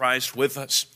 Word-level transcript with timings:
Christ 0.00 0.34
with 0.34 0.56
us. 0.56 0.86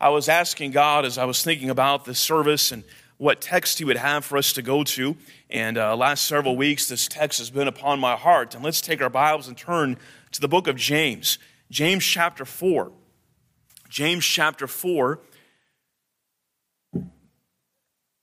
I 0.00 0.08
was 0.08 0.26
asking 0.26 0.70
God 0.70 1.04
as 1.04 1.18
I 1.18 1.26
was 1.26 1.44
thinking 1.44 1.68
about 1.68 2.06
this 2.06 2.18
service 2.18 2.72
and 2.72 2.82
what 3.18 3.42
text 3.42 3.78
He 3.78 3.84
would 3.84 3.98
have 3.98 4.24
for 4.24 4.38
us 4.38 4.54
to 4.54 4.62
go 4.62 4.82
to. 4.84 5.18
And 5.50 5.76
uh, 5.76 5.94
last 5.94 6.24
several 6.24 6.56
weeks, 6.56 6.88
this 6.88 7.06
text 7.06 7.40
has 7.40 7.50
been 7.50 7.68
upon 7.68 8.00
my 8.00 8.16
heart. 8.16 8.54
And 8.54 8.64
let's 8.64 8.80
take 8.80 9.02
our 9.02 9.10
Bibles 9.10 9.48
and 9.48 9.58
turn 9.58 9.98
to 10.32 10.40
the 10.40 10.48
book 10.48 10.66
of 10.66 10.76
James, 10.76 11.36
James 11.70 12.06
chapter 12.06 12.46
4. 12.46 12.90
James 13.90 14.24
chapter 14.24 14.66
4. 14.66 15.20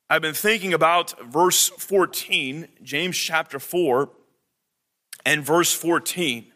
I've 0.10 0.23
been 0.23 0.34
thinking 0.34 0.73
about 0.73 1.21
verse 1.23 1.70
14, 1.70 2.68
James 2.82 3.16
chapter 3.16 3.60
4 3.60 4.10
and 5.23 5.46
verse 5.46 5.71
14. 5.71 6.50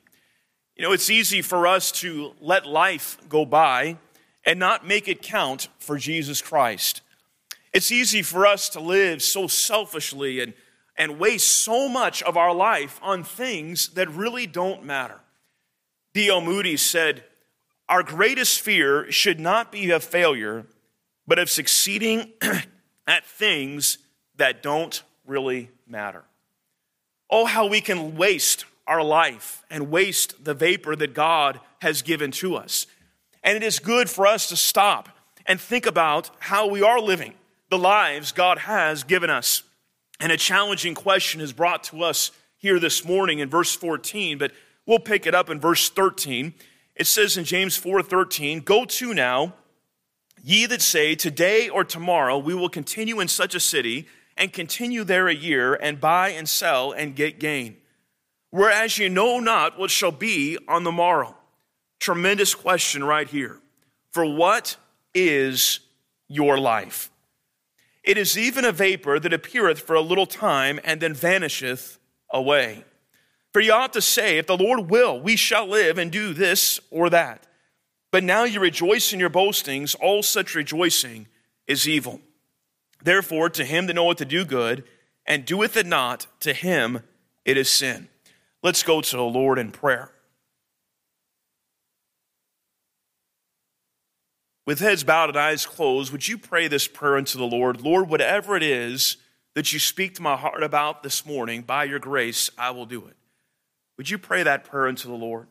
You 0.76 0.84
know, 0.84 0.92
it's 0.92 1.10
easy 1.10 1.42
for 1.42 1.68
us 1.68 1.92
to 2.02 2.34
let 2.42 2.66
life 2.66 3.18
go 3.30 3.46
by 3.46 3.98
and 4.46 4.60
not 4.60 4.86
make 4.86 5.08
it 5.08 5.22
count 5.22 5.70
for 5.80 5.98
Jesus 5.98 6.42
Christ. 6.42 7.02
It's 7.72 7.92
easy 7.92 8.22
for 8.22 8.46
us 8.46 8.68
to 8.70 8.82
live 8.82 9.22
so 9.22 9.48
selfishly 9.48 10.42
and, 10.42 10.54
and 10.98 11.18
waste 11.18 11.64
so 11.64 11.88
much 11.88 12.22
of 12.24 12.36
our 12.36 12.54
life 12.54 13.00
on 13.02 13.24
things 13.24 13.90
that 13.90 14.10
really 14.10 14.48
don't 14.48 14.84
matter. 14.84 15.22
D.L. 16.14 16.42
Moody 16.42 16.76
said, 16.76 17.24
Our 17.88 18.04
greatest 18.04 18.60
fear 18.60 19.10
should 19.12 19.40
not 19.40 19.72
be 19.72 19.92
of 19.92 20.04
failure, 20.04 20.66
but 21.26 21.40
of 21.40 21.50
succeeding 21.50 22.34
at 23.08 23.26
things 23.26 23.98
that 24.36 24.62
don't 24.62 25.04
really 25.26 25.70
matter. 25.88 26.24
Oh, 27.30 27.46
how 27.46 27.66
we 27.66 27.80
can 27.80 28.18
waste 28.18 28.66
our 28.88 29.04
life 29.04 29.64
and 29.70 29.90
waste 29.90 30.44
the 30.44 30.54
vapor 30.54 30.96
that 30.96 31.14
God 31.14 31.60
has 31.82 32.02
given 32.02 32.32
to 32.32 32.56
us. 32.56 32.88
And 33.44 33.56
it 33.56 33.64
is 33.64 33.80
good 33.80 34.10
for 34.10 34.26
us 34.28 34.48
to 34.50 34.56
stop 34.56 35.10
and 35.46 35.60
think 35.60 35.86
about 35.86 36.30
how 36.40 36.68
we 36.68 36.82
are 36.82 37.00
living 37.00 37.34
the 37.70 37.78
lives 37.78 38.32
God 38.32 38.60
has 38.60 39.04
given 39.04 39.30
us. 39.30 39.64
And 40.20 40.32
a 40.32 40.38
challenging 40.38 40.96
question 40.96 41.42
is 41.42 41.52
brought 41.52 41.84
to 41.86 42.04
us 42.04 42.32
here 42.58 42.80
this 42.80 43.04
morning 43.04 43.40
in 43.40 43.50
verse 43.50 43.76
14, 43.76 44.38
but 44.38 44.52
we'll 44.86 45.00
pick 45.00 45.26
it 45.28 45.36
up 45.36 45.50
in 45.50 45.60
verse 45.60 45.90
13. 45.90 46.54
It 46.96 47.08
says 47.08 47.38
in 47.38 47.44
James 47.44 47.78
4:13, 47.78 48.62
"Go 48.62 48.86
to 48.86 49.14
now, 49.14 49.56
ye 50.42 50.66
that 50.68 50.82
say, 50.82 51.16
today 51.16 51.68
or 51.68 51.84
tomorrow 51.84 52.38
we 52.38 52.54
will 52.54 52.70
continue 52.70 53.20
in 53.20 53.28
such 53.28 53.54
a 53.56 53.60
city, 53.60 54.08
and 54.38 54.54
continue 54.54 55.04
there 55.04 55.28
a 55.28 55.36
year, 55.36 55.76
and 55.76 56.00
buy 56.00 56.30
and 56.30 56.48
sell 56.48 56.92
and 56.92 57.16
get 57.16 57.40
gain." 57.40 57.78
Whereas 58.56 58.98
you 58.98 59.10
know 59.10 59.38
not 59.42 59.78
what 59.78 59.92
shall 59.92 60.14
be 60.14 60.58
on 60.66 60.86
the 60.86 60.92
morrow. 60.92 61.36
Tremendous 62.00 62.56
question 62.56 63.04
right 63.04 63.28
here. 63.28 63.60
For 64.12 64.26
what 64.26 64.78
is 65.14 65.82
your 66.30 66.58
life? 66.58 67.12
It 68.02 68.18
is 68.18 68.38
even 68.38 68.64
a 68.64 68.72
vapor 68.72 69.20
that 69.20 69.34
appeareth 69.34 69.82
for 69.82 69.94
a 69.94 70.02
little 70.02 70.26
time 70.26 70.80
and 70.86 71.02
then 71.02 71.14
vanisheth 71.14 72.00
away. 72.32 72.86
For 73.52 73.60
ye 73.60 73.70
ought 73.70 73.92
to 73.92 74.02
say, 74.02 74.38
If 74.38 74.48
the 74.48 74.56
Lord 74.56 74.90
will, 74.90 75.20
we 75.20 75.36
shall 75.36 75.68
live 75.68 75.98
and 75.98 76.10
do 76.10 76.34
this 76.34 76.80
or 76.90 77.10
that. 77.10 77.46
But 78.10 78.24
now 78.24 78.46
you 78.46 78.62
rejoice 78.62 79.12
in 79.12 79.20
your 79.20 79.28
boastings, 79.28 79.96
all 79.96 80.24
such 80.24 80.56
rejoicing 80.56 81.28
is 81.68 81.90
evil. 81.90 82.22
Therefore, 83.04 83.50
to 83.50 83.66
him 83.66 83.88
that 83.88 83.96
knoweth 83.96 84.20
to 84.20 84.26
do 84.26 84.46
good 84.46 84.86
and 85.26 85.44
doeth 85.44 85.76
it 85.76 85.86
not, 85.86 86.28
to 86.40 86.54
him 86.54 87.02
it 87.44 87.58
is 87.58 87.70
sin. 87.70 88.08
Let's 88.66 88.82
go 88.82 89.00
to 89.00 89.16
the 89.16 89.22
Lord 89.22 89.60
in 89.60 89.72
prayer. 89.72 90.10
With 94.66 94.80
heads 94.80 95.04
bowed 95.04 95.30
and 95.30 95.38
eyes 95.38 95.68
closed, 95.68 96.12
would 96.12 96.28
you 96.28 96.40
pray 96.40 96.68
this 96.68 96.88
prayer 96.88 97.16
unto 97.16 97.38
the 97.38 97.46
Lord? 97.46 97.82
Lord, 97.82 98.10
whatever 98.10 98.58
it 98.58 98.64
is 98.64 99.18
that 99.54 99.72
you 99.72 99.78
speak 99.78 100.16
to 100.16 100.24
my 100.24 100.36
heart 100.36 100.64
about 100.64 101.04
this 101.04 101.28
morning, 101.28 101.62
by 101.62 101.84
your 101.84 102.00
grace, 102.00 102.50
I 102.58 102.72
will 102.72 102.88
do 102.88 103.06
it. 103.06 103.16
Would 103.98 104.10
you 104.10 104.18
pray 104.18 104.42
that 104.42 104.64
prayer 104.64 104.88
unto 104.88 105.10
the 105.10 105.14
Lord? 105.14 105.46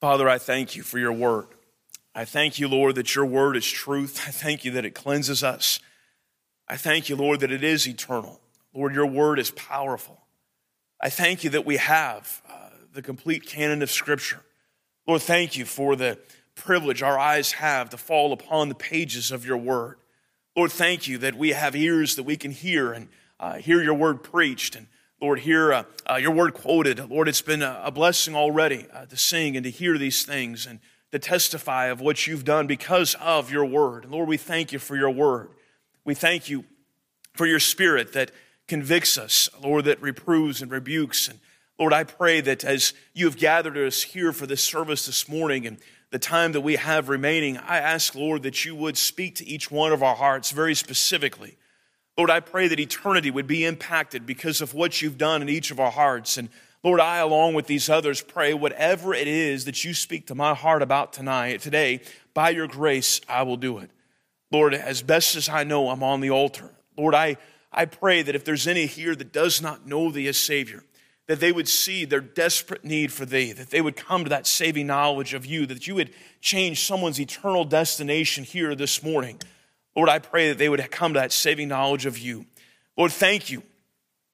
Father, 0.00 0.28
I 0.28 0.38
thank 0.38 0.76
you 0.76 0.82
for 0.82 0.98
your 0.98 1.12
word. 1.12 1.46
I 2.14 2.24
thank 2.26 2.58
you, 2.58 2.68
Lord, 2.68 2.96
that 2.96 3.14
your 3.14 3.24
word 3.24 3.56
is 3.56 3.66
truth. 3.66 4.24
I 4.26 4.30
thank 4.30 4.64
you 4.64 4.70
that 4.72 4.84
it 4.84 4.94
cleanses 4.94 5.42
us. 5.42 5.80
I 6.68 6.76
thank 6.76 7.08
you, 7.08 7.16
Lord, 7.16 7.40
that 7.40 7.52
it 7.52 7.64
is 7.64 7.88
eternal. 7.88 8.40
Lord, 8.74 8.94
your 8.94 9.06
word 9.06 9.38
is 9.38 9.50
powerful. 9.52 10.20
I 11.00 11.08
thank 11.08 11.44
you 11.44 11.50
that 11.50 11.64
we 11.64 11.78
have 11.78 12.42
uh, 12.48 12.70
the 12.92 13.02
complete 13.02 13.46
canon 13.46 13.82
of 13.82 13.90
Scripture. 13.90 14.42
Lord, 15.06 15.22
thank 15.22 15.56
you 15.56 15.64
for 15.64 15.96
the 15.96 16.18
privilege 16.54 17.02
our 17.02 17.18
eyes 17.18 17.52
have 17.52 17.90
to 17.90 17.96
fall 17.96 18.32
upon 18.32 18.68
the 18.68 18.74
pages 18.74 19.30
of 19.30 19.46
your 19.46 19.58
word. 19.58 19.98
Lord, 20.56 20.72
thank 20.72 21.06
you 21.06 21.18
that 21.18 21.36
we 21.36 21.50
have 21.50 21.76
ears 21.76 22.16
that 22.16 22.24
we 22.24 22.36
can 22.36 22.50
hear 22.50 22.92
and 22.92 23.08
uh, 23.38 23.54
hear 23.54 23.82
your 23.82 23.94
word 23.94 24.22
preached 24.22 24.74
and 24.74 24.88
Lord, 25.26 25.40
hear 25.40 25.72
uh, 25.72 25.82
uh, 26.08 26.14
your 26.14 26.30
word 26.30 26.54
quoted. 26.54 27.10
Lord, 27.10 27.26
it's 27.26 27.42
been 27.42 27.60
a, 27.60 27.80
a 27.82 27.90
blessing 27.90 28.36
already 28.36 28.86
uh, 28.92 29.06
to 29.06 29.16
sing 29.16 29.56
and 29.56 29.64
to 29.64 29.70
hear 29.70 29.98
these 29.98 30.24
things 30.24 30.66
and 30.66 30.78
to 31.10 31.18
testify 31.18 31.86
of 31.86 32.00
what 32.00 32.28
you've 32.28 32.44
done 32.44 32.68
because 32.68 33.16
of 33.20 33.50
your 33.50 33.64
word. 33.64 34.04
And 34.04 34.12
Lord, 34.12 34.28
we 34.28 34.36
thank 34.36 34.70
you 34.70 34.78
for 34.78 34.96
your 34.96 35.10
word. 35.10 35.48
We 36.04 36.14
thank 36.14 36.48
you 36.48 36.64
for 37.34 37.44
your 37.44 37.58
spirit 37.58 38.12
that 38.12 38.30
convicts 38.68 39.18
us, 39.18 39.48
Lord, 39.60 39.86
that 39.86 40.00
reproves 40.00 40.62
and 40.62 40.70
rebukes. 40.70 41.26
And 41.26 41.40
Lord, 41.76 41.92
I 41.92 42.04
pray 42.04 42.40
that 42.42 42.62
as 42.62 42.94
you 43.12 43.24
have 43.24 43.36
gathered 43.36 43.76
us 43.76 44.04
here 44.04 44.32
for 44.32 44.46
this 44.46 44.62
service 44.62 45.06
this 45.06 45.28
morning 45.28 45.66
and 45.66 45.78
the 46.10 46.20
time 46.20 46.52
that 46.52 46.60
we 46.60 46.76
have 46.76 47.08
remaining, 47.08 47.56
I 47.56 47.78
ask, 47.78 48.14
Lord, 48.14 48.44
that 48.44 48.64
you 48.64 48.76
would 48.76 48.96
speak 48.96 49.34
to 49.36 49.44
each 49.44 49.72
one 49.72 49.92
of 49.92 50.04
our 50.04 50.14
hearts 50.14 50.52
very 50.52 50.76
specifically. 50.76 51.56
Lord, 52.16 52.30
I 52.30 52.40
pray 52.40 52.68
that 52.68 52.80
eternity 52.80 53.30
would 53.30 53.46
be 53.46 53.64
impacted 53.64 54.24
because 54.24 54.60
of 54.60 54.72
what 54.72 55.02
you've 55.02 55.18
done 55.18 55.42
in 55.42 55.48
each 55.48 55.70
of 55.70 55.78
our 55.78 55.90
hearts. 55.90 56.38
And 56.38 56.48
Lord, 56.82 57.00
I, 57.00 57.18
along 57.18 57.54
with 57.54 57.66
these 57.66 57.90
others, 57.90 58.22
pray 58.22 58.54
whatever 58.54 59.12
it 59.12 59.28
is 59.28 59.66
that 59.66 59.84
you 59.84 59.92
speak 59.92 60.26
to 60.28 60.34
my 60.34 60.54
heart 60.54 60.82
about 60.82 61.12
tonight, 61.12 61.60
today, 61.60 62.00
by 62.32 62.50
your 62.50 62.68
grace, 62.68 63.20
I 63.28 63.42
will 63.42 63.56
do 63.56 63.78
it. 63.78 63.90
Lord, 64.50 64.72
as 64.72 65.02
best 65.02 65.36
as 65.36 65.48
I 65.48 65.64
know, 65.64 65.90
I'm 65.90 66.02
on 66.02 66.20
the 66.20 66.30
altar. 66.30 66.70
Lord, 66.96 67.14
I, 67.14 67.36
I 67.72 67.84
pray 67.84 68.22
that 68.22 68.34
if 68.34 68.44
there's 68.44 68.66
any 68.66 68.86
here 68.86 69.14
that 69.14 69.32
does 69.32 69.60
not 69.60 69.86
know 69.86 70.10
thee 70.10 70.28
as 70.28 70.38
Savior, 70.38 70.84
that 71.26 71.40
they 71.40 71.52
would 71.52 71.68
see 71.68 72.04
their 72.04 72.20
desperate 72.20 72.84
need 72.84 73.12
for 73.12 73.26
thee, 73.26 73.52
that 73.52 73.70
they 73.70 73.80
would 73.80 73.96
come 73.96 74.24
to 74.24 74.30
that 74.30 74.46
saving 74.46 74.86
knowledge 74.86 75.34
of 75.34 75.44
you, 75.44 75.66
that 75.66 75.86
you 75.86 75.96
would 75.96 76.14
change 76.40 76.86
someone's 76.86 77.20
eternal 77.20 77.64
destination 77.64 78.44
here 78.44 78.74
this 78.74 79.02
morning. 79.02 79.40
Lord, 79.96 80.10
I 80.10 80.18
pray 80.18 80.48
that 80.48 80.58
they 80.58 80.68
would 80.68 80.90
come 80.90 81.14
to 81.14 81.20
that 81.20 81.32
saving 81.32 81.68
knowledge 81.68 82.04
of 82.04 82.18
you. 82.18 82.44
Lord, 82.96 83.12
thank 83.12 83.50
you 83.50 83.62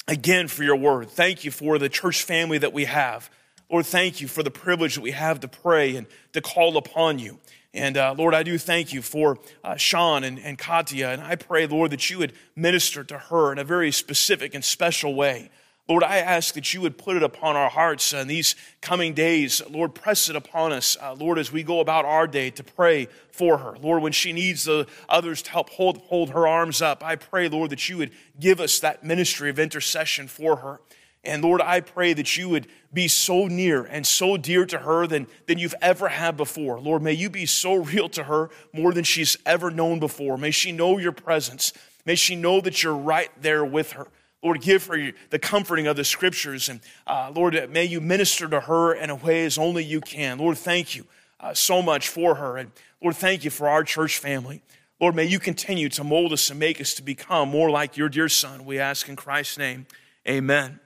again 0.09 0.49
for 0.49 0.65
your 0.65 0.77
word. 0.77 1.09
Thank 1.09 1.45
you 1.45 1.53
for 1.53 1.79
the 1.79 1.89
church 1.89 2.25
family 2.25 2.59
that 2.59 2.73
we 2.73 2.85
have. 2.85 3.31
Lord, 3.71 3.87
thank 3.87 4.21
you 4.21 4.29
for 4.29 4.43
the 4.43 4.51
privilege 4.51 4.97
that 4.97 5.01
we 5.01 5.13
have 5.13 5.41
to 5.41 5.49
pray 5.49 5.97
and 5.97 6.07
to 6.33 6.41
call 6.43 6.77
upon 6.77 7.19
you. 7.21 7.39
And 7.73 7.97
uh, 7.97 8.15
Lord, 8.19 8.35
I 8.35 8.43
do 8.43 8.59
thank 8.59 8.93
you 8.93 9.01
for 9.01 9.39
uh, 9.65 9.77
Sean 9.77 10.25
and, 10.25 10.39
and 10.39 10.59
Katya. 10.59 11.09
And 11.09 11.23
I 11.23 11.37
pray, 11.37 11.67
Lord, 11.67 11.93
that 11.93 12.11
you 12.11 12.19
would 12.19 12.35
minister 12.55 13.03
to 13.05 13.17
her 13.17 13.53
in 13.53 13.59
a 13.59 13.65
very 13.65 13.93
specific 13.93 14.55
and 14.55 14.65
special 14.65 15.15
way. 15.15 15.51
Lord, 15.93 16.05
I 16.05 16.21
ask 16.21 16.55
that 16.55 16.73
you 16.73 16.81
would 16.81 16.97
put 16.97 17.19
it 17.19 17.23
upon 17.23 17.55
our 17.55 17.69
hearts 17.69 18.15
in 18.15 18.27
these 18.27 18.57
coming 18.81 19.13
days. 19.13 19.61
Lord, 19.69 19.95
press 19.95 20.31
it 20.31 20.37
upon 20.37 20.73
us, 20.73 20.97
uh, 20.99 21.13
Lord, 21.13 21.39
as 21.39 21.53
we 21.53 21.63
go 21.63 21.81
about 21.81 22.07
our 22.07 22.27
day 22.27 22.49
to 22.49 22.65
pray 22.65 23.09
for 23.31 23.59
her. 23.59 23.77
Lord, 23.77 24.03
when 24.03 24.13
she 24.13 24.33
needs 24.33 24.65
the 24.65 24.87
others 25.07 25.43
to 25.43 25.51
help 25.51 25.69
hold, 25.69 25.99
hold 25.99 26.31
her 26.31 26.49
arms 26.49 26.81
up, 26.81 27.05
I 27.05 27.17
pray, 27.17 27.47
Lord, 27.47 27.69
that 27.69 27.91
you 27.91 27.99
would 27.99 28.11
give 28.41 28.59
us 28.59 28.81
that 28.81 29.05
ministry 29.05 29.51
of 29.51 29.59
intercession 29.59 30.29
for 30.29 30.57
her. 30.57 30.81
And 31.25 31.45
Lord, 31.45 31.61
I 31.61 31.81
pray 31.81 32.15
that 32.15 32.39
you 32.39 32.49
would 32.49 32.69
be 32.91 33.07
so 33.07 33.47
near 33.47 33.85
and 33.85 34.07
so 34.07 34.39
dear 34.39 34.65
to 34.65 34.79
her 34.79 35.07
than, 35.07 35.27
than 35.47 35.59
you've 35.59 35.75
ever 35.83 36.09
had 36.09 36.39
before. 36.39 36.81
Lord, 36.81 37.03
may 37.03 37.13
you 37.13 37.29
be 37.29 37.45
so 37.45 37.75
real 37.75 38.09
to 38.09 38.25
her 38.25 38.49
more 38.73 38.95
than 38.95 39.05
she's 39.05 39.37
ever 39.45 39.71
known 39.71 40.01
before. 40.01 40.39
May 40.39 40.53
she 40.53 40.73
know 40.73 40.97
your 40.97 41.13
presence. 41.13 41.75
May 42.07 42.15
she 42.15 42.35
know 42.35 42.63
that 42.63 42.83
you're 42.83 42.97
right 42.97 43.31
there 43.43 43.63
with 43.63 43.93
her. 43.93 44.09
Lord, 44.43 44.61
give 44.61 44.87
her 44.87 45.13
the 45.31 45.39
comforting 45.39 45.87
of 45.87 45.97
the 45.97 46.05
scriptures. 46.05 46.69
And 46.69 46.81
uh, 47.07 47.33
Lord, 47.35 47.71
may 47.71 47.85
you 47.85 48.01
minister 48.01 48.49
to 48.49 48.61
her 48.61 48.93
in 48.93 49.09
a 49.09 49.15
way 49.15 49.45
as 49.45 49.57
only 49.57 49.85
you 49.85 50.01
can. 50.01 50.39
Lord, 50.39 50.59
thank 50.59 50.97
you 50.97 51.07
uh, 51.39 51.55
so 51.55 51.81
much 51.81 52.09
for 52.09 52.35
her. 52.35 52.57
And 52.57 52.73
Lord, 53.01 53.17
thank 53.17 53.45
you 53.45 53.51
for 53.51 53.69
our 53.69 53.85
church 53.85 54.19
family. 54.19 54.63
Lord, 55.01 55.15
may 55.15 55.25
you 55.25 55.39
continue 55.39 55.89
to 55.91 56.05
mold 56.05 56.33
us 56.33 56.51
and 56.51 56.59
make 56.59 56.81
us 56.81 56.95
to 56.95 57.03
become 57.03 57.49
more 57.49 57.71
like 57.71 57.97
your 57.97 58.09
dear 58.09 58.29
son. 58.29 58.65
We 58.65 58.79
ask 58.79 59.09
in 59.09 59.17
Christ's 59.17 59.59
name, 59.59 59.87
amen. 60.29 60.81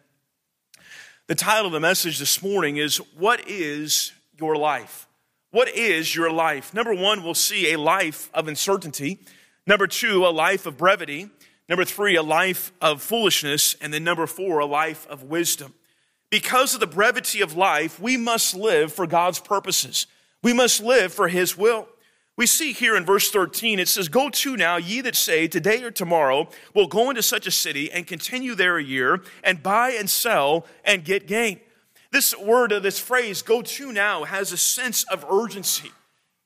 The 1.27 1.35
title 1.35 1.67
of 1.67 1.73
the 1.73 1.81
message 1.81 2.19
this 2.19 2.43
morning 2.43 2.77
is 2.77 2.99
What 3.17 3.49
is 3.49 4.13
your 4.39 4.57
life? 4.57 5.09
What 5.51 5.69
is 5.69 6.15
your 6.15 6.31
life? 6.31 6.73
Number 6.73 6.95
one, 6.95 7.23
we'll 7.23 7.35
see 7.35 7.73
a 7.73 7.79
life 7.79 8.31
of 8.33 8.49
uncertainty. 8.49 9.19
Number 9.67 9.87
two, 9.87 10.27
a 10.27 10.29
life 10.29 10.67
of 10.67 10.77
brevity. 10.77 11.31
Number 11.69 11.85
three, 11.85 12.17
a 12.17 12.23
life 12.23 12.73
of 12.81 13.03
foolishness. 13.03 13.77
And 13.81 13.93
then 13.93 14.05
number 14.05 14.27
four, 14.27 14.59
a 14.61 14.67
life 14.67 15.07
of 15.09 15.25
wisdom. 15.25 15.75
Because 16.31 16.75
of 16.75 16.81
the 16.81 16.87
brevity 16.87 17.41
of 17.41 17.57
life, 17.57 18.01
we 18.01 18.17
must 18.17 18.55
live 18.55 18.93
for 18.93 19.07
God's 19.07 19.39
purposes. 19.39 20.07
We 20.43 20.53
must 20.53 20.83
live 20.83 21.13
for 21.13 21.29
His 21.29 21.57
will. 21.57 21.89
We 22.37 22.47
see 22.47 22.73
here 22.73 22.97
in 22.97 23.07
verse 23.07 23.31
13, 23.31 23.79
it 23.79 23.89
says, 23.89 24.09
Go 24.09 24.29
to 24.29 24.57
now, 24.57 24.77
ye 24.77 25.01
that 25.01 25.17
say, 25.17 25.49
Today 25.49 25.83
or 25.83 25.91
tomorrow, 25.91 26.49
we'll 26.75 26.87
go 26.87 27.09
into 27.09 27.23
such 27.23 27.47
a 27.47 27.51
city 27.51 27.91
and 27.91 28.07
continue 28.07 28.55
there 28.55 28.77
a 28.77 28.85
year, 28.85 29.23
and 29.43 29.63
buy 29.63 29.91
and 29.91 30.11
sell 30.11 30.67
and 30.85 31.05
get 31.05 31.27
gain. 31.27 31.61
This 32.13 32.37
word, 32.37 32.71
this 32.83 32.99
phrase, 32.99 33.43
go 33.43 33.63
to 33.63 33.93
now, 33.93 34.25
has 34.25 34.53
a 34.53 34.57
sense 34.57 35.05
of 35.05 35.25
urgency. 35.31 35.93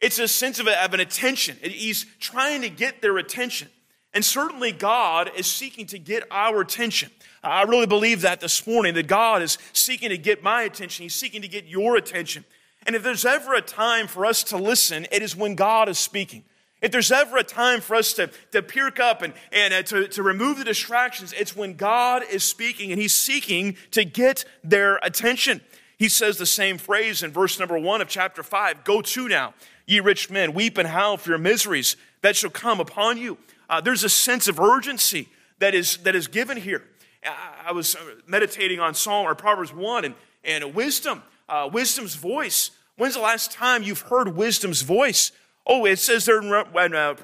It's 0.01 0.19
a 0.19 0.29
sense 0.29 0.59
of, 0.59 0.69
of 0.69 0.95
an 0.95 1.01
attention. 1.01 1.59
He's 1.61 2.07
trying 2.21 2.63
to 2.63 2.71
get 2.71 3.03
their 3.03 3.19
attention. 3.19 3.69
And 4.13 4.25
certainly 4.25 4.73
God 4.73 5.31
is 5.37 5.47
seeking 5.47 5.87
to 5.87 5.99
get 5.99 6.25
our 6.31 6.61
attention. 6.61 7.11
I 7.45 7.63
really 7.63 7.87
believe 7.87 8.23
that 8.23 8.41
this 8.41 8.67
morning, 8.67 8.95
that 8.95 9.07
God 9.07 9.41
is 9.41 9.57
seeking 9.73 10.11
to 10.11 10.19
get 10.19 10.43
my 10.43 10.63
attention. 10.63 11.05
He's 11.05 11.15
seeking 11.15 11.43
to 11.43 11.49
get 11.49 11.67
your 11.67 11.97
attention. 11.97 12.45
And 12.87 12.97
if 12.97 13.03
there's 13.03 13.25
ever 13.25 13.55
a 13.55 13.61
time 13.61 14.07
for 14.07 14.27
us 14.27 14.43
to 14.45 14.57
listen, 14.57 15.07
it 15.13 15.23
is 15.23 15.37
when 15.37 15.55
God 15.55 15.89
is 15.89 15.99
speaking. 15.99 16.45
If 16.83 16.93
there's 16.93 17.13
ever 17.13 17.37
a 17.37 17.45
time 17.45 17.81
for 17.81 17.95
us 17.95 18.15
to, 18.15 18.31
to 18.53 18.63
perk 18.63 18.99
up 19.01 19.23
and, 19.23 19.35
and 19.53 19.75
uh, 19.75 19.83
to, 19.85 20.09
to 20.09 20.23
remove 20.23 20.59
the 20.59 20.65
distractions, 20.65 21.35
it's 21.35 21.55
when 21.55 21.75
God 21.75 22.23
is 22.31 22.43
speaking 22.43 22.91
and 22.91 23.01
He's 23.01 23.15
seeking 23.15 23.77
to 23.91 24.05
get 24.05 24.45
their 24.65 24.97
attention. 25.03 25.61
He 25.99 26.09
says 26.09 26.39
the 26.39 26.47
same 26.47 26.79
phrase 26.79 27.23
in 27.23 27.31
verse 27.33 27.59
number 27.59 27.79
one 27.79 28.01
of 28.01 28.09
chapter 28.09 28.43
five 28.43 28.85
Go 28.85 29.03
to 29.03 29.29
now, 29.29 29.53
ye 29.87 30.01
rich 30.01 30.31
men, 30.31 30.55
weep 30.55 30.79
and 30.79 30.89
howl 30.89 31.19
for 31.19 31.29
your 31.29 31.39
miseries 31.39 31.97
that 32.23 32.37
shall 32.37 32.51
come 32.51 32.81
upon 32.81 33.19
you. 33.19 33.37
Uh, 33.71 33.81
there's 33.81 34.03
a 34.03 34.09
sense 34.09 34.49
of 34.49 34.59
urgency 34.59 35.29
that 35.61 35.75
is, 35.77 35.99
that 35.99 36.17
is 36.17 36.27
given 36.27 36.57
here. 36.57 36.83
I, 37.25 37.69
I 37.69 37.73
was 37.73 37.97
meditating 38.27 38.81
on 38.81 38.95
Psalm 38.95 39.27
or 39.27 39.35
Proverbs 39.37 39.73
1 39.73 40.05
and, 40.05 40.15
and 40.45 40.75
wisdom, 40.75 41.23
uh, 41.49 41.71
wisdom's 41.73 42.17
voice. 42.17 42.73
When's 42.97 43.15
the 43.15 43.21
last 43.21 43.53
time 43.53 43.85
you've 43.85 44.01
heard 44.01 44.37
wisdom's 44.37 44.83
voice? 44.83 45.31
Oh, 45.65 45.87
it 45.87 46.01
says 46.01 46.25
there 46.25 46.41
in 46.41 46.53
uh, 46.53 47.15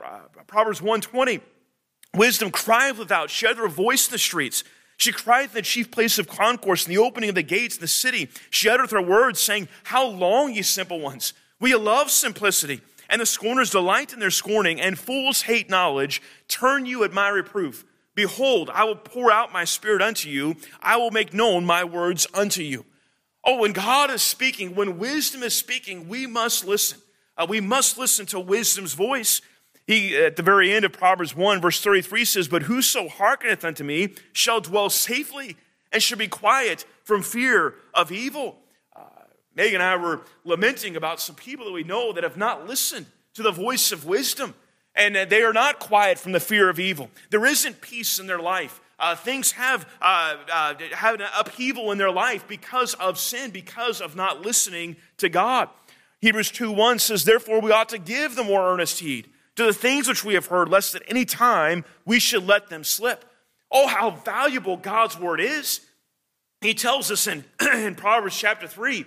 Proverbs 0.46 0.81
120, 0.81 1.40
wisdom 2.14 2.52
crieth 2.52 2.99
without, 2.99 3.28
she 3.28 3.44
uttereth 3.44 3.72
a 3.72 3.75
voice 3.75 4.06
in 4.06 4.12
the 4.12 4.19
streets. 4.19 4.62
She 4.99 5.10
crieth 5.10 5.50
in 5.50 5.56
the 5.56 5.62
chief 5.62 5.90
place 5.90 6.16
of 6.16 6.28
concourse, 6.28 6.87
in 6.87 6.94
the 6.94 6.99
opening 6.99 7.28
of 7.28 7.34
the 7.34 7.42
gates 7.42 7.76
in 7.76 7.81
the 7.81 7.88
city. 7.88 8.31
She 8.50 8.69
uttereth 8.69 8.92
her 8.92 9.02
words, 9.02 9.40
saying, 9.40 9.69
How 9.84 10.06
long, 10.06 10.54
ye 10.54 10.62
simple 10.62 11.00
ones? 11.00 11.34
We 11.58 11.75
love 11.75 12.10
simplicity? 12.10 12.82
And 13.08 13.20
the 13.20 13.26
scorners 13.26 13.70
delight 13.70 14.12
in 14.12 14.20
their 14.20 14.30
scorning, 14.30 14.80
and 14.80 14.98
fools 14.98 15.42
hate 15.42 15.70
knowledge. 15.70 16.22
Turn 16.48 16.86
you 16.86 17.04
at 17.04 17.12
my 17.12 17.28
reproof. 17.28 17.84
Behold, 18.14 18.70
I 18.72 18.84
will 18.84 18.96
pour 18.96 19.30
out 19.30 19.52
my 19.52 19.64
spirit 19.64 20.02
unto 20.02 20.28
you. 20.28 20.56
I 20.80 20.96
will 20.96 21.10
make 21.10 21.34
known 21.34 21.64
my 21.64 21.84
words 21.84 22.26
unto 22.32 22.62
you. 22.62 22.84
Oh, 23.44 23.58
when 23.60 23.72
God 23.72 24.10
is 24.10 24.22
speaking, 24.22 24.74
when 24.74 24.98
wisdom 24.98 25.42
is 25.42 25.54
speaking, 25.54 26.08
we 26.08 26.26
must 26.26 26.66
listen. 26.66 26.98
Uh, 27.36 27.46
we 27.48 27.60
must 27.60 27.98
listen 27.98 28.26
to 28.26 28.40
wisdom's 28.40 28.94
voice. 28.94 29.42
He, 29.86 30.16
at 30.16 30.34
the 30.34 30.42
very 30.42 30.72
end 30.72 30.84
of 30.84 30.92
Proverbs 30.92 31.36
1, 31.36 31.60
verse 31.60 31.80
33 31.80 32.24
says, 32.24 32.48
But 32.48 32.62
whoso 32.62 33.08
hearkeneth 33.08 33.64
unto 33.64 33.84
me 33.84 34.14
shall 34.32 34.60
dwell 34.60 34.90
safely 34.90 35.56
and 35.92 36.02
shall 36.02 36.18
be 36.18 36.26
quiet 36.26 36.84
from 37.04 37.22
fear 37.22 37.74
of 37.94 38.10
evil. 38.10 38.58
Megan 39.56 39.80
and 39.80 39.82
I 39.82 39.96
were 39.96 40.20
lamenting 40.44 40.96
about 40.96 41.20
some 41.20 41.34
people 41.34 41.64
that 41.64 41.72
we 41.72 41.82
know 41.82 42.12
that 42.12 42.22
have 42.22 42.36
not 42.36 42.68
listened 42.68 43.06
to 43.34 43.42
the 43.42 43.50
voice 43.50 43.90
of 43.90 44.04
wisdom, 44.04 44.54
and 44.94 45.16
they 45.30 45.42
are 45.42 45.52
not 45.52 45.78
quiet 45.78 46.18
from 46.18 46.32
the 46.32 46.40
fear 46.40 46.68
of 46.68 46.78
evil. 46.78 47.10
There 47.30 47.44
isn't 47.44 47.80
peace 47.80 48.18
in 48.18 48.26
their 48.26 48.38
life. 48.38 48.80
Uh, 48.98 49.14
things 49.14 49.52
have, 49.52 49.86
uh, 50.00 50.36
uh, 50.50 50.74
have 50.92 51.20
an 51.20 51.26
upheaval 51.38 51.92
in 51.92 51.98
their 51.98 52.10
life 52.10 52.46
because 52.48 52.94
of 52.94 53.18
sin, 53.18 53.50
because 53.50 54.00
of 54.00 54.16
not 54.16 54.42
listening 54.42 54.96
to 55.18 55.28
God. 55.28 55.68
Hebrews 56.20 56.50
2 56.50 56.72
1 56.72 56.98
says, 56.98 57.24
Therefore, 57.24 57.60
we 57.60 57.72
ought 57.72 57.90
to 57.90 57.98
give 57.98 58.36
the 58.36 58.44
more 58.44 58.72
earnest 58.72 59.00
heed 59.00 59.28
to 59.56 59.64
the 59.64 59.74
things 59.74 60.08
which 60.08 60.24
we 60.24 60.34
have 60.34 60.46
heard, 60.46 60.68
lest 60.68 60.94
at 60.94 61.02
any 61.08 61.24
time 61.26 61.84
we 62.06 62.18
should 62.18 62.46
let 62.46 62.68
them 62.68 62.84
slip. 62.84 63.24
Oh, 63.70 63.86
how 63.86 64.10
valuable 64.10 64.76
God's 64.78 65.18
word 65.18 65.40
is. 65.40 65.80
He 66.62 66.72
tells 66.72 67.10
us 67.10 67.26
in, 67.26 67.44
in 67.60 67.94
Proverbs 67.96 68.38
chapter 68.38 68.66
3 68.66 69.04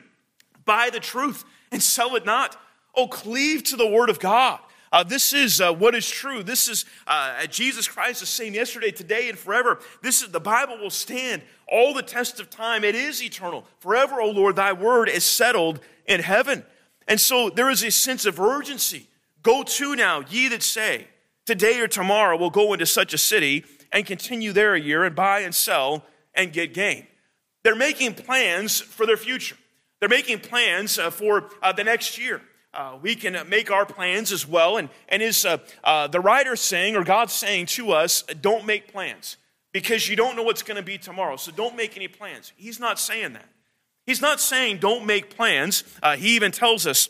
buy 0.70 0.92
the 0.92 1.00
truth 1.00 1.46
and 1.72 1.82
sell 1.82 2.16
it 2.16 2.28
not. 2.28 2.56
Oh, 2.94 3.08
cleave 3.08 3.64
to 3.64 3.76
the 3.76 3.88
word 3.88 4.12
of 4.12 4.20
God. 4.20 4.60
Uh, 4.92 5.04
this 5.04 5.34
is 5.34 5.60
uh, 5.60 5.74
what 5.74 5.96
is 5.96 6.08
true. 6.08 6.44
This 6.44 6.68
is 6.68 6.86
uh, 7.08 7.48
Jesus 7.48 7.88
Christ 7.88 8.22
is 8.22 8.30
saying 8.30 8.54
yesterday, 8.54 8.92
today, 8.92 9.30
and 9.30 9.38
forever. 9.38 9.80
This 10.04 10.22
is 10.22 10.30
the 10.30 10.40
Bible 10.40 10.78
will 10.78 10.92
stand 10.92 11.42
all 11.68 11.96
the 11.96 12.04
test 12.04 12.40
of 12.40 12.52
time. 12.52 12.84
It 12.84 12.94
is 12.94 13.24
eternal. 13.24 13.66
Forever, 13.80 14.22
O 14.22 14.30
Lord, 14.30 14.58
thy 14.58 14.74
word 14.74 15.10
is 15.10 15.24
settled 15.24 15.80
in 16.06 16.22
heaven. 16.22 16.64
And 17.08 17.20
so 17.20 17.50
there 17.50 17.72
is 17.72 17.84
a 17.84 17.90
sense 17.90 18.28
of 18.28 18.40
urgency. 18.40 19.08
Go 19.42 19.64
to 19.64 19.96
now, 19.96 20.22
ye 20.30 20.50
that 20.50 20.62
say, 20.62 21.08
today 21.46 21.80
or 21.80 21.88
tomorrow 21.88 22.38
we'll 22.38 22.52
go 22.52 22.74
into 22.74 22.86
such 22.86 23.12
a 23.12 23.18
city 23.18 23.66
and 23.92 24.06
continue 24.06 24.54
there 24.54 24.76
a 24.76 24.80
year 24.80 25.04
and 25.04 25.16
buy 25.16 25.40
and 25.40 25.56
sell 25.56 26.04
and 26.36 26.54
get 26.54 26.76
gain. 26.76 27.08
They're 27.64 27.76
making 27.76 28.14
plans 28.14 28.80
for 28.80 29.08
their 29.08 29.18
future. 29.18 29.58
They're 30.00 30.10
making 30.10 30.40
plans 30.40 30.98
uh, 30.98 31.12
for 31.12 31.50
uh, 31.62 31.72
the 31.74 31.84
next 31.84 32.18
year 32.18 32.42
uh, 32.74 32.98
we 33.02 33.16
can 33.16 33.38
make 33.50 33.72
our 33.72 33.86
plans 33.86 34.32
as 34.32 34.48
well. 34.48 34.78
And, 34.78 34.90
and 35.08 35.22
is 35.22 35.42
the 35.44 36.22
writer 36.24 36.56
saying, 36.56 36.96
or 36.96 37.04
God 37.04 37.30
saying 37.32 37.68
to 37.68 37.92
us, 37.92 38.24
don't 38.42 38.66
make 38.66 38.92
plans 38.92 39.38
because 39.72 40.08
you 40.08 40.16
don't 40.16 40.36
know 40.36 40.44
what's 40.44 40.64
going 40.64 40.78
to 40.78 40.84
be 40.84 40.98
tomorrow. 40.98 41.36
So 41.36 41.52
don't 41.52 41.76
make 41.76 41.96
any 41.96 42.08
plans. 42.08 42.54
He's 42.56 42.80
not 42.80 43.00
saying 43.00 43.34
that. 43.34 43.48
He's 44.06 44.22
not 44.22 44.40
saying 44.40 44.78
don't 44.78 45.06
make 45.06 45.36
plans. 45.36 45.84
Uh, 46.02 46.16
he 46.16 46.36
even 46.36 46.52
tells 46.52 46.88
us 46.88 47.10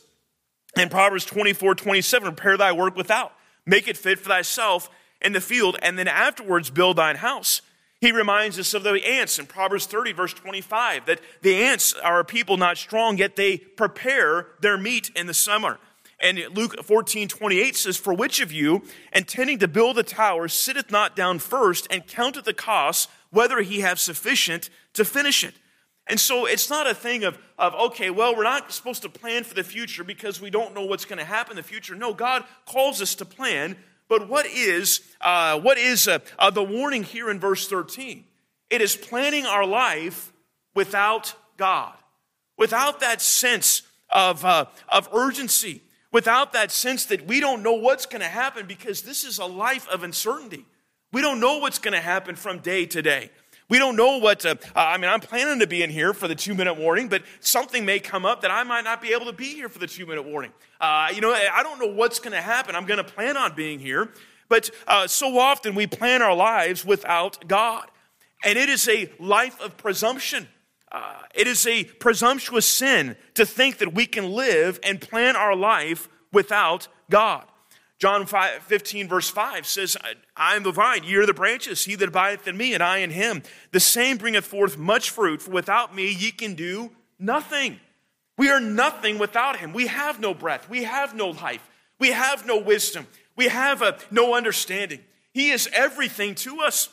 in 0.77 0.89
Proverbs 0.89 1.25
24 1.25 1.75
27, 1.75 2.36
prepare 2.36 2.57
thy 2.57 2.71
work 2.71 2.95
without, 2.95 3.33
make 3.65 3.88
it 3.88 3.97
fit 3.97 4.19
for 4.19 4.30
thyself 4.30 4.89
in 5.21 5.33
the 5.33 5.41
field, 5.41 5.77
and 5.81 5.97
then 5.97 6.07
afterwards 6.07 6.69
build 6.69 6.97
thine 6.97 7.15
house. 7.18 7.62
He 8.01 8.12
reminds 8.13 8.57
us 8.57 8.74
of 8.74 8.84
the 8.84 8.94
ants 9.06 9.40
in 9.40 9.46
Proverbs 9.46 9.86
30, 9.86 10.13
verse 10.13 10.34
25, 10.34 11.06
that 11.06 11.19
the 11.42 11.56
ants 11.56 11.94
are 11.94 12.22
a 12.22 12.25
people 12.25 12.56
not 12.56 12.78
strong, 12.78 13.18
yet 13.18 13.36
they 13.36 13.57
prepare 13.57 14.48
their 14.62 14.78
meat 14.78 15.12
in 15.16 15.28
the 15.28 15.34
summer. 15.34 15.80
And 16.22 16.40
Luke 16.53 16.82
14, 16.84 17.27
28 17.27 17.75
says, 17.75 17.98
For 17.98 18.13
which 18.13 18.41
of 18.41 18.51
you, 18.51 18.84
intending 19.13 19.60
to 19.60 19.68
build 19.68 19.98
a 19.98 20.03
tower, 20.03 20.48
sitteth 20.48 20.91
not 20.91 21.15
down 21.15 21.39
first 21.39 21.88
and 21.89 22.08
counteth 22.08 22.46
the 22.46 22.53
cost, 22.53 23.10
whether 23.32 23.62
he 23.62 23.82
have 23.82 24.00
sufficient 24.00 24.70
to 24.94 25.03
finish 25.03 25.44
it? 25.44 25.56
And 26.08 26.20
so 26.20 26.46
it's 26.46 26.70
not 26.70 26.89
a 26.89 26.96
thing 26.96 27.24
of, 27.24 27.38
of, 27.58 27.74
okay, 27.75 28.10
well, 28.10 28.36
we're 28.36 28.44
not 28.44 28.72
supposed 28.72 29.03
to 29.03 29.10
plan 29.10 29.44
for 29.44 29.53
the 29.53 29.63
future 29.63 30.03
because 30.03 30.41
we 30.41 30.50
don't 30.50 30.74
know 30.74 30.84
what's 30.84 31.06
going 31.06 31.20
to 31.20 31.25
happen 31.25 31.51
in 31.51 31.58
the 31.58 31.63
future. 31.63 31.96
No, 31.96 32.13
God 32.13 32.46
calls 32.65 33.01
us 33.01 33.13
to 33.15 33.25
plan 33.25 33.77
but 34.10 34.28
what 34.28 34.48
is, 34.48 35.01
uh, 35.22 35.60
what 35.60 35.78
is 35.78 36.08
uh, 36.08 36.20
uh, 36.38 36.50
the 36.50 36.63
warning 36.63 37.04
here 37.04 37.30
in 37.30 37.39
verse 37.39 37.68
13? 37.68 38.25
It 38.70 38.82
is 38.82 38.96
planning 38.96 39.46
our 39.46 39.66
life 39.66 40.34
without 40.75 41.34
God, 41.58 41.94
without 42.58 43.00
that 43.00 43.22
sense 43.22 43.84
of, 44.10 44.44
uh, 44.44 44.66
of 44.89 45.08
urgency, 45.13 45.84
without 46.12 46.54
that 46.54 46.72
sense 46.72 47.06
that 47.06 47.28
we 47.28 47.39
don't 47.39 47.62
know 47.62 47.74
what's 47.74 48.08
going 48.08 48.22
to 48.22 48.28
happen 48.28 48.66
because 48.66 49.04
this 49.04 49.24
is 49.24 49.38
a 49.38 49.46
life 49.46 49.88
of 49.89 50.04
uncertainty. 50.04 50.66
We 51.12 51.22
don't 51.22 51.39
know 51.39 51.60
what's 51.60 51.80
going 51.80 51.94
to 51.94 52.01
happen 52.01 52.36
from 52.36 52.60
day 52.60 52.88
to 52.88 53.01
day. 53.04 53.30
We 53.70 53.78
don't 53.78 53.96
know 53.96 54.18
what, 54.18 54.46
uh, 54.46 54.56
I 54.76 54.98
mean, 54.98 55.10
I'm 55.10 55.20
planning 55.20 55.60
to 55.60 55.68
be 55.68 55.84
in 55.84 55.92
here 55.92 56.14
for 56.14 56.28
the 56.28 56.34
two 56.34 56.56
minute 56.56 56.74
warning, 56.74 57.08
but 57.08 57.22
something 57.40 57.86
may 57.86 58.00
come 58.00 58.26
up 58.26 58.42
that 58.42 58.50
I 58.50 58.64
might 58.64 58.84
not 58.84 59.00
be 59.00 59.14
able 59.14 59.28
to 59.28 59.34
be 59.34 59.54
here 59.54 59.70
for 59.70 59.78
the 59.78 59.86
two 59.86 60.08
minute 60.08 60.26
warning. 60.26 60.52
Uh, 60.82 61.10
you 61.14 61.22
know, 61.22 61.32
I 61.32 61.62
don't 61.62 61.80
know 61.80 61.94
what's 61.94 62.20
going 62.20 62.34
to 62.34 62.42
happen. 62.42 62.76
I'm 62.76 62.86
going 62.86 62.98
to 62.98 63.04
plan 63.04 63.38
on 63.38 63.56
being 63.56 63.80
here. 63.80 64.12
But 64.48 64.72
uh, 64.88 65.06
so 65.06 65.38
often 65.38 65.76
we 65.76 65.86
plan 65.86 66.24
our 66.24 66.36
lives 66.36 66.84
without 66.84 67.48
God. 67.48 67.86
And 68.44 68.58
it 68.58 68.70
is 68.70 68.90
a 68.90 69.12
life 69.20 69.62
of 69.62 69.78
presumption. 69.78 70.48
Uh, 70.92 71.22
it 71.36 71.46
is 71.46 71.68
a 71.68 71.84
presumptuous 71.84 72.66
sin 72.66 73.16
to 73.36 73.46
think 73.46 73.78
that 73.78 73.94
we 73.94 74.08
can 74.08 74.32
live 74.32 74.80
and 74.82 75.00
plan 75.00 75.36
our 75.36 75.56
life 75.56 76.10
without 76.34 76.88
God. 77.12 77.46
John 78.00 78.25
5, 78.25 78.63
15, 78.63 79.10
verse 79.10 79.29
5 79.29 79.68
says, 79.68 79.98
I 80.36 80.56
am 80.56 80.63
the 80.63 80.72
vine, 80.72 81.03
ye 81.03 81.15
are 81.18 81.25
the 81.25 81.34
branches, 81.34 81.84
he 81.84 81.96
that 81.96 82.08
abideth 82.08 82.48
in 82.48 82.56
me, 82.56 82.74
and 82.74 82.82
I 82.82 83.00
in 83.00 83.12
him. 83.12 83.44
The 83.72 83.82
same 83.82 84.15
bringeth 84.18 84.46
forth 84.46 84.77
much 84.77 85.10
fruit, 85.10 85.41
for 85.41 85.51
without 85.51 85.94
me 85.94 86.10
ye 86.10 86.32
can 86.32 86.53
do 86.53 86.91
nothing. 87.20 87.79
We 88.38 88.50
are 88.50 88.62
nothing 88.62 89.20
without 89.20 89.58
him. 89.58 89.74
We 89.74 89.88
have 89.88 90.22
no 90.22 90.34
breath, 90.34 90.70
we 90.70 90.84
have 90.84 91.13
no 91.13 91.32
life, 91.32 91.70
we 92.00 92.12
have 92.12 92.46
no 92.46 92.58
wisdom, 92.58 93.06
we 93.36 93.50
have 93.50 93.82
a, 93.82 93.98
no 94.10 94.34
understanding. 94.34 95.01
He 95.34 95.50
is 95.50 95.68
everything 95.74 96.36
to 96.36 96.62
us. 96.62 96.88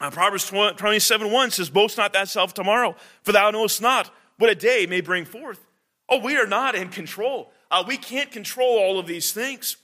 Uh, 0.00 0.10
Proverbs 0.10 0.48
27 0.48 1.30
1 1.30 1.50
says, 1.50 1.68
Boast 1.68 1.98
not 1.98 2.14
thyself 2.14 2.54
tomorrow, 2.54 2.96
for 3.22 3.32
thou 3.32 3.50
knowest 3.50 3.82
not 3.82 4.10
what 4.38 4.48
a 4.48 4.54
day 4.54 4.86
may 4.86 5.02
bring 5.02 5.26
forth. 5.26 5.60
Oh, 6.08 6.18
we 6.18 6.38
are 6.38 6.46
not 6.46 6.74
in 6.74 6.88
control. 6.88 7.52
Uh, 7.70 7.84
we 7.86 7.98
can't 7.98 8.30
control 8.30 8.78
all 8.78 8.98
of 8.98 9.06
these 9.06 9.32
things. 9.32 9.76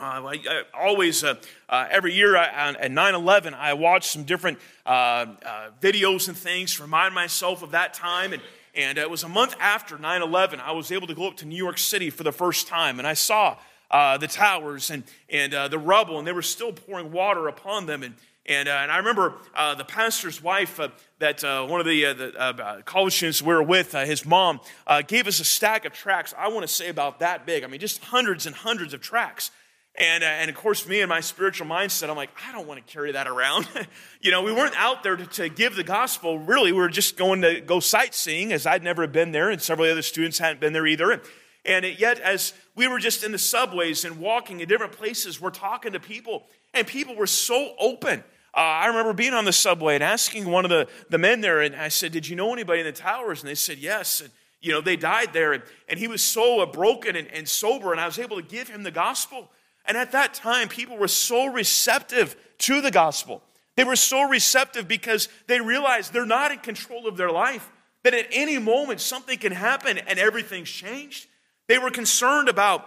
Uh, 0.00 0.32
I, 0.32 0.40
I 0.48 0.62
always, 0.72 1.22
uh, 1.22 1.34
uh, 1.68 1.86
every 1.90 2.14
year 2.14 2.34
I, 2.34 2.74
at 2.80 2.90
9 2.90 3.14
11, 3.14 3.52
I 3.52 3.74
watch 3.74 4.08
some 4.08 4.24
different 4.24 4.58
uh, 4.86 4.88
uh, 4.88 5.70
videos 5.82 6.26
and 6.28 6.36
things 6.36 6.74
to 6.76 6.82
remind 6.82 7.14
myself 7.14 7.62
of 7.62 7.72
that 7.72 7.92
time. 7.92 8.32
And, 8.32 8.40
and 8.74 8.96
it 8.96 9.10
was 9.10 9.24
a 9.24 9.28
month 9.28 9.54
after 9.60 9.98
9 9.98 10.22
11, 10.22 10.58
I 10.58 10.72
was 10.72 10.90
able 10.90 11.06
to 11.06 11.14
go 11.14 11.28
up 11.28 11.36
to 11.38 11.46
New 11.46 11.56
York 11.56 11.76
City 11.76 12.08
for 12.08 12.22
the 12.22 12.32
first 12.32 12.66
time. 12.66 12.98
And 12.98 13.06
I 13.06 13.12
saw 13.12 13.58
uh, 13.90 14.16
the 14.16 14.26
towers 14.26 14.88
and, 14.88 15.04
and 15.28 15.52
the 15.52 15.78
rubble, 15.78 16.18
and 16.18 16.26
they 16.26 16.32
were 16.32 16.40
still 16.40 16.72
pouring 16.72 17.12
water 17.12 17.46
upon 17.46 17.84
them. 17.84 18.02
And, 18.02 18.14
and, 18.46 18.70
and 18.70 18.90
I 18.90 18.96
remember 18.96 19.34
the 19.76 19.84
pastor's 19.84 20.42
wife, 20.42 20.80
that 21.18 21.42
one 21.68 21.78
of 21.78 21.86
the, 21.86 22.04
the 22.14 22.82
college 22.86 23.16
students 23.16 23.42
we 23.42 23.52
were 23.52 23.62
with, 23.62 23.92
his 23.92 24.24
mom, 24.24 24.60
gave 25.08 25.26
us 25.26 25.40
a 25.40 25.44
stack 25.44 25.84
of 25.84 25.92
tracks, 25.92 26.32
I 26.38 26.48
want 26.48 26.62
to 26.62 26.72
say 26.72 26.88
about 26.88 27.20
that 27.20 27.44
big. 27.44 27.64
I 27.64 27.66
mean, 27.66 27.80
just 27.80 28.02
hundreds 28.02 28.46
and 28.46 28.56
hundreds 28.56 28.94
of 28.94 29.02
tracts. 29.02 29.50
And, 29.98 30.22
and 30.22 30.48
of 30.48 30.56
course, 30.56 30.86
me 30.86 31.00
and 31.00 31.08
my 31.08 31.20
spiritual 31.20 31.66
mindset, 31.66 32.08
I'm 32.08 32.16
like, 32.16 32.30
I 32.46 32.52
don't 32.52 32.66
want 32.66 32.84
to 32.84 32.92
carry 32.92 33.12
that 33.12 33.26
around. 33.26 33.68
you 34.20 34.30
know, 34.30 34.42
we 34.42 34.52
weren't 34.52 34.76
out 34.76 35.02
there 35.02 35.16
to, 35.16 35.26
to, 35.26 35.48
give 35.48 35.74
the 35.74 35.84
gospel. 35.84 36.38
Really, 36.38 36.72
we 36.72 36.78
were 36.78 36.88
just 36.88 37.16
going 37.16 37.42
to 37.42 37.60
go 37.60 37.80
sightseeing, 37.80 38.52
as 38.52 38.66
I'd 38.66 38.84
never 38.84 39.06
been 39.06 39.32
there, 39.32 39.50
and 39.50 39.60
several 39.60 39.90
other 39.90 40.02
students 40.02 40.38
hadn't 40.38 40.60
been 40.60 40.72
there 40.72 40.86
either. 40.86 41.10
And, 41.10 41.22
and 41.64 41.98
yet, 41.98 42.20
as 42.20 42.54
we 42.76 42.88
were 42.88 42.98
just 42.98 43.24
in 43.24 43.32
the 43.32 43.38
subways 43.38 44.04
and 44.04 44.18
walking 44.18 44.60
in 44.60 44.68
different 44.68 44.92
places, 44.92 45.40
we're 45.40 45.50
talking 45.50 45.92
to 45.92 46.00
people, 46.00 46.46
and 46.72 46.86
people 46.86 47.16
were 47.16 47.26
so 47.26 47.74
open. 47.78 48.22
Uh, 48.54 48.60
I 48.60 48.86
remember 48.86 49.12
being 49.12 49.34
on 49.34 49.44
the 49.44 49.52
subway 49.52 49.94
and 49.94 50.02
asking 50.02 50.48
one 50.48 50.64
of 50.64 50.70
the, 50.70 50.88
the 51.08 51.18
men 51.18 51.40
there, 51.40 51.60
and 51.60 51.74
I 51.76 51.88
said, 51.88 52.12
Did 52.12 52.28
you 52.28 52.36
know 52.36 52.52
anybody 52.52 52.80
in 52.80 52.86
the 52.86 52.92
towers? 52.92 53.40
And 53.40 53.48
they 53.48 53.54
said, 53.54 53.78
Yes. 53.78 54.20
And, 54.20 54.30
you 54.60 54.72
know, 54.72 54.80
they 54.80 54.96
died 54.96 55.32
there. 55.32 55.52
And, 55.52 55.62
and 55.88 55.98
he 55.98 56.08
was 56.08 56.22
so 56.22 56.60
uh, 56.60 56.66
broken 56.66 57.16
and, 57.16 57.28
and 57.28 57.48
sober, 57.48 57.92
and 57.92 58.00
I 58.00 58.06
was 58.06 58.18
able 58.18 58.36
to 58.36 58.42
give 58.42 58.68
him 58.68 58.82
the 58.82 58.90
gospel. 58.90 59.50
And 59.90 59.98
at 59.98 60.12
that 60.12 60.34
time, 60.34 60.68
people 60.68 60.96
were 60.96 61.08
so 61.08 61.46
receptive 61.46 62.36
to 62.58 62.80
the 62.80 62.92
gospel. 62.92 63.42
They 63.74 63.82
were 63.82 63.96
so 63.96 64.22
receptive 64.22 64.86
because 64.86 65.28
they 65.48 65.60
realized 65.60 66.12
they're 66.12 66.24
not 66.24 66.52
in 66.52 66.60
control 66.60 67.08
of 67.08 67.16
their 67.16 67.32
life, 67.32 67.68
that 68.04 68.14
at 68.14 68.28
any 68.30 68.56
moment 68.56 69.00
something 69.00 69.36
can 69.36 69.50
happen 69.50 69.98
and 69.98 70.16
everything's 70.16 70.70
changed. 70.70 71.26
They 71.66 71.76
were 71.76 71.90
concerned 71.90 72.48
about 72.48 72.86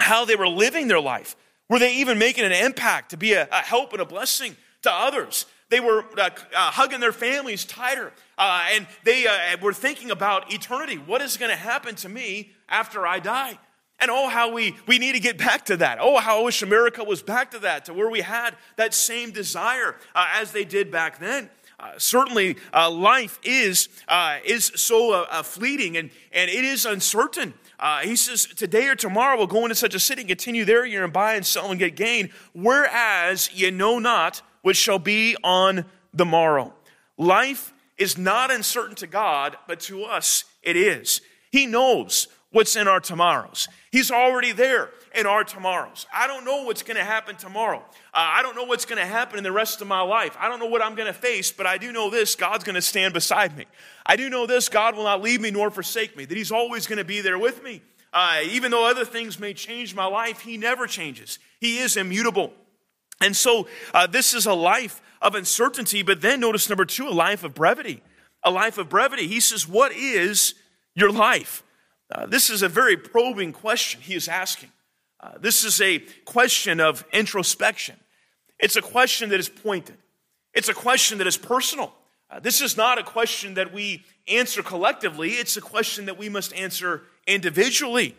how 0.00 0.24
they 0.24 0.34
were 0.34 0.48
living 0.48 0.88
their 0.88 0.98
life. 0.98 1.36
Were 1.68 1.78
they 1.78 1.96
even 1.96 2.16
making 2.16 2.44
an 2.44 2.52
impact 2.52 3.10
to 3.10 3.18
be 3.18 3.34
a, 3.34 3.46
a 3.52 3.56
help 3.56 3.92
and 3.92 4.00
a 4.00 4.06
blessing 4.06 4.56
to 4.80 4.90
others. 4.90 5.44
They 5.68 5.80
were 5.80 6.06
uh, 6.16 6.30
uh, 6.30 6.70
hugging 6.70 7.00
their 7.00 7.12
families 7.12 7.66
tighter, 7.66 8.14
uh, 8.38 8.64
and 8.72 8.86
they 9.04 9.26
uh, 9.26 9.58
were 9.60 9.74
thinking 9.74 10.10
about 10.10 10.50
eternity. 10.50 10.96
What 10.96 11.20
is 11.20 11.36
going 11.36 11.50
to 11.50 11.56
happen 11.56 11.96
to 11.96 12.08
me 12.08 12.52
after 12.66 13.06
I 13.06 13.18
die? 13.18 13.58
And 14.00 14.10
oh, 14.10 14.28
how 14.28 14.52
we, 14.52 14.76
we 14.86 14.98
need 14.98 15.12
to 15.12 15.20
get 15.20 15.36
back 15.36 15.66
to 15.66 15.76
that. 15.78 15.98
Oh, 16.00 16.18
how 16.18 16.40
I 16.40 16.44
wish 16.44 16.62
America 16.62 17.04
was 17.04 17.22
back 17.22 17.50
to 17.50 17.58
that, 17.60 17.84
to 17.86 17.94
where 17.94 18.08
we 18.08 18.20
had 18.20 18.56
that 18.76 18.94
same 18.94 19.30
desire 19.30 19.96
uh, 20.14 20.26
as 20.34 20.52
they 20.52 20.64
did 20.64 20.90
back 20.90 21.18
then. 21.18 21.50
Uh, 21.78 21.92
certainly, 21.96 22.56
uh, 22.74 22.90
life 22.90 23.38
is, 23.42 23.88
uh, 24.08 24.38
is 24.44 24.70
so 24.74 25.24
uh, 25.24 25.42
fleeting 25.42 25.96
and, 25.96 26.10
and 26.30 26.50
it 26.50 26.62
is 26.64 26.84
uncertain. 26.84 27.54
he 28.02 28.16
says, 28.16 28.46
Today 28.46 28.88
or 28.88 28.94
tomorrow 28.94 29.38
we'll 29.38 29.46
go 29.46 29.62
into 29.62 29.74
such 29.74 29.94
a 29.94 30.00
city 30.00 30.22
and 30.22 30.28
continue 30.28 30.66
there, 30.66 30.84
you're 30.84 31.04
and 31.04 31.12
buy 31.12 31.34
and 31.34 31.46
sell 31.46 31.70
and 31.70 31.78
get 31.78 31.96
gain, 31.96 32.30
whereas 32.52 33.50
ye 33.54 33.70
know 33.70 33.98
not 33.98 34.42
which 34.62 34.76
shall 34.76 34.98
be 34.98 35.36
on 35.42 35.86
the 36.12 36.26
morrow. 36.26 36.74
Life 37.16 37.72
is 37.96 38.18
not 38.18 38.50
uncertain 38.50 38.96
to 38.96 39.06
God, 39.06 39.56
but 39.66 39.80
to 39.80 40.04
us 40.04 40.44
it 40.62 40.76
is. 40.76 41.22
He 41.50 41.66
knows 41.66 42.28
what's 42.52 42.76
in 42.76 42.88
our 42.88 43.00
tomorrows. 43.00 43.68
He's 43.90 44.10
already 44.10 44.52
there 44.52 44.90
in 45.14 45.26
our 45.26 45.44
tomorrows. 45.44 46.06
I 46.12 46.26
don't 46.26 46.44
know 46.44 46.62
what's 46.64 46.82
going 46.82 46.96
to 46.96 47.04
happen 47.04 47.36
tomorrow. 47.36 47.78
Uh, 47.78 47.82
I 48.14 48.42
don't 48.42 48.54
know 48.54 48.64
what's 48.64 48.84
going 48.84 49.00
to 49.00 49.06
happen 49.06 49.38
in 49.38 49.44
the 49.44 49.52
rest 49.52 49.80
of 49.80 49.88
my 49.88 50.00
life. 50.00 50.36
I 50.38 50.48
don't 50.48 50.60
know 50.60 50.66
what 50.66 50.82
I'm 50.82 50.94
going 50.94 51.06
to 51.06 51.12
face, 51.12 51.50
but 51.52 51.66
I 51.66 51.78
do 51.78 51.92
know 51.92 52.10
this 52.10 52.34
God's 52.34 52.64
going 52.64 52.74
to 52.74 52.82
stand 52.82 53.14
beside 53.14 53.56
me. 53.56 53.66
I 54.06 54.16
do 54.16 54.28
know 54.28 54.46
this 54.46 54.68
God 54.68 54.96
will 54.96 55.04
not 55.04 55.22
leave 55.22 55.40
me 55.40 55.50
nor 55.50 55.70
forsake 55.70 56.16
me, 56.16 56.24
that 56.24 56.36
He's 56.36 56.52
always 56.52 56.86
going 56.86 56.98
to 56.98 57.04
be 57.04 57.20
there 57.20 57.38
with 57.38 57.62
me. 57.62 57.82
Uh, 58.12 58.40
even 58.44 58.70
though 58.70 58.88
other 58.88 59.04
things 59.04 59.38
may 59.38 59.54
change 59.54 59.94
my 59.94 60.06
life, 60.06 60.40
He 60.40 60.56
never 60.56 60.86
changes. 60.86 61.38
He 61.60 61.78
is 61.78 61.96
immutable. 61.96 62.52
And 63.20 63.36
so 63.36 63.68
uh, 63.92 64.06
this 64.06 64.32
is 64.32 64.46
a 64.46 64.54
life 64.54 65.02
of 65.20 65.34
uncertainty, 65.34 66.02
but 66.02 66.20
then 66.20 66.40
notice 66.40 66.68
number 66.68 66.84
two, 66.84 67.08
a 67.08 67.10
life 67.10 67.44
of 67.44 67.54
brevity. 67.54 68.02
A 68.42 68.50
life 68.50 68.78
of 68.78 68.88
brevity. 68.88 69.26
He 69.26 69.38
says, 69.40 69.68
What 69.68 69.92
is 69.92 70.54
your 70.94 71.12
life? 71.12 71.62
Uh, 72.10 72.26
this 72.26 72.50
is 72.50 72.62
a 72.62 72.68
very 72.68 72.96
probing 72.96 73.52
question 73.52 74.00
he 74.00 74.14
is 74.14 74.28
asking. 74.28 74.70
Uh, 75.20 75.32
this 75.38 75.64
is 75.64 75.80
a 75.80 75.98
question 76.24 76.80
of 76.80 77.04
introspection. 77.12 77.96
It's 78.58 78.76
a 78.76 78.82
question 78.82 79.30
that 79.30 79.40
is 79.40 79.48
pointed, 79.48 79.96
it's 80.54 80.68
a 80.68 80.74
question 80.74 81.18
that 81.18 81.26
is 81.26 81.36
personal. 81.36 81.94
Uh, 82.30 82.38
this 82.38 82.60
is 82.60 82.76
not 82.76 82.96
a 82.96 83.02
question 83.02 83.54
that 83.54 83.72
we 83.72 84.04
answer 84.28 84.62
collectively, 84.62 85.30
it's 85.30 85.56
a 85.56 85.60
question 85.60 86.06
that 86.06 86.16
we 86.16 86.28
must 86.28 86.52
answer 86.54 87.02
individually. 87.26 88.16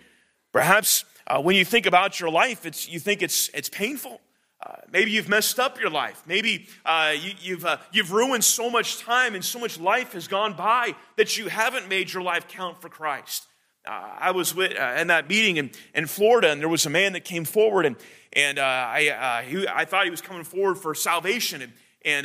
Perhaps 0.51 1.05
uh, 1.27 1.41
when 1.41 1.55
you 1.55 1.63
think 1.63 1.86
about 1.86 2.19
your 2.19 2.29
life, 2.29 2.65
it's, 2.65 2.89
you 2.89 3.00
think 3.00 3.21
it's, 3.21 3.50
it's 3.53 3.69
painful. 3.69 4.19
Uh, 4.63 4.75
maybe 4.91 5.12
you've 5.12 5.29
messed 5.29 5.60
up 5.60 5.79
your 5.79 5.89
life. 5.89 6.21
Maybe 6.27 6.67
uh, 6.86 7.13
you, 7.15 7.29
have 7.29 7.39
you've, 7.41 7.65
uh, 7.65 7.77
you've 7.91 8.12
ruined 8.12 8.43
so 8.43 8.69
much 8.69 9.00
time 9.00 9.33
and 9.33 9.43
so 9.43 9.60
much 9.60 9.79
life 9.79 10.12
has 10.12 10.27
gone 10.27 10.53
by 10.53 10.93
that 11.15 11.38
you 11.38 11.48
haven't 11.48 11.88
made 11.88 12.12
your 12.13 12.21
life 12.21 12.48
count 12.48 12.81
for 12.81 12.89
Christ. 12.89 13.48
Uh, 13.86 14.10
I 14.20 14.32
was 14.32 14.54
with, 14.54 14.78
uh, 14.78 14.96
in 15.00 15.08
that 15.08 15.28
meeting 15.28 15.58
in, 15.58 15.72
in 15.96 16.06
Florida, 16.06 16.52
and 16.52 16.62
there 16.62 16.70
was 16.70 16.86
a 16.86 16.90
man 16.90 17.14
that 17.14 17.26
came 17.26 17.46
forward, 17.46 17.86
and, 17.86 17.96
and 18.34 18.60
I, 18.60 19.44
he, 19.44 19.68
I 19.68 19.86
thought 19.86 20.06
he 20.06 20.12
was 20.12 20.22
coming 20.22 20.44
forward 20.44 20.78
for 20.78 20.94
salvation. 20.94 21.62
And, 21.62 21.74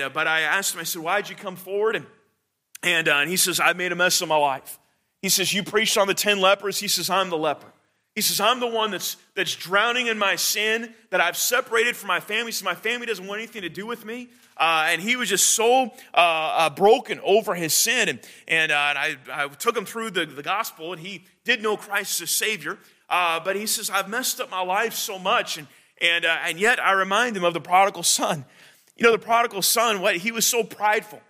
and, 0.00 0.12
but 0.12 0.26
I 0.26 0.40
asked 0.40 0.74
him, 0.74 0.80
I 0.80 0.84
said, 0.84 1.02
Why'd 1.02 1.28
you 1.28 1.36
come 1.36 1.56
forward? 1.56 1.96
And, 1.96 2.06
and, 2.82 3.08
and 3.08 3.30
he 3.30 3.36
says, 3.36 3.58
I 3.58 3.72
made 3.72 3.92
a 3.92 3.96
mess 3.96 4.20
of 4.20 4.28
my 4.28 4.36
life. 4.36 4.78
He 5.22 5.28
says, 5.28 5.52
You 5.52 5.62
preached 5.62 5.98
on 5.98 6.06
the 6.06 6.14
10 6.14 6.40
lepers. 6.40 6.78
He 6.78 6.88
says, 6.88 7.10
I'm 7.10 7.30
the 7.30 7.38
leper. 7.38 7.72
He 8.14 8.22
says, 8.22 8.40
I'm 8.40 8.60
the 8.60 8.66
one 8.66 8.90
that's, 8.90 9.18
that's 9.34 9.54
drowning 9.54 10.06
in 10.06 10.16
my 10.16 10.36
sin, 10.36 10.94
that 11.10 11.20
I've 11.20 11.36
separated 11.36 11.96
from 11.96 12.08
my 12.08 12.18
family, 12.18 12.50
so 12.50 12.64
my 12.64 12.74
family 12.74 13.06
doesn't 13.06 13.26
want 13.26 13.40
anything 13.40 13.60
to 13.60 13.68
do 13.68 13.86
with 13.86 14.06
me. 14.06 14.28
Uh, 14.56 14.86
and 14.88 15.02
he 15.02 15.16
was 15.16 15.28
just 15.28 15.48
so 15.52 15.92
uh, 16.14 16.16
uh, 16.16 16.70
broken 16.70 17.20
over 17.22 17.54
his 17.54 17.74
sin. 17.74 18.08
And, 18.08 18.20
and, 18.48 18.72
uh, 18.72 18.94
and 18.96 18.98
I, 18.98 19.16
I, 19.30 19.48
took 19.48 19.76
him 19.76 19.84
through 19.84 20.12
the, 20.12 20.24
the 20.24 20.42
gospel, 20.42 20.94
and 20.94 21.02
he 21.02 21.26
did 21.46 21.62
know 21.62 21.78
Christ 21.78 22.20
as 22.20 22.30
Savior. 22.30 22.76
Uh, 23.08 23.40
but 23.40 23.56
he 23.56 23.66
says, 23.66 23.88
I've 23.88 24.10
messed 24.10 24.40
up 24.40 24.50
my 24.50 24.60
life 24.62 24.92
so 24.92 25.18
much. 25.18 25.56
And, 25.56 25.66
and, 26.02 26.26
uh, 26.26 26.36
and 26.44 26.60
yet 26.60 26.78
I 26.78 26.92
remind 26.92 27.36
him 27.36 27.44
of 27.44 27.54
the 27.54 27.60
prodigal 27.60 28.02
son. 28.02 28.44
You 28.96 29.04
know, 29.04 29.12
the 29.12 29.18
prodigal 29.18 29.62
son, 29.62 30.00
what, 30.00 30.16
he 30.16 30.32
was 30.32 30.46
so 30.46 30.62
prideful. 30.62 31.20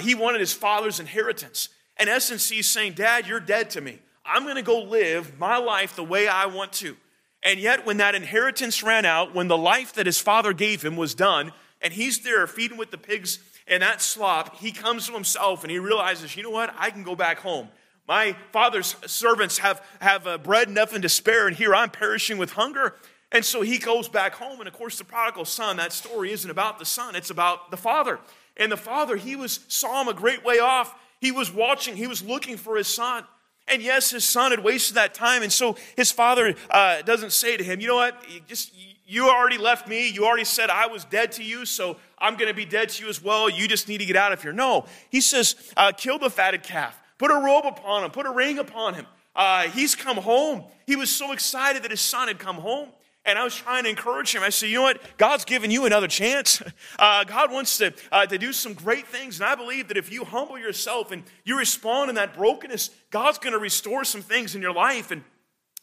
he 0.00 0.14
wanted 0.14 0.40
his 0.40 0.52
father's 0.52 1.00
inheritance. 1.00 1.68
In 1.98 2.08
essence, 2.08 2.48
he's 2.48 2.68
saying, 2.68 2.92
Dad, 2.92 3.26
you're 3.26 3.40
dead 3.40 3.70
to 3.70 3.80
me. 3.80 3.98
I'm 4.24 4.44
going 4.44 4.56
to 4.56 4.62
go 4.62 4.82
live 4.82 5.38
my 5.38 5.56
life 5.56 5.96
the 5.96 6.04
way 6.04 6.28
I 6.28 6.46
want 6.46 6.72
to. 6.74 6.96
And 7.42 7.58
yet, 7.58 7.84
when 7.84 7.96
that 7.96 8.14
inheritance 8.14 8.82
ran 8.82 9.04
out, 9.04 9.34
when 9.34 9.48
the 9.48 9.58
life 9.58 9.94
that 9.94 10.06
his 10.06 10.20
father 10.20 10.52
gave 10.52 10.82
him 10.82 10.96
was 10.96 11.14
done, 11.14 11.52
and 11.80 11.92
he's 11.92 12.20
there 12.20 12.46
feeding 12.46 12.78
with 12.78 12.90
the 12.90 12.98
pigs 12.98 13.40
and 13.66 13.82
that 13.82 14.00
slop, 14.00 14.56
he 14.58 14.70
comes 14.70 15.06
to 15.06 15.12
himself 15.12 15.64
and 15.64 15.70
he 15.70 15.78
realizes, 15.78 16.36
you 16.36 16.42
know 16.42 16.50
what? 16.50 16.72
I 16.78 16.90
can 16.90 17.02
go 17.02 17.16
back 17.16 17.38
home. 17.38 17.68
My 18.08 18.36
father's 18.52 18.96
servants 19.06 19.58
have, 19.58 19.84
have 20.00 20.26
uh, 20.26 20.38
bread 20.38 20.68
enough 20.68 20.92
and 20.92 21.02
to 21.02 21.08
spare, 21.08 21.46
and 21.46 21.56
here 21.56 21.74
I'm 21.74 21.90
perishing 21.90 22.38
with 22.38 22.52
hunger. 22.52 22.96
And 23.30 23.44
so 23.44 23.62
he 23.62 23.78
goes 23.78 24.08
back 24.08 24.34
home. 24.34 24.58
And 24.58 24.68
of 24.68 24.74
course, 24.74 24.98
the 24.98 25.04
prodigal 25.04 25.44
son, 25.44 25.76
that 25.78 25.92
story 25.92 26.32
isn't 26.32 26.50
about 26.50 26.78
the 26.78 26.84
son, 26.84 27.16
it's 27.16 27.30
about 27.30 27.70
the 27.70 27.76
father. 27.76 28.20
And 28.56 28.70
the 28.70 28.76
father, 28.76 29.16
he 29.16 29.36
was 29.36 29.60
saw 29.68 30.02
him 30.02 30.08
a 30.08 30.14
great 30.14 30.44
way 30.44 30.58
off. 30.58 30.94
He 31.20 31.32
was 31.32 31.52
watching, 31.52 31.96
he 31.96 32.06
was 32.06 32.22
looking 32.22 32.56
for 32.56 32.76
his 32.76 32.88
son. 32.88 33.24
And 33.68 33.80
yes, 33.80 34.10
his 34.10 34.24
son 34.24 34.50
had 34.50 34.62
wasted 34.62 34.96
that 34.96 35.14
time. 35.14 35.42
And 35.42 35.52
so 35.52 35.76
his 35.96 36.10
father 36.10 36.54
uh, 36.68 37.02
doesn't 37.02 37.32
say 37.32 37.56
to 37.56 37.64
him, 37.64 37.80
you 37.80 37.86
know 37.86 37.96
what, 37.96 38.20
you 38.28 38.40
just 38.46 38.74
you 39.06 39.28
already 39.28 39.58
left 39.58 39.88
me. 39.88 40.08
You 40.08 40.24
already 40.24 40.44
said 40.44 40.70
I 40.70 40.86
was 40.86 41.04
dead 41.04 41.32
to 41.32 41.44
you, 41.44 41.66
so 41.66 41.98
I'm 42.18 42.36
going 42.36 42.48
to 42.48 42.54
be 42.54 42.64
dead 42.64 42.88
to 42.90 43.04
you 43.04 43.10
as 43.10 43.22
well. 43.22 43.50
You 43.50 43.68
just 43.68 43.88
need 43.88 43.98
to 43.98 44.06
get 44.06 44.16
out 44.16 44.32
of 44.32 44.42
here. 44.42 44.52
No, 44.52 44.86
he 45.10 45.20
says, 45.20 45.54
uh, 45.76 45.92
kill 45.94 46.18
the 46.18 46.30
fatted 46.30 46.62
calf, 46.62 46.98
put 47.22 47.30
a 47.30 47.36
robe 47.36 47.66
upon 47.66 48.02
him, 48.02 48.10
put 48.10 48.26
a 48.26 48.32
ring 48.32 48.58
upon 48.58 48.94
him. 48.94 49.06
Uh, 49.36 49.62
he's 49.68 49.94
come 49.94 50.16
home. 50.16 50.64
He 50.88 50.96
was 50.96 51.08
so 51.08 51.30
excited 51.30 51.84
that 51.84 51.92
his 51.92 52.00
son 52.00 52.26
had 52.26 52.40
come 52.40 52.56
home. 52.56 52.88
And 53.24 53.38
I 53.38 53.44
was 53.44 53.54
trying 53.54 53.84
to 53.84 53.90
encourage 53.90 54.34
him. 54.34 54.42
I 54.42 54.48
said, 54.48 54.70
you 54.70 54.78
know 54.78 54.82
what? 54.82 55.00
God's 55.18 55.44
given 55.44 55.70
you 55.70 55.86
another 55.86 56.08
chance. 56.08 56.60
Uh, 56.98 57.24
God 57.24 57.50
wants 57.50 57.78
to, 57.78 57.92
uh, 58.12 58.26
to 58.26 58.38
do 58.38 58.52
some 58.52 58.74
great 58.74 59.06
things. 59.06 59.40
And 59.40 59.48
I 59.48 59.54
believe 59.54 59.88
that 59.88 59.96
if 59.96 60.12
you 60.12 60.24
humble 60.24 60.58
yourself 60.58 61.10
and 61.10 61.22
you 61.44 61.58
respond 61.58 62.10
in 62.10 62.16
that 62.16 62.34
brokenness, 62.34 62.90
God's 63.10 63.38
going 63.38 63.54
to 63.54 63.58
restore 63.58 64.04
some 64.04 64.22
things 64.22 64.54
in 64.54 64.62
your 64.62 64.74
life. 64.74 65.10
And 65.10 65.22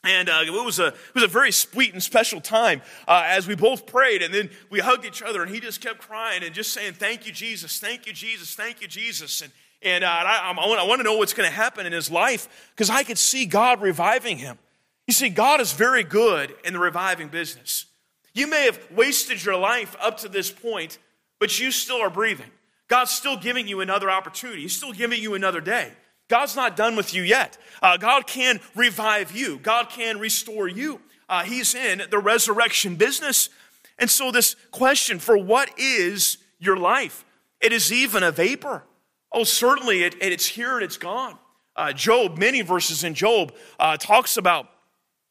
and 0.04 0.30
uh, 0.30 0.44
it, 0.46 0.52
was 0.52 0.80
a, 0.80 0.88
it 0.88 1.16
was 1.16 1.24
a 1.24 1.28
very 1.28 1.52
sweet 1.52 1.92
and 1.92 2.02
special 2.02 2.40
time 2.40 2.82
uh, 3.06 3.24
as 3.26 3.50
we 3.50 3.56
both 3.56 3.86
prayed 3.86 4.22
and 4.22 4.34
then 4.34 4.50
we 4.70 4.80
hugged 4.80 5.04
each 5.04 5.22
other 5.22 5.42
and 5.42 5.54
he 5.54 5.60
just 5.60 5.82
kept 5.82 6.00
crying 6.00 6.42
and 6.42 6.56
just 6.56 6.72
saying, 6.72 6.94
Thank 6.94 7.26
you, 7.26 7.34
Jesus, 7.34 7.80
thank 7.80 8.08
you, 8.08 8.14
Jesus, 8.14 8.56
thank 8.56 8.82
you, 8.82 8.88
Jesus. 8.88 9.42
And, 9.42 9.52
And 9.82 10.04
uh, 10.04 10.08
I, 10.08 10.54
I 10.58 10.86
want 10.88 11.00
to 11.00 11.04
know 11.04 11.18
what's 11.18 11.34
going 11.34 11.50
to 11.50 11.56
happen 11.56 11.86
in 11.86 11.94
his 11.94 12.12
life 12.12 12.72
because 12.76 12.90
I 12.90 13.04
could 13.04 13.18
see 13.18 13.46
God 13.46 13.82
reviving 13.82 14.38
him. 14.38 14.58
You 15.08 15.14
see, 15.14 15.30
God 15.30 15.62
is 15.62 15.74
very 15.74 16.04
good 16.04 16.54
in 16.64 16.74
the 16.74 16.80
reviving 16.80 17.30
business. 17.30 17.86
You 18.34 18.48
may 18.48 18.66
have 18.66 18.80
wasted 18.92 19.44
your 19.44 19.58
life 19.58 19.96
up 20.00 20.18
to 20.20 20.30
this 20.30 20.52
point, 20.52 21.00
but 21.40 21.60
you 21.60 21.72
still 21.72 21.98
are 21.98 22.10
breathing. 22.10 22.52
God's 22.88 23.12
still 23.12 23.38
giving 23.38 23.68
you 23.68 23.82
another 23.82 24.10
opportunity, 24.10 24.64
He's 24.64 24.76
still 24.76 24.94
giving 24.94 25.22
you 25.22 25.34
another 25.34 25.62
day. 25.62 25.94
God's 26.28 26.56
not 26.56 26.76
done 26.76 26.96
with 26.96 27.14
you 27.14 27.24
yet. 27.24 27.58
Uh, 27.82 27.98
God 27.98 28.28
can 28.28 28.60
revive 28.76 29.32
you, 29.32 29.58
God 29.60 29.90
can 29.90 30.20
restore 30.20 30.68
you. 30.68 31.02
Uh, 31.28 31.44
he's 31.44 31.76
in 31.76 32.02
the 32.10 32.18
resurrection 32.18 32.96
business. 32.96 33.50
And 34.00 34.10
so, 34.10 34.32
this 34.32 34.56
question 34.72 35.20
for 35.20 35.38
what 35.38 35.70
is 35.78 36.38
your 36.58 36.78
life? 36.78 37.24
It 37.62 37.72
is 37.72 37.92
even 37.92 38.24
a 38.24 38.32
vapor. 38.32 38.84
Oh, 39.32 39.44
certainly 39.44 40.04
it, 40.04 40.16
it's 40.22 40.46
here 40.46 40.76
and 40.76 40.84
it's 40.84 40.98
gone. 40.98 41.38
Uh, 41.76 41.94
Job, 41.94 42.38
many 42.38 42.62
verses 42.62 43.04
in 43.04 43.14
Job, 43.14 43.54
uh, 43.80 43.98
talks 43.98 44.38
about 44.38 44.68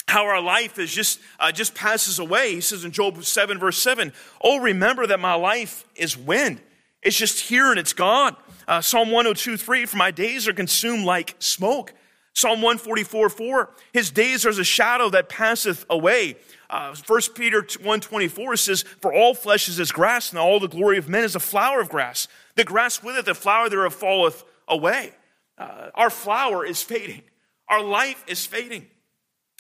how 0.06 0.24
our 0.24 0.40
life 0.40 0.78
is 0.78 0.92
just 0.92 1.20
uh, 1.38 1.52
just 1.52 1.74
passes 1.74 2.18
away. 2.18 2.54
He 2.54 2.60
says 2.60 2.84
in 2.84 2.92
Job 2.92 3.22
7, 3.22 3.58
verse 3.58 3.78
7, 3.78 4.12
Oh, 4.40 4.58
remember 4.58 5.06
that 5.06 5.20
my 5.20 5.34
life 5.34 5.84
is 5.94 6.16
wind. 6.16 6.60
It's 7.02 7.16
just 7.16 7.40
here 7.40 7.70
and 7.70 7.78
it's 7.78 7.92
gone. 7.92 8.36
Uh, 8.66 8.80
Psalm 8.80 9.10
102, 9.10 9.56
3, 9.56 9.86
for 9.86 9.96
my 9.96 10.10
days 10.10 10.48
are 10.48 10.52
consumed 10.52 11.04
like 11.04 11.36
smoke. 11.38 11.94
Psalm 12.38 12.62
144, 12.62 13.30
4, 13.30 13.70
his 13.92 14.12
days 14.12 14.46
are 14.46 14.48
as 14.48 14.60
a 14.60 14.64
shadow 14.64 15.10
that 15.10 15.28
passeth 15.28 15.84
away. 15.90 16.36
Uh, 16.70 16.94
1 17.04 17.20
Peter 17.34 17.62
124 17.62 18.54
says, 18.54 18.82
For 19.00 19.12
all 19.12 19.34
flesh 19.34 19.68
is 19.68 19.80
as 19.80 19.90
grass, 19.90 20.30
and 20.30 20.38
all 20.38 20.60
the 20.60 20.68
glory 20.68 20.98
of 20.98 21.08
men 21.08 21.24
is 21.24 21.34
a 21.34 21.40
flower 21.40 21.80
of 21.80 21.88
grass. 21.88 22.28
The 22.54 22.62
grass 22.62 23.02
witheth, 23.02 23.24
the 23.24 23.34
flower 23.34 23.68
thereof 23.68 23.92
falleth 23.92 24.44
away. 24.68 25.14
Uh, 25.58 25.90
our 25.96 26.10
flower 26.10 26.64
is 26.64 26.80
fading. 26.80 27.22
Our 27.68 27.82
life 27.82 28.22
is 28.28 28.46
fading. 28.46 28.86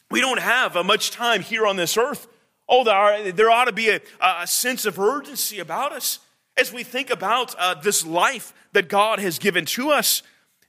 We 0.08 0.20
don't 0.20 0.38
have 0.38 0.76
uh, 0.76 0.84
much 0.84 1.10
time 1.10 1.42
here 1.42 1.66
on 1.66 1.74
this 1.74 1.96
earth. 1.96 2.28
Oh, 2.68 2.84
there, 2.84 2.94
are, 2.94 3.32
there 3.32 3.50
ought 3.50 3.64
to 3.64 3.72
be 3.72 3.88
a, 3.88 4.00
a, 4.20 4.46
sense 4.46 4.86
of 4.86 5.00
urgency 5.00 5.58
about 5.58 5.90
us 5.90 6.20
as 6.56 6.72
we 6.72 6.84
think 6.84 7.10
about 7.10 7.56
uh, 7.58 7.74
this 7.74 8.06
life 8.06 8.54
that 8.72 8.88
God 8.88 9.18
has 9.18 9.40
given 9.40 9.64
to 9.64 9.90
us. 9.90 10.22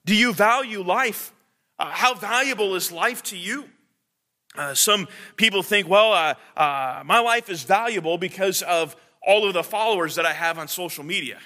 Do 0.05 0.15
you 0.15 0.33
value 0.33 0.81
life? 0.81 1.33
Uh, 1.79 1.89
how 1.91 2.13
valuable 2.13 2.75
is 2.75 2.91
life 2.91 3.23
to 3.23 3.37
you? 3.37 3.65
Uh, 4.55 4.73
some 4.73 5.07
people 5.37 5.63
think, 5.63 5.87
well, 5.87 6.11
uh, 6.11 6.33
uh, 6.59 7.01
my 7.05 7.19
life 7.19 7.49
is 7.49 7.63
valuable 7.63 8.17
because 8.17 8.61
of 8.63 8.95
all 9.25 9.47
of 9.47 9.53
the 9.53 9.63
followers 9.63 10.15
that 10.15 10.25
I 10.25 10.33
have 10.33 10.59
on 10.59 10.67
social 10.67 11.03
media. 11.03 11.39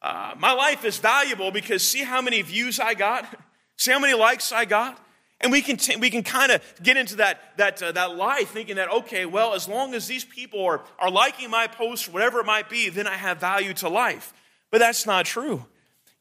Uh, 0.00 0.34
my 0.36 0.52
life 0.52 0.84
is 0.84 0.98
valuable 0.98 1.52
because 1.52 1.86
see 1.86 2.02
how 2.02 2.20
many 2.20 2.42
views 2.42 2.80
I 2.80 2.94
got? 2.94 3.24
See 3.78 3.90
how 3.90 3.98
many 3.98 4.14
likes 4.14 4.52
I 4.52 4.64
got? 4.64 5.04
And 5.40 5.50
we 5.50 5.60
can, 5.60 5.76
t- 5.76 5.96
we 5.96 6.08
can 6.08 6.22
kind 6.22 6.52
of 6.52 6.62
get 6.82 6.96
into 6.96 7.16
that, 7.16 7.40
that, 7.56 7.82
uh, 7.82 7.90
that 7.92 8.16
lie 8.16 8.44
thinking 8.44 8.76
that, 8.76 8.88
okay, 8.92 9.26
well, 9.26 9.54
as 9.54 9.66
long 9.66 9.94
as 9.94 10.06
these 10.06 10.24
people 10.24 10.64
are, 10.64 10.82
are 11.00 11.10
liking 11.10 11.50
my 11.50 11.66
post, 11.66 12.12
whatever 12.12 12.38
it 12.38 12.46
might 12.46 12.70
be, 12.70 12.90
then 12.90 13.08
I 13.08 13.16
have 13.16 13.40
value 13.40 13.72
to 13.74 13.88
life. 13.88 14.32
But 14.70 14.78
that's 14.78 15.04
not 15.04 15.24
true. 15.24 15.66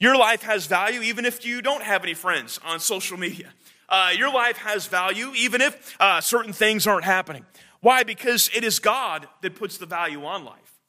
Your 0.02 0.18
life 0.18 0.42
has 0.42 0.66
value 0.66 1.02
even 1.02 1.26
if 1.26 1.46
you 1.46 1.62
don't 1.62 1.84
have 1.84 2.04
any 2.04 2.16
friends 2.16 2.60
on 2.66 2.80
social 2.80 3.18
media. 3.18 3.54
Uh, 3.88 4.12
your 4.18 4.34
life 4.34 4.58
has 4.58 4.88
value 4.88 5.32
even 5.36 5.62
if 5.62 5.96
uh, 6.02 6.20
certain 6.20 6.54
things 6.54 6.88
aren't 6.88 7.06
happening. 7.06 7.46
Why? 7.82 8.02
Because 8.02 8.50
it 8.56 8.64
is 8.64 8.80
God 8.80 9.28
that 9.42 9.56
puts 9.56 9.78
the 9.78 9.86
value 9.86 10.26
on 10.26 10.44
life. 10.44 10.80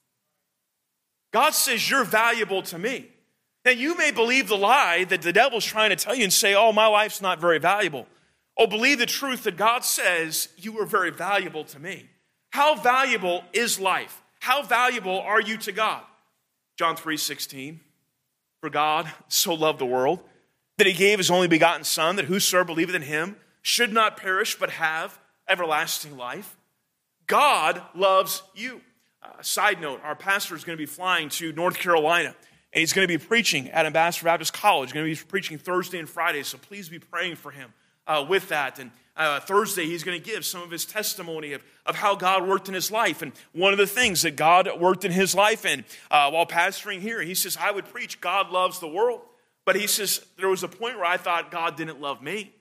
God 1.31 1.51
says, 1.51 1.91
You're 1.91 2.05
valuable 2.05 2.63
to 2.63 2.79
me. 2.79 3.09
Now, 3.67 3.73
you 3.73 3.97
may 3.99 4.13
believe 4.13 4.49
the 4.49 4.57
lie 4.57 5.05
that 5.05 5.21
the 5.21 5.33
devil's 5.33 5.65
trying 5.67 5.91
to 5.91 5.97
tell 5.97 6.15
you 6.15 6.25
and 6.25 6.33
say, 6.33 6.55
Oh, 6.55 6.73
my 6.73 6.87
life's 6.87 7.21
not 7.21 7.39
very 7.39 7.59
valuable. 7.59 8.07
Oh, 8.57 8.67
believe 8.67 8.99
the 8.99 9.07
truth 9.07 9.43
that 9.43 9.59
God 9.59 9.85
says, 9.85 10.49
You 10.57 10.79
are 10.81 10.87
very 10.87 11.11
valuable 11.11 11.65
to 11.65 11.79
me. 11.79 12.09
How 12.49 12.77
valuable 12.77 13.45
is 13.53 13.79
life? 13.79 14.23
How 14.41 14.63
valuable 14.63 15.21
are 15.21 15.41
you 15.41 15.59
to 15.59 15.73
God? 15.73 16.03
John 16.79 16.97
3 16.97 17.19
16. 17.19 17.81
For 18.63 18.71
God 18.71 19.11
so 19.27 19.55
loved 19.55 19.81
the 19.81 19.87
world 19.87 20.21
that 20.79 20.87
he 20.87 20.93
gave 20.93 21.19
his 21.19 21.33
only 21.33 21.49
begotten 21.49 21.83
Son, 21.83 22.15
that 22.15 22.27
whosoever 22.27 22.65
believeth 22.65 22.95
in 22.95 23.03
him 23.03 23.35
should 23.61 23.93
not 23.93 24.17
perish 24.17 24.57
but 24.57 24.71
have 24.71 25.19
everlasting 25.49 26.17
life. 26.17 26.57
God 27.27 27.83
loves 27.93 28.45
you. 28.55 28.81
Uh, 29.21 29.43
side 29.43 29.81
note, 29.81 30.01
our 30.05 30.15
pastor 30.15 30.55
is 30.55 30.63
going 30.63 30.79
to 30.79 30.81
be 30.81 30.87
flying 30.87 31.29
to 31.31 31.53
North 31.53 31.77
Carolina 31.77 32.37
and 32.73 32.81
he's 32.81 32.93
going 32.93 33.07
to 33.07 33.19
be 33.19 33.19
preaching 33.19 33.69
at 33.71 33.85
Ambassador 33.85 34.27
Baptist 34.27 34.53
College. 34.53 34.91
He's 34.91 34.95
going 34.95 35.13
to 35.13 35.21
be 35.21 35.29
preaching 35.29 35.59
Thursday 35.59 35.99
and 35.99 36.09
Friday, 36.09 36.45
so 36.45 36.57
please 36.57 36.89
be 36.89 37.01
praying 37.01 37.37
for 37.37 37.51
him 37.51 37.73
uh, 38.07 38.25
with 38.29 38.49
that. 38.51 38.79
And 38.79 38.93
uh, 39.17 39.41
Thursday, 39.41 39.87
he's 39.87 40.05
going 40.05 40.19
to 40.19 40.25
give 40.25 40.45
some 40.45 40.63
of 40.63 40.71
his 40.71 40.85
testimony 40.85 41.53
of, 41.53 41.63
of 41.85 41.97
how 41.97 42.15
God 42.15 42.47
worked 42.47 42.69
in 42.69 42.75
his 42.75 42.91
life. 42.91 43.23
And 43.23 43.33
one 43.53 43.73
of 43.73 43.79
the 43.79 43.87
things 43.87 44.23
that 44.23 44.37
God 44.37 44.69
worked 44.81 45.05
in 45.05 45.13
his 45.13 45.35
life, 45.35 45.67
and 45.67 45.85
uh, 46.11 46.31
while 46.31 46.47
pastoring 46.47 47.01
here, 47.01 47.21
he 47.23 47.35
says, 47.35 47.57
I 47.61 47.71
would 47.71 47.87
preach 47.87 48.21
God 48.21 48.51
loves 48.51 48.81
the 48.81 48.89
world. 48.89 49.21
But 49.65 49.77
he 49.77 49.87
says, 49.87 50.25
there 50.39 50.49
was 50.49 50.63
a 50.63 50.69
point 50.69 50.97
where 50.97 51.05
I 51.05 51.17
thought 51.17 51.51
God 51.51 51.77
didn't 51.77 52.01
love 52.01 52.23
me, 52.23 52.53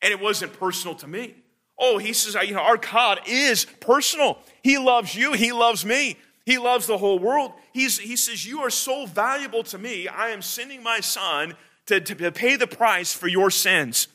and 0.00 0.12
it 0.12 0.20
wasn't 0.20 0.58
personal 0.58 0.94
to 0.96 1.06
me. 1.06 1.34
Oh, 1.78 1.98
he 1.98 2.12
says, 2.12 2.34
you 2.46 2.54
know, 2.54 2.60
our 2.60 2.76
God 2.76 3.20
is 3.26 3.66
personal. 3.80 4.38
He 4.62 4.78
loves 4.78 5.14
you, 5.14 5.32
he 5.32 5.52
loves 5.52 5.84
me. 5.84 6.16
He 6.46 6.58
loves 6.58 6.86
the 6.86 6.98
whole 6.98 7.18
world. 7.18 7.52
He's, 7.72 7.98
he 7.98 8.16
says, 8.16 8.44
You 8.46 8.60
are 8.60 8.70
so 8.70 9.06
valuable 9.06 9.62
to 9.64 9.78
me, 9.78 10.08
I 10.08 10.30
am 10.30 10.42
sending 10.42 10.82
my 10.82 11.00
son 11.00 11.54
to, 11.86 12.00
to 12.00 12.32
pay 12.32 12.56
the 12.56 12.66
price 12.66 13.12
for 13.12 13.28
your 13.28 13.50
sins. 13.50 14.08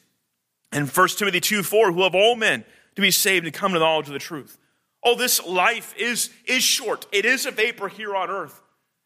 And 0.72 0.90
1 0.90 1.08
Timothy 1.10 1.40
2 1.40 1.64
4, 1.64 1.92
who 1.92 2.04
of 2.04 2.16
all 2.16 2.36
men 2.36 2.64
to 2.96 3.02
be 3.02 3.12
saved 3.12 3.46
and 3.46 3.54
come 3.54 3.74
to 3.74 3.80
the 3.80 3.86
knowledge 3.86 4.08
of 4.08 4.14
the 4.14 4.20
truth. 4.20 4.58
Oh, 5.04 5.16
this 5.16 5.44
life 5.46 5.94
is, 5.98 6.32
is 6.46 6.64
short. 6.64 7.06
It 7.12 7.26
is 7.26 7.46
a 7.46 7.52
vapor 7.52 7.88
here 7.88 8.16
on 8.16 8.30
earth. 8.30 8.62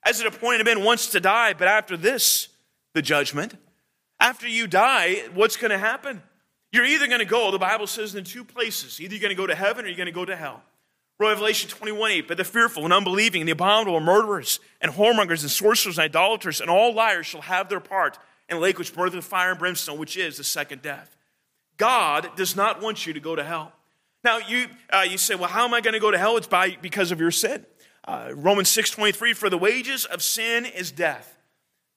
As 0.05 0.21
it 0.21 0.27
appointed 0.27 0.65
men 0.65 0.83
once 0.83 1.07
to 1.07 1.19
die, 1.19 1.53
but 1.53 1.67
after 1.67 1.97
this, 1.97 2.47
the 2.93 3.01
judgment. 3.01 3.55
After 4.19 4.47
you 4.47 4.65
die, 4.65 5.23
what's 5.33 5.57
going 5.57 5.71
to 5.71 5.77
happen? 5.77 6.21
You're 6.71 6.85
either 6.85 7.07
going 7.07 7.19
to 7.19 7.25
go, 7.25 7.51
the 7.51 7.57
Bible 7.57 7.87
says, 7.87 8.15
in 8.15 8.23
two 8.23 8.45
places. 8.45 9.01
Either 9.01 9.13
you're 9.13 9.21
going 9.21 9.35
to 9.35 9.35
go 9.35 9.47
to 9.47 9.55
heaven 9.55 9.85
or 9.85 9.87
you're 9.87 9.97
going 9.97 10.05
to 10.05 10.11
go 10.11 10.25
to 10.25 10.35
hell. 10.35 10.63
Revelation 11.19 11.69
21 11.69 12.11
8, 12.11 12.27
but 12.29 12.37
the 12.37 12.45
fearful 12.45 12.85
and 12.85 12.93
unbelieving 12.93 13.41
and 13.41 13.47
the 13.47 13.51
abominable 13.51 13.99
murderers 13.99 14.61
and 14.79 14.93
whoremongers 14.93 15.41
and 15.41 15.51
sorcerers 15.51 15.97
and 15.97 16.05
idolaters 16.05 16.61
and 16.61 16.69
all 16.69 16.93
liars 16.93 17.25
shall 17.25 17.41
have 17.41 17.67
their 17.67 17.81
part 17.81 18.17
in 18.47 18.55
a 18.55 18.59
lake 18.59 18.77
which 18.77 18.93
burneth 18.93 19.15
with 19.15 19.25
fire 19.25 19.49
and 19.49 19.59
brimstone, 19.59 19.99
which 19.99 20.15
is 20.15 20.37
the 20.37 20.45
second 20.45 20.81
death. 20.81 21.17
God 21.79 22.29
does 22.35 22.55
not 22.55 22.81
want 22.81 23.07
you 23.07 23.13
to 23.13 23.19
go 23.19 23.35
to 23.35 23.43
hell. 23.43 23.71
Now, 24.23 24.37
you, 24.37 24.67
uh, 24.91 25.05
you 25.09 25.17
say, 25.17 25.33
well, 25.35 25.49
how 25.49 25.65
am 25.65 25.73
I 25.73 25.81
going 25.81 25.93
to 25.93 25.99
go 25.99 26.11
to 26.11 26.17
hell? 26.17 26.37
It's 26.37 26.45
by, 26.45 26.77
because 26.81 27.11
of 27.11 27.19
your 27.19 27.31
sin. 27.31 27.65
Uh, 28.05 28.31
Romans 28.35 28.69
6.23, 28.69 29.33
for 29.33 29.49
the 29.49 29.57
wages 29.57 30.05
of 30.05 30.21
sin 30.21 30.65
is 30.65 30.91
death. 30.91 31.37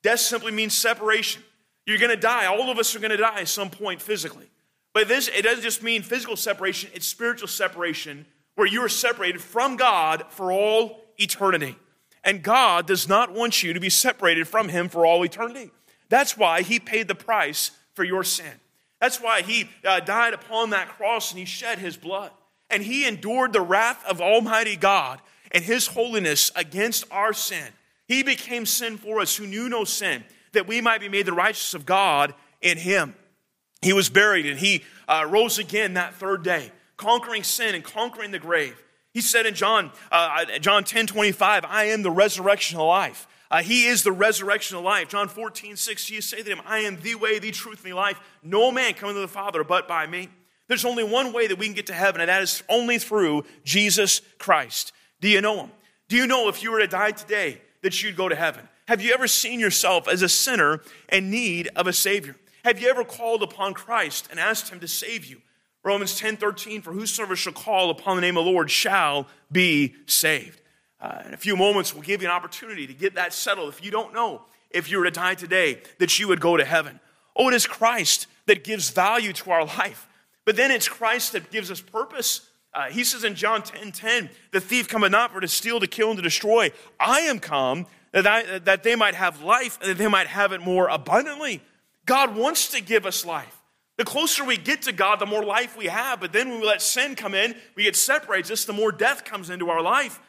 Death 0.02 0.20
simply 0.20 0.52
means 0.52 0.72
separation. 0.72 1.42
You're 1.84 1.98
going 1.98 2.10
to 2.10 2.16
die. 2.16 2.46
All 2.46 2.70
of 2.70 2.78
us 2.78 2.94
are 2.94 3.00
going 3.00 3.10
to 3.10 3.16
die 3.16 3.40
at 3.40 3.48
some 3.48 3.70
point 3.70 4.00
physically. 4.00 4.48
But 4.94 5.08
this, 5.08 5.28
it 5.28 5.42
doesn't 5.42 5.62
just 5.62 5.82
mean 5.82 6.02
physical 6.02 6.36
separation, 6.36 6.90
it's 6.94 7.06
spiritual 7.06 7.48
separation 7.48 8.26
where 8.54 8.66
you 8.66 8.84
are 8.84 8.88
separated 8.88 9.40
from 9.40 9.76
God 9.76 10.24
for 10.28 10.52
all 10.52 11.00
eternity. 11.18 11.76
And 12.22 12.42
God 12.42 12.86
does 12.86 13.08
not 13.08 13.32
want 13.32 13.62
you 13.62 13.72
to 13.72 13.80
be 13.80 13.90
separated 13.90 14.46
from 14.46 14.68
Him 14.68 14.88
for 14.88 15.04
all 15.04 15.24
eternity. 15.24 15.70
That's 16.08 16.36
why 16.36 16.62
He 16.62 16.78
paid 16.78 17.08
the 17.08 17.14
price 17.14 17.72
for 17.94 18.04
your 18.04 18.22
sin. 18.22 18.60
That's 19.02 19.20
why 19.20 19.42
he 19.42 19.68
uh, 19.84 19.98
died 19.98 20.32
upon 20.32 20.70
that 20.70 20.90
cross 20.90 21.32
and 21.32 21.38
he 21.40 21.44
shed 21.44 21.80
his 21.80 21.96
blood. 21.96 22.30
And 22.70 22.84
he 22.84 23.04
endured 23.04 23.52
the 23.52 23.60
wrath 23.60 24.00
of 24.06 24.20
Almighty 24.20 24.76
God 24.76 25.20
and 25.50 25.64
his 25.64 25.88
holiness 25.88 26.52
against 26.54 27.06
our 27.10 27.32
sin. 27.32 27.66
He 28.06 28.22
became 28.22 28.64
sin 28.64 28.98
for 28.98 29.18
us 29.18 29.34
who 29.34 29.48
knew 29.48 29.68
no 29.68 29.82
sin, 29.82 30.22
that 30.52 30.68
we 30.68 30.80
might 30.80 31.00
be 31.00 31.08
made 31.08 31.26
the 31.26 31.32
righteousness 31.32 31.74
of 31.74 31.84
God 31.84 32.32
in 32.60 32.78
him. 32.78 33.16
He 33.80 33.92
was 33.92 34.08
buried 34.08 34.46
and 34.46 34.60
he 34.60 34.84
uh, 35.08 35.26
rose 35.28 35.58
again 35.58 35.94
that 35.94 36.14
third 36.14 36.44
day, 36.44 36.70
conquering 36.96 37.42
sin 37.42 37.74
and 37.74 37.82
conquering 37.82 38.30
the 38.30 38.38
grave. 38.38 38.80
He 39.12 39.20
said 39.20 39.46
in 39.46 39.54
John, 39.54 39.90
uh, 40.12 40.44
John 40.60 40.84
10 40.84 41.08
25, 41.08 41.64
I 41.64 41.86
am 41.86 42.02
the 42.02 42.10
resurrection 42.12 42.78
of 42.78 42.86
life. 42.86 43.26
Uh, 43.52 43.62
he 43.62 43.84
is 43.84 44.02
the 44.02 44.10
resurrection 44.10 44.78
of 44.78 44.82
life. 44.82 45.10
John 45.10 45.28
14, 45.28 45.76
6, 45.76 46.04
Jesus 46.06 46.30
say 46.30 46.42
to 46.42 46.50
him, 46.50 46.62
I 46.64 46.78
am 46.78 46.98
the 47.02 47.16
way, 47.16 47.38
the 47.38 47.50
truth, 47.50 47.84
and 47.84 47.92
the 47.92 47.96
life. 47.96 48.18
No 48.42 48.72
man 48.72 48.94
coming 48.94 49.14
to 49.14 49.20
the 49.20 49.28
Father 49.28 49.62
but 49.62 49.86
by 49.86 50.06
me. 50.06 50.30
There's 50.68 50.86
only 50.86 51.04
one 51.04 51.34
way 51.34 51.48
that 51.48 51.58
we 51.58 51.66
can 51.66 51.74
get 51.74 51.88
to 51.88 51.92
heaven, 51.92 52.22
and 52.22 52.30
that 52.30 52.40
is 52.40 52.62
only 52.70 52.98
through 52.98 53.44
Jesus 53.62 54.22
Christ. 54.38 54.92
Do 55.20 55.28
you 55.28 55.42
know 55.42 55.64
him? 55.64 55.70
Do 56.08 56.16
you 56.16 56.26
know 56.26 56.48
if 56.48 56.62
you 56.62 56.70
were 56.70 56.78
to 56.78 56.86
die 56.86 57.10
today 57.10 57.60
that 57.82 58.02
you'd 58.02 58.16
go 58.16 58.26
to 58.26 58.34
heaven? 58.34 58.66
Have 58.88 59.02
you 59.02 59.12
ever 59.12 59.26
seen 59.26 59.60
yourself 59.60 60.08
as 60.08 60.22
a 60.22 60.30
sinner 60.30 60.80
in 61.10 61.30
need 61.30 61.68
of 61.76 61.86
a 61.86 61.92
Savior? 61.92 62.36
Have 62.64 62.80
you 62.80 62.88
ever 62.88 63.04
called 63.04 63.42
upon 63.42 63.74
Christ 63.74 64.28
and 64.30 64.40
asked 64.40 64.70
Him 64.70 64.80
to 64.80 64.88
save 64.88 65.26
you? 65.26 65.42
Romans 65.84 66.16
10 66.16 66.38
13, 66.38 66.80
for 66.80 66.92
whosoever 66.94 67.36
shall 67.36 67.52
call 67.52 67.90
upon 67.90 68.16
the 68.16 68.22
name 68.22 68.38
of 68.38 68.46
the 68.46 68.50
Lord 68.50 68.70
shall 68.70 69.26
be 69.50 69.94
saved. 70.06 70.61
Uh, 71.02 71.20
in 71.26 71.34
a 71.34 71.36
few 71.36 71.56
moments, 71.56 71.92
we'll 71.92 72.04
give 72.04 72.22
you 72.22 72.28
an 72.28 72.34
opportunity 72.34 72.86
to 72.86 72.94
get 72.94 73.16
that 73.16 73.32
settled. 73.32 73.68
If 73.68 73.84
you 73.84 73.90
don't 73.90 74.14
know 74.14 74.42
if 74.70 74.88
you 74.88 74.98
were 74.98 75.04
to 75.04 75.10
die 75.10 75.34
today, 75.34 75.82
that 75.98 76.16
you 76.20 76.28
would 76.28 76.40
go 76.40 76.56
to 76.56 76.64
heaven. 76.64 77.00
Oh, 77.34 77.48
it 77.48 77.54
is 77.54 77.66
Christ 77.66 78.28
that 78.46 78.62
gives 78.62 78.90
value 78.90 79.32
to 79.32 79.50
our 79.50 79.64
life. 79.64 80.06
But 80.44 80.56
then 80.56 80.70
it's 80.70 80.88
Christ 80.88 81.32
that 81.32 81.50
gives 81.50 81.70
us 81.72 81.80
purpose. 81.80 82.48
Uh, 82.72 82.84
he 82.84 83.02
says 83.02 83.24
in 83.24 83.34
John 83.34 83.62
10 83.62 83.90
10, 83.90 84.30
the 84.52 84.60
thief 84.60 84.88
cometh 84.88 85.10
not 85.10 85.32
for 85.32 85.40
to 85.40 85.48
steal, 85.48 85.80
to 85.80 85.88
kill, 85.88 86.10
and 86.10 86.16
to 86.18 86.22
destroy. 86.22 86.70
I 87.00 87.22
am 87.22 87.40
come 87.40 87.86
that, 88.12 88.26
I, 88.26 88.58
that 88.60 88.84
they 88.84 88.94
might 88.94 89.16
have 89.16 89.42
life 89.42 89.78
and 89.80 89.90
that 89.90 89.98
they 89.98 90.08
might 90.08 90.28
have 90.28 90.52
it 90.52 90.60
more 90.60 90.88
abundantly. 90.88 91.62
God 92.06 92.36
wants 92.36 92.70
to 92.70 92.80
give 92.80 93.06
us 93.06 93.26
life. 93.26 93.58
The 93.98 94.04
closer 94.04 94.44
we 94.44 94.56
get 94.56 94.82
to 94.82 94.92
God, 94.92 95.18
the 95.18 95.26
more 95.26 95.44
life 95.44 95.76
we 95.76 95.86
have. 95.86 96.20
But 96.20 96.32
then 96.32 96.48
when 96.48 96.60
we 96.60 96.66
let 96.66 96.80
sin 96.80 97.14
come 97.14 97.34
in, 97.34 97.54
we 97.74 97.84
get 97.84 97.96
separates 97.96 98.50
us, 98.50 98.64
the 98.64 98.72
more 98.72 98.92
death 98.92 99.24
comes 99.24 99.50
into 99.50 99.68
our 99.68 99.82
life. 99.82 100.20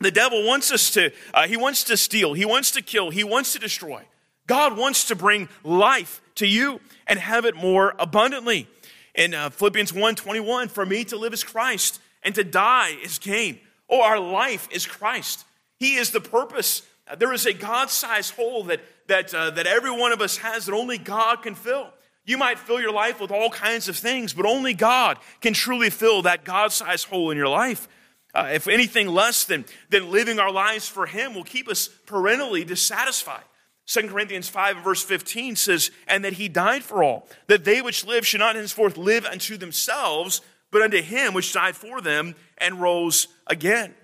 The 0.00 0.10
devil 0.10 0.46
wants 0.46 0.72
us 0.72 0.90
to, 0.92 1.12
uh, 1.34 1.46
he 1.46 1.56
wants 1.56 1.84
to 1.84 1.96
steal, 1.96 2.32
he 2.32 2.44
wants 2.44 2.70
to 2.72 2.82
kill, 2.82 3.10
he 3.10 3.22
wants 3.22 3.52
to 3.52 3.58
destroy. 3.58 4.02
God 4.46 4.76
wants 4.76 5.04
to 5.08 5.14
bring 5.14 5.48
life 5.62 6.20
to 6.36 6.46
you 6.46 6.80
and 7.06 7.18
have 7.18 7.44
it 7.44 7.54
more 7.54 7.94
abundantly. 7.98 8.66
In 9.14 9.34
uh, 9.34 9.50
Philippians 9.50 9.92
1 9.92 10.14
21, 10.14 10.68
for 10.68 10.86
me 10.86 11.04
to 11.04 11.16
live 11.16 11.34
is 11.34 11.44
Christ 11.44 12.00
and 12.22 12.34
to 12.34 12.44
die 12.44 12.96
is 13.02 13.18
gain. 13.18 13.60
Oh, 13.88 14.02
our 14.02 14.18
life 14.18 14.68
is 14.70 14.86
Christ. 14.86 15.44
He 15.78 15.96
is 15.96 16.10
the 16.10 16.20
purpose. 16.20 16.82
Uh, 17.06 17.16
there 17.16 17.32
is 17.32 17.44
a 17.44 17.52
God 17.52 17.90
sized 17.90 18.34
hole 18.34 18.64
that, 18.64 18.80
that, 19.08 19.34
uh, 19.34 19.50
that 19.50 19.66
every 19.66 19.90
one 19.90 20.12
of 20.12 20.20
us 20.20 20.38
has 20.38 20.66
that 20.66 20.74
only 20.74 20.96
God 20.96 21.42
can 21.42 21.54
fill. 21.54 21.88
You 22.24 22.38
might 22.38 22.58
fill 22.58 22.80
your 22.80 22.92
life 22.92 23.20
with 23.20 23.30
all 23.30 23.50
kinds 23.50 23.88
of 23.88 23.96
things, 23.96 24.32
but 24.32 24.46
only 24.46 24.72
God 24.72 25.18
can 25.40 25.52
truly 25.52 25.90
fill 25.90 26.22
that 26.22 26.44
God 26.44 26.72
sized 26.72 27.06
hole 27.06 27.30
in 27.30 27.36
your 27.36 27.48
life. 27.48 27.88
Uh, 28.34 28.50
if 28.52 28.68
anything 28.68 29.08
less 29.08 29.44
than, 29.44 29.64
than 29.88 30.10
living 30.10 30.38
our 30.38 30.52
lives 30.52 30.88
for 30.88 31.06
Him 31.06 31.34
will 31.34 31.44
keep 31.44 31.68
us 31.68 31.88
perennially 32.06 32.64
dissatisfied. 32.64 33.42
2 33.86 34.08
Corinthians 34.08 34.48
5 34.48 34.84
verse 34.84 35.02
15 35.02 35.56
says, 35.56 35.90
And 36.06 36.24
that 36.24 36.34
He 36.34 36.48
died 36.48 36.84
for 36.84 37.02
all, 37.02 37.28
that 37.48 37.64
they 37.64 37.82
which 37.82 38.04
live 38.04 38.26
should 38.26 38.40
not 38.40 38.54
henceforth 38.54 38.96
live 38.96 39.26
unto 39.26 39.56
themselves, 39.56 40.42
but 40.70 40.82
unto 40.82 41.02
Him 41.02 41.34
which 41.34 41.52
died 41.52 41.74
for 41.74 42.00
them 42.00 42.36
and 42.58 42.80
rose 42.80 43.26
again. 43.46 43.94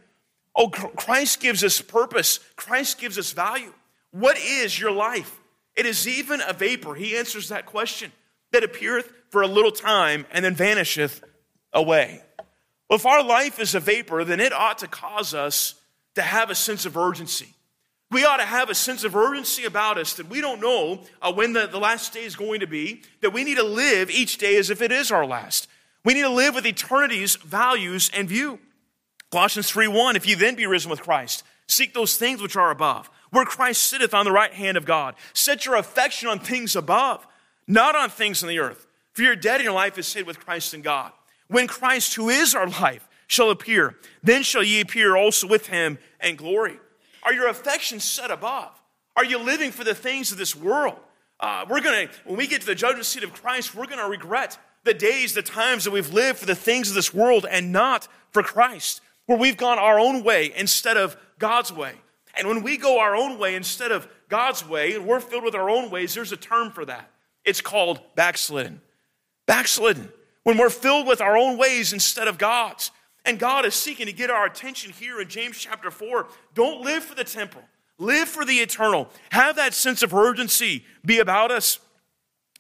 Oh, 0.57 0.69
Christ 0.69 1.41
gives 1.41 1.63
us 1.63 1.81
purpose, 1.81 2.41
Christ 2.57 2.99
gives 2.99 3.19
us 3.19 3.33
value. 3.33 3.73
What 4.11 4.39
is 4.39 4.79
your 4.79 4.91
life? 4.91 5.39
It 5.77 5.85
is 5.85 6.09
even 6.09 6.41
a 6.41 6.55
vapor. 6.55 6.95
He 6.95 7.17
answers 7.17 7.51
that 7.51 7.67
question 7.67 8.11
that 8.53 8.65
appeareth 8.65 9.13
for 9.31 9.43
a 9.43 9.47
little 9.47 9.71
time 9.71 10.25
and 10.33 10.45
then 10.45 10.55
vanisheth 10.55 11.23
away. 11.73 12.23
Well, 12.89 12.99
if 12.99 13.07
our 13.07 13.23
life 13.23 13.59
is 13.59 13.75
a 13.75 13.81
vapor, 13.81 14.25
then 14.25 14.41
it 14.41 14.53
ought 14.53 14.79
to 14.79 14.89
cause 14.89 15.35
us 15.35 15.75
to 16.15 16.23
have 16.23 16.51
a 16.51 16.55
sense 16.55 16.87
of 16.87 16.97
urgency. 16.97 17.55
We 18.11 18.25
ought 18.25 18.37
to 18.37 18.45
have 18.45 18.71
a 18.71 18.75
sense 18.75 19.03
of 19.03 19.17
urgency 19.17 19.65
about 19.65 19.99
us 19.99 20.15
that 20.15 20.29
we 20.29 20.41
don't 20.41 20.61
know 20.61 21.03
uh, 21.21 21.33
when 21.33 21.53
the, 21.53 21.67
the 21.67 21.79
last 21.79 22.13
day 22.13 22.25
is 22.25 22.37
going 22.37 22.61
to 22.61 22.67
be, 22.67 23.03
that 23.21 23.33
we 23.33 23.43
need 23.43 23.57
to 23.57 23.65
live 23.65 24.11
each 24.11 24.39
day 24.39 24.57
as 24.57 24.71
if 24.71 24.81
it 24.81 24.93
is 24.93 25.11
our 25.11 25.27
last. 25.27 25.69
We 26.05 26.15
need 26.15 26.23
to 26.23 26.31
live 26.31 26.55
with 26.55 26.67
eternity's 26.67 27.35
values 27.35 28.11
and 28.15 28.29
view. 28.29 28.61
Colossians 29.33 29.69
3 29.69 29.89
1, 29.89 30.15
if 30.15 30.27
you 30.27 30.37
then 30.37 30.55
be 30.55 30.67
risen 30.67 30.89
with 30.89 31.03
Christ, 31.03 31.43
seek 31.67 31.95
those 31.95 32.17
things 32.17 32.41
which 32.41 32.55
are 32.55 32.71
above, 32.71 33.11
where 33.31 33.45
Christ 33.45 33.83
sitteth 33.83 34.15
on 34.15 34.25
the 34.25 34.31
right 34.31 34.53
hand 34.53 34.77
of 34.77 34.85
God. 34.85 35.17
Set 35.33 35.67
your 35.67 35.75
affection 35.75 36.29
on 36.29 36.39
things 36.39 36.77
above, 36.77 37.27
not 37.67 37.97
on 37.97 38.09
things 38.09 38.41
in 38.41 38.49
the 38.49 38.61
earth. 38.61 38.87
For 39.15 39.23
you're 39.23 39.35
dead 39.35 39.57
and 39.57 39.65
your 39.65 39.73
life 39.73 39.99
is 39.99 40.13
hid 40.15 40.27
with 40.27 40.39
Christ 40.39 40.75
in 40.75 40.83
God. 40.83 41.11
When 41.49 41.67
Christ, 41.67 42.15
who 42.15 42.29
is 42.29 42.55
our 42.55 42.69
life, 42.69 43.09
shall 43.27 43.51
appear, 43.51 43.97
then 44.23 44.43
shall 44.43 44.63
ye 44.63 44.81
appear 44.81 45.17
also 45.17 45.47
with 45.47 45.67
him 45.67 45.99
in 46.23 46.37
glory. 46.37 46.79
Are 47.23 47.33
your 47.33 47.49
affections 47.49 48.05
set 48.05 48.31
above? 48.31 48.71
Are 49.17 49.25
you 49.25 49.39
living 49.39 49.73
for 49.73 49.85
the 49.85 49.95
things 49.95 50.33
of 50.33 50.39
this 50.39 50.55
world? 50.55 50.97
Uh, 51.41 51.65
we're 51.69 51.81
going 51.81 52.09
to, 52.09 52.15
when 52.25 52.37
we 52.37 52.47
get 52.47 52.61
to 52.61 52.67
the 52.67 52.75
judgment 52.75 53.07
seat 53.07 53.25
of 53.25 53.33
Christ, 53.33 53.75
we're 53.75 53.87
going 53.87 53.99
to 53.99 54.09
regret 54.09 54.59
the 54.85 54.95
days, 54.95 55.35
the 55.35 55.43
times 55.43 55.85
that 55.85 55.91
we've 55.91 56.13
lived 56.13 56.39
for 56.39 56.47
the 56.47 56.55
things 56.55 56.89
of 56.89 56.95
this 56.95 57.13
world 57.13 57.47
and 57.51 57.73
not 57.73 58.09
for 58.31 58.43
Christ, 58.43 59.01
where 59.27 59.39
we've 59.39 59.57
gone 59.57 59.79
our 59.79 59.99
own 59.99 60.23
way 60.23 60.53
instead 60.55 60.97
of 60.97 61.17
God's 61.39 61.73
way. 61.73 61.95
And 62.37 62.49
when 62.49 62.63
we 62.63 62.77
go 62.77 63.01
our 63.01 63.17
own 63.17 63.39
way 63.39 63.55
instead 63.55 63.91
of 63.91 64.09
God's 64.29 64.67
way, 64.67 64.95
and 64.95 65.07
we're 65.07 65.21
filled 65.21 65.45
with 65.45 65.55
our 65.55 65.69
own 65.69 65.91
ways, 65.91 66.15
there's 66.15 66.33
a 66.33 66.37
term 66.37 66.71
for 66.71 66.85
that. 66.85 67.11
It's 67.45 67.61
called 67.61 68.01
backslidden. 68.15 68.81
Backslidden 69.47 70.11
when 70.47 70.57
we're 70.57 70.71
filled 70.71 71.09
with 71.09 71.21
our 71.21 71.37
own 71.37 71.59
ways 71.59 71.93
instead 71.93 72.29
of 72.29 72.39
God's. 72.39 72.93
And 73.25 73.37
God 73.37 73.67
is 73.67 73.75
seeking 73.75 74.07
to 74.07 74.13
get 74.13 74.31
our 74.31 74.47
attention 74.47 74.93
here 74.93 75.21
in 75.21 75.29
James 75.29 75.59
chapter 75.59 75.91
4. 75.91 76.29
Don't 76.55 76.83
live 76.83 77.03
for 77.03 77.17
the 77.17 77.25
temporal, 77.25 77.65
live 77.99 78.29
for 78.29 78.45
the 78.45 78.59
eternal. 78.59 79.09
Have 79.33 79.57
that 79.57 79.75
sense 79.75 80.05
of 80.05 80.15
urgency 80.15 80.85
be 81.05 81.19
about 81.19 81.51
us. 81.51 81.81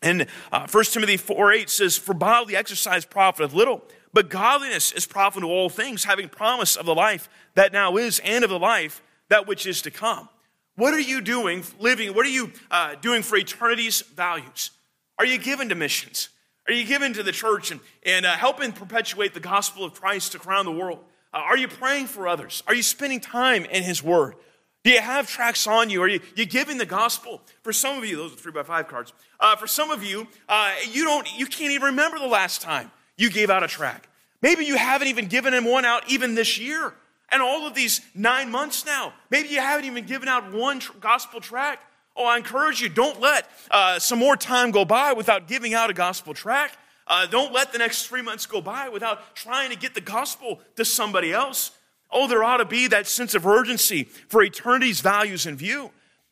And 0.02 0.26
uh, 0.50 0.66
1 0.68 0.84
Timothy 0.86 1.16
4 1.16 1.52
8 1.52 1.70
says, 1.70 1.96
For 1.96 2.12
bodily 2.12 2.56
exercise 2.56 3.04
profiteth 3.04 3.54
little, 3.54 3.84
but 4.12 4.30
godliness 4.30 4.90
is 4.90 5.06
profitable 5.06 5.50
to 5.50 5.54
all 5.54 5.68
things, 5.68 6.02
having 6.02 6.28
promise 6.28 6.74
of 6.74 6.86
the 6.86 6.94
life 6.94 7.28
that 7.54 7.72
now 7.72 7.96
is 7.96 8.20
and 8.24 8.42
of 8.42 8.50
the 8.50 8.58
life 8.58 9.00
that 9.28 9.46
which 9.46 9.64
is 9.64 9.80
to 9.82 9.92
come. 9.92 10.28
What 10.74 10.92
are 10.92 10.98
you 10.98 11.20
doing, 11.20 11.62
living? 11.78 12.14
What 12.14 12.26
are 12.26 12.30
you 12.30 12.50
uh, 12.68 12.96
doing 12.96 13.22
for 13.22 13.38
eternity's 13.38 14.00
values? 14.00 14.72
Are 15.20 15.24
you 15.24 15.38
given 15.38 15.68
to 15.68 15.76
missions? 15.76 16.30
Are 16.68 16.72
you 16.72 16.84
giving 16.84 17.12
to 17.12 17.22
the 17.22 17.32
church 17.32 17.70
and, 17.70 17.80
and 18.04 18.26
uh, 18.26 18.32
helping 18.32 18.72
perpetuate 18.72 19.34
the 19.34 19.40
gospel 19.40 19.84
of 19.84 19.94
Christ 19.94 20.34
around 20.34 20.64
the 20.64 20.72
world? 20.72 20.98
Uh, 21.32 21.38
are 21.38 21.56
you 21.56 21.68
praying 21.68 22.06
for 22.06 22.26
others? 22.26 22.62
Are 22.66 22.74
you 22.74 22.82
spending 22.82 23.20
time 23.20 23.64
in 23.64 23.82
His 23.82 24.02
Word? 24.02 24.34
Do 24.82 24.90
you 24.90 25.00
have 25.00 25.28
tracks 25.28 25.66
on 25.66 25.90
you? 25.90 26.00
Are 26.02 26.08
you, 26.08 26.20
you 26.36 26.46
giving 26.46 26.78
the 26.78 26.86
gospel? 26.86 27.42
For 27.62 27.72
some 27.72 27.98
of 27.98 28.04
you, 28.04 28.16
those 28.16 28.32
are 28.32 28.36
three 28.36 28.52
by 28.52 28.62
five 28.62 28.86
cards. 28.88 29.12
Uh, 29.40 29.56
for 29.56 29.66
some 29.66 29.90
of 29.90 30.04
you, 30.04 30.28
uh, 30.48 30.74
you 30.90 31.04
don't, 31.04 31.26
you 31.36 31.46
can't 31.46 31.72
even 31.72 31.86
remember 31.86 32.18
the 32.18 32.26
last 32.28 32.62
time 32.62 32.90
you 33.16 33.30
gave 33.30 33.50
out 33.50 33.64
a 33.64 33.68
track. 33.68 34.08
Maybe 34.42 34.64
you 34.64 34.76
haven't 34.76 35.08
even 35.08 35.26
given 35.26 35.54
him 35.54 35.64
one 35.64 35.84
out 35.84 36.08
even 36.08 36.34
this 36.36 36.58
year. 36.58 36.94
And 37.30 37.42
all 37.42 37.66
of 37.66 37.74
these 37.74 38.00
nine 38.14 38.50
months 38.50 38.86
now, 38.86 39.12
maybe 39.30 39.48
you 39.48 39.58
haven't 39.58 39.86
even 39.86 40.06
given 40.06 40.28
out 40.28 40.52
one 40.52 40.78
tr- 40.78 40.92
gospel 41.00 41.40
track. 41.40 41.80
Oh, 42.16 42.24
I 42.24 42.38
encourage 42.38 42.80
you, 42.80 42.88
don't 42.88 43.20
let 43.20 43.48
uh, 43.70 43.98
some 43.98 44.18
more 44.18 44.36
time 44.36 44.70
go 44.70 44.84
by 44.84 45.12
without 45.12 45.46
giving 45.46 45.74
out 45.74 45.90
a 45.90 45.94
gospel 45.94 46.32
tract. 46.32 46.78
Uh, 47.06 47.26
don't 47.26 47.52
let 47.52 47.72
the 47.72 47.78
next 47.78 48.06
three 48.06 48.22
months 48.22 48.46
go 48.46 48.60
by 48.60 48.88
without 48.88 49.34
trying 49.36 49.70
to 49.70 49.76
get 49.76 49.94
the 49.94 50.00
gospel 50.00 50.60
to 50.76 50.84
somebody 50.84 51.32
else. 51.32 51.72
Oh, 52.10 52.26
there 52.26 52.42
ought 52.42 52.56
to 52.56 52.64
be 52.64 52.88
that 52.88 53.06
sense 53.06 53.34
of 53.34 53.46
urgency 53.46 54.04
for 54.04 54.42
eternity's 54.42 55.00
values 55.00 55.46
in 55.46 55.56
view. 55.56 55.90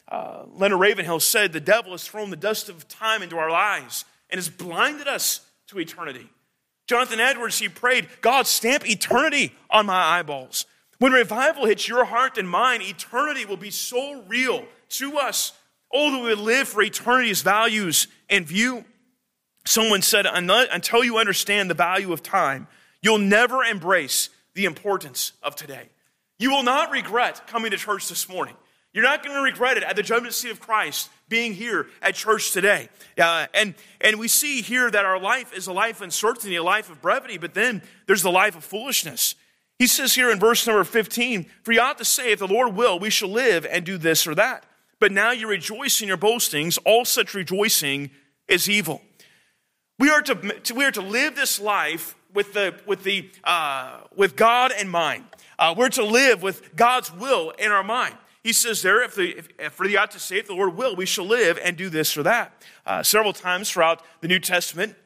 Uh, 0.09 0.45
Leonard 0.53 0.81
Ravenhill 0.81 1.21
said, 1.21 1.53
The 1.53 1.61
devil 1.61 1.93
has 1.93 2.07
thrown 2.07 2.31
the 2.31 2.37
dust 2.37 2.69
of 2.69 2.89
time 2.89 3.23
into 3.23 3.37
our 3.37 3.51
lives 3.51 4.05
and 4.31 4.39
has 4.39 4.49
blinded 4.49 5.07
us 5.07 5.41
to 5.69 5.79
eternity. 5.79 6.29
Jonathan 6.87 7.21
Edwards, 7.21 7.59
he 7.59 7.69
prayed, 7.69 8.09
God, 8.21 8.47
stamp 8.47 8.89
eternity 8.89 9.55
on 9.71 9.87
my 9.87 10.19
eyeballs. 10.19 10.67
When 10.99 11.13
revival 11.13 11.67
hits 11.67 11.89
your 11.89 12.05
heart 12.05 12.39
and 12.39 12.49
mine, 12.49 12.83
eternity 12.83 13.45
will 13.45 13.57
be 13.57 13.71
so 13.71 14.23
real 14.23 14.65
to 14.91 15.19
us 15.19 15.53
Oh, 15.97 16.11
that 16.11 16.25
we 16.25 16.35
live 16.35 16.67
for 16.67 16.83
eternity's 16.83 17.43
values 17.43 18.09
in 18.29 18.45
view. 18.45 18.85
Someone 19.65 20.03
said, 20.03 20.27
until 20.27 21.05
you 21.05 21.19
understand 21.19 21.71
the 21.71 21.75
value 21.75 22.13
of 22.13 22.21
time, 22.21 22.67
you'll 23.01 23.19
never 23.19 23.63
embrace 23.63 24.29
the 24.55 24.65
importance 24.65 25.33
of 25.41 25.55
today. 25.55 25.89
You 26.41 26.51
will 26.51 26.65
not 26.65 26.91
regret 26.91 27.47
coming 27.47 27.71
to 27.71 27.77
church 27.77 28.09
this 28.09 28.29
morning. 28.29 28.57
You're 28.93 29.05
not 29.05 29.25
going 29.25 29.37
to 29.37 29.43
regret 29.43 29.77
it 29.77 29.85
at 29.85 29.95
the 29.95 30.03
judgment 30.03 30.35
seat 30.35 30.51
of 30.51 30.59
Christ 30.59 31.11
being 31.29 31.55
here 31.55 31.87
at 32.03 32.17
church 32.17 32.51
today. 32.51 32.89
Uh, 33.17 33.47
and, 33.55 33.75
and 34.01 34.19
we 34.19 34.27
see 34.27 34.63
here 34.63 34.91
that 34.91 35.05
our 35.05 35.21
life 35.21 35.57
is 35.57 35.69
a 35.69 35.73
life 35.73 35.97
of 35.97 36.03
uncertainty, 36.03 36.57
a 36.57 36.63
life 36.63 36.91
of 36.91 37.01
brevity, 37.01 37.39
but 37.39 37.55
then 37.55 37.83
there's 38.07 38.23
the 38.23 38.33
life 38.33 38.57
of 38.57 38.65
foolishness. 38.65 39.37
He 39.79 39.87
says 39.87 40.15
here 40.15 40.31
in 40.31 40.41
verse 40.41 40.67
number 40.67 40.83
15, 40.83 41.47
For 41.63 41.71
you 41.71 41.81
ought 41.81 41.99
to 41.99 42.05
say, 42.05 42.33
if 42.33 42.41
the 42.41 42.49
Lord 42.49 42.75
will, 42.75 42.99
we 42.99 43.11
shall 43.11 43.31
live 43.31 43.65
and 43.65 43.85
do 43.85 43.97
this 43.97 44.27
or 44.27 44.35
that 44.35 44.65
but 45.05 45.13
now 45.13 45.33
you 45.33 45.47
rejoice 45.47 46.01
in 46.01 46.09
your 46.09 46.17
boastings. 46.17 46.79
All 46.79 47.05
such 47.05 47.35
rejoicing 47.35 48.11
is 48.49 48.71
evil. 48.71 49.03
We 49.99 50.09
are 50.09 50.23
to, 50.23 50.63
we 50.75 50.83
are 50.87 50.93
to 50.93 51.03
live 51.03 51.37
this 51.37 51.61
life 51.61 52.17
with, 52.33 52.55
the, 52.55 52.75
with, 52.87 53.05
the, 53.05 53.31
uh, 53.45 53.99
with 54.17 54.35
God 54.35 54.73
in 54.73 54.89
mind. 54.89 55.25
Uh, 55.59 55.75
we're 55.77 55.91
to 55.91 56.03
live 56.03 56.43
with 56.43 56.75
God's 56.75 57.13
will 57.13 57.51
in 57.59 57.71
our 57.71 57.85
mind. 57.85 58.15
He 58.43 58.55
says 58.55 58.81
there, 58.81 59.03
if, 59.03 59.15
the, 59.15 59.37
if, 59.37 59.49
if 59.59 59.75
for 59.75 59.87
the 59.87 59.99
ought 59.99 60.11
to 60.13 60.19
say, 60.19 60.39
if 60.39 60.47
the 60.47 60.55
Lord 60.55 60.75
will, 60.75 60.97
we 60.97 61.05
shall 61.05 61.27
live 61.27 61.59
and 61.63 61.77
do 61.77 61.91
this 61.91 62.17
or 62.17 62.23
that. 62.23 62.63
Uh, 62.87 63.03
several 63.03 63.35
times 63.35 63.71
throughout 63.71 64.01
the 64.23 64.29
New 64.29 64.41
Testament, 64.41 64.97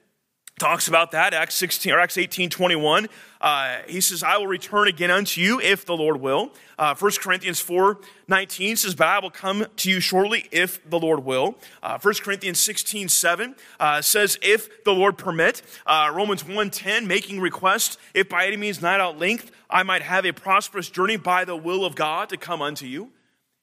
talks 0.58 0.88
about 0.88 1.12
that 1.12 1.32
acts 1.32 1.54
16 1.54 1.92
or 1.92 2.00
acts 2.00 2.18
18 2.18 2.50
21 2.50 3.08
uh, 3.40 3.78
he 3.86 4.00
says 4.00 4.22
i 4.22 4.36
will 4.36 4.46
return 4.46 4.88
again 4.88 5.10
unto 5.10 5.40
you 5.40 5.60
if 5.60 5.86
the 5.86 5.96
lord 5.96 6.20
will. 6.20 6.50
Uh, 6.78 6.94
1 6.94 7.12
corinthians 7.20 7.60
4 7.60 7.98
19 8.26 8.76
says 8.76 8.94
but 8.94 9.06
i 9.06 9.18
will 9.18 9.30
come 9.30 9.66
to 9.76 9.90
you 9.90 10.00
shortly 10.00 10.48
if 10.50 10.88
the 10.88 10.98
lord 10.98 11.24
will. 11.24 11.56
Uh, 11.82 11.98
1 12.00 12.14
corinthians 12.16 12.60
16 12.60 13.08
7 13.08 13.54
uh, 13.80 14.02
says 14.02 14.38
if 14.42 14.84
the 14.84 14.92
lord 14.92 15.16
permit. 15.16 15.62
Uh, 15.86 16.10
romans 16.12 16.44
1 16.44 16.70
10 16.70 17.06
making 17.06 17.40
request 17.40 17.98
if 18.14 18.28
by 18.28 18.46
any 18.46 18.56
means 18.56 18.82
not 18.82 19.00
out 19.00 19.18
length 19.18 19.50
i 19.70 19.82
might 19.82 20.02
have 20.02 20.26
a 20.26 20.32
prosperous 20.32 20.90
journey 20.90 21.16
by 21.16 21.44
the 21.44 21.56
will 21.56 21.84
of 21.84 21.94
god 21.94 22.28
to 22.28 22.36
come 22.36 22.60
unto 22.60 22.86
you 22.86 23.10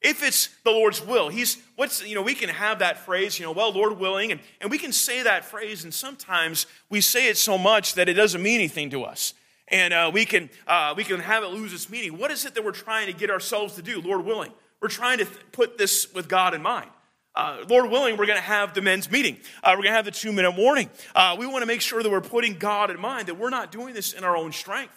if 0.06 0.22
it's 0.22 0.48
the 0.62 0.70
Lord's 0.70 1.04
will. 1.04 1.28
He's 1.28 1.60
what's 1.74 2.06
you 2.06 2.14
know, 2.14 2.22
we 2.22 2.34
can 2.34 2.48
have 2.48 2.78
that 2.78 3.04
phrase, 3.04 3.38
you 3.38 3.44
know, 3.44 3.52
well, 3.52 3.72
Lord 3.72 3.98
willing, 3.98 4.30
and, 4.30 4.40
and 4.60 4.70
we 4.70 4.78
can 4.78 4.92
say 4.92 5.22
that 5.24 5.44
phrase, 5.44 5.82
and 5.82 5.92
sometimes 5.92 6.66
we 6.88 7.00
say 7.00 7.28
it 7.28 7.36
so 7.36 7.58
much 7.58 7.94
that 7.94 8.08
it 8.08 8.14
doesn't 8.14 8.42
mean 8.42 8.60
anything 8.60 8.90
to 8.90 9.02
us. 9.02 9.34
And 9.68 9.92
uh, 9.92 10.10
we 10.14 10.24
can 10.24 10.48
uh, 10.68 10.94
we 10.96 11.02
can 11.02 11.18
have 11.18 11.42
it 11.42 11.48
lose 11.48 11.72
its 11.72 11.90
meaning. 11.90 12.18
What 12.18 12.30
is 12.30 12.46
it 12.46 12.54
that 12.54 12.64
we're 12.64 12.70
trying 12.70 13.08
to 13.08 13.12
get 13.12 13.30
ourselves 13.30 13.74
to 13.74 13.82
do, 13.82 14.00
Lord 14.00 14.24
willing? 14.24 14.52
We're 14.80 14.88
trying 14.88 15.18
to 15.18 15.24
th- 15.24 15.38
put 15.50 15.76
this 15.76 16.12
with 16.14 16.28
God 16.28 16.54
in 16.54 16.62
mind. 16.62 16.88
Uh, 17.34 17.64
Lord 17.68 17.90
willing, 17.90 18.16
we're 18.16 18.26
going 18.26 18.38
to 18.38 18.44
have 18.44 18.72
the 18.74 18.80
men's 18.80 19.10
meeting. 19.10 19.36
Uh, 19.62 19.72
we're 19.72 19.82
going 19.82 19.90
to 19.90 19.96
have 19.96 20.04
the 20.04 20.10
two 20.12 20.32
minute 20.32 20.52
warning. 20.56 20.88
Uh, 21.14 21.34
we 21.38 21.46
want 21.46 21.62
to 21.62 21.66
make 21.66 21.80
sure 21.80 22.02
that 22.02 22.08
we're 22.08 22.20
putting 22.20 22.54
God 22.54 22.90
in 22.90 23.00
mind, 23.00 23.26
that 23.26 23.34
we're 23.34 23.50
not 23.50 23.72
doing 23.72 23.92
this 23.92 24.12
in 24.12 24.22
our 24.22 24.36
own 24.36 24.52
strength. 24.52 24.94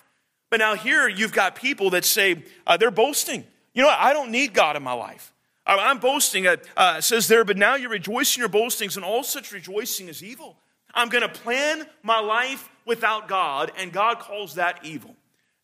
But 0.52 0.60
now 0.60 0.76
here 0.76 1.08
you've 1.08 1.34
got 1.34 1.56
people 1.56 1.90
that 1.92 2.06
say 2.06 2.44
uh, 2.66 2.78
they're 2.78 2.92
boasting. 2.92 3.44
You 3.74 3.84
know 3.84 3.90
what? 3.90 4.00
I 4.00 4.14
don't 4.14 4.32
need 4.32 4.54
God 4.54 4.76
in 4.76 4.84
my 4.84 4.94
life. 4.94 5.34
I'm 5.66 6.00
boasting. 6.00 6.48
Uh, 6.48 6.58
uh, 6.76 7.02
says 7.02 7.28
there, 7.28 7.46
but 7.46 7.58
now 7.58 7.76
you 7.76 7.90
rejoice 7.90 8.36
in 8.36 8.40
your 8.40 8.50
boastings, 8.50 8.96
and 8.96 9.06
all 9.06 9.24
such 9.24 9.52
rejoicing 9.52 10.08
is 10.08 10.24
evil. 10.24 10.58
I'm 10.94 11.10
going 11.10 11.22
to 11.22 11.30
plan 11.30 11.86
my 12.02 12.20
life 12.20 12.70
without 12.86 13.28
God, 13.28 13.72
and 13.78 13.94
God 13.94 14.20
calls 14.20 14.56
that 14.56 14.80
evil. 14.84 15.16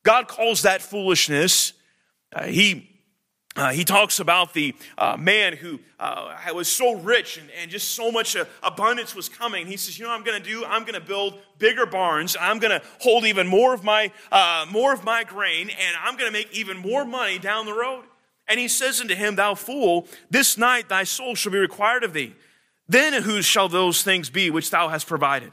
God 0.04 0.28
calls 0.28 0.62
that 0.62 0.82
foolishness. 0.84 1.74
Uh, 2.32 2.44
he 2.44 2.95
uh, 3.56 3.72
he 3.72 3.86
talks 3.86 4.20
about 4.20 4.54
the 4.54 4.76
uh, 4.98 5.16
man 5.18 5.54
who 5.54 5.80
uh, 5.98 6.36
was 6.54 6.68
so 6.68 6.96
rich 6.96 7.38
and, 7.38 7.50
and 7.62 7.72
just 7.72 7.96
so 7.96 8.12
much 8.12 8.36
uh, 8.36 8.44
abundance 8.62 9.16
was 9.16 9.30
coming. 9.30 9.66
He 9.66 9.78
says, 9.78 9.98
"You 9.98 10.06
know, 10.06 10.12
I'm 10.12 10.24
going 10.24 10.42
to 10.42 10.50
do. 10.50 10.66
I'm 10.66 10.82
going 10.82 11.00
to 11.00 11.06
build 11.06 11.40
bigger 11.58 11.86
barns. 11.86 12.36
I'm 12.40 12.60
going 12.60 12.78
to 12.78 12.86
hold 13.00 13.26
even 13.26 13.48
more 13.48 13.74
of 13.74 13.84
my 13.84 14.12
uh, 14.30 14.66
more 14.70 14.94
of 14.94 15.06
my 15.06 15.24
grain, 15.24 15.70
and 15.70 15.96
I'm 16.04 16.18
going 16.18 16.28
to 16.28 16.38
make 16.38 16.52
even 16.52 16.78
more 16.78 17.06
money 17.06 17.40
down 17.40 17.66
the 17.66 17.74
road." 17.74 18.04
And 18.48 18.60
he 18.60 18.68
says 18.68 19.00
unto 19.00 19.16
him, 19.16 19.36
"Thou 19.36 19.56
fool! 19.56 20.08
This 20.30 20.58
night 20.58 20.90
thy 20.90 21.06
soul 21.06 21.36
shall 21.36 21.54
be 21.54 21.58
required 21.58 22.04
of 22.04 22.12
thee. 22.12 22.36
Then 22.90 23.24
whose 23.24 23.46
shall 23.46 23.70
those 23.70 24.04
things 24.04 24.30
be 24.30 24.52
which 24.52 24.70
thou 24.70 24.90
hast 24.90 25.08
provided? 25.08 25.52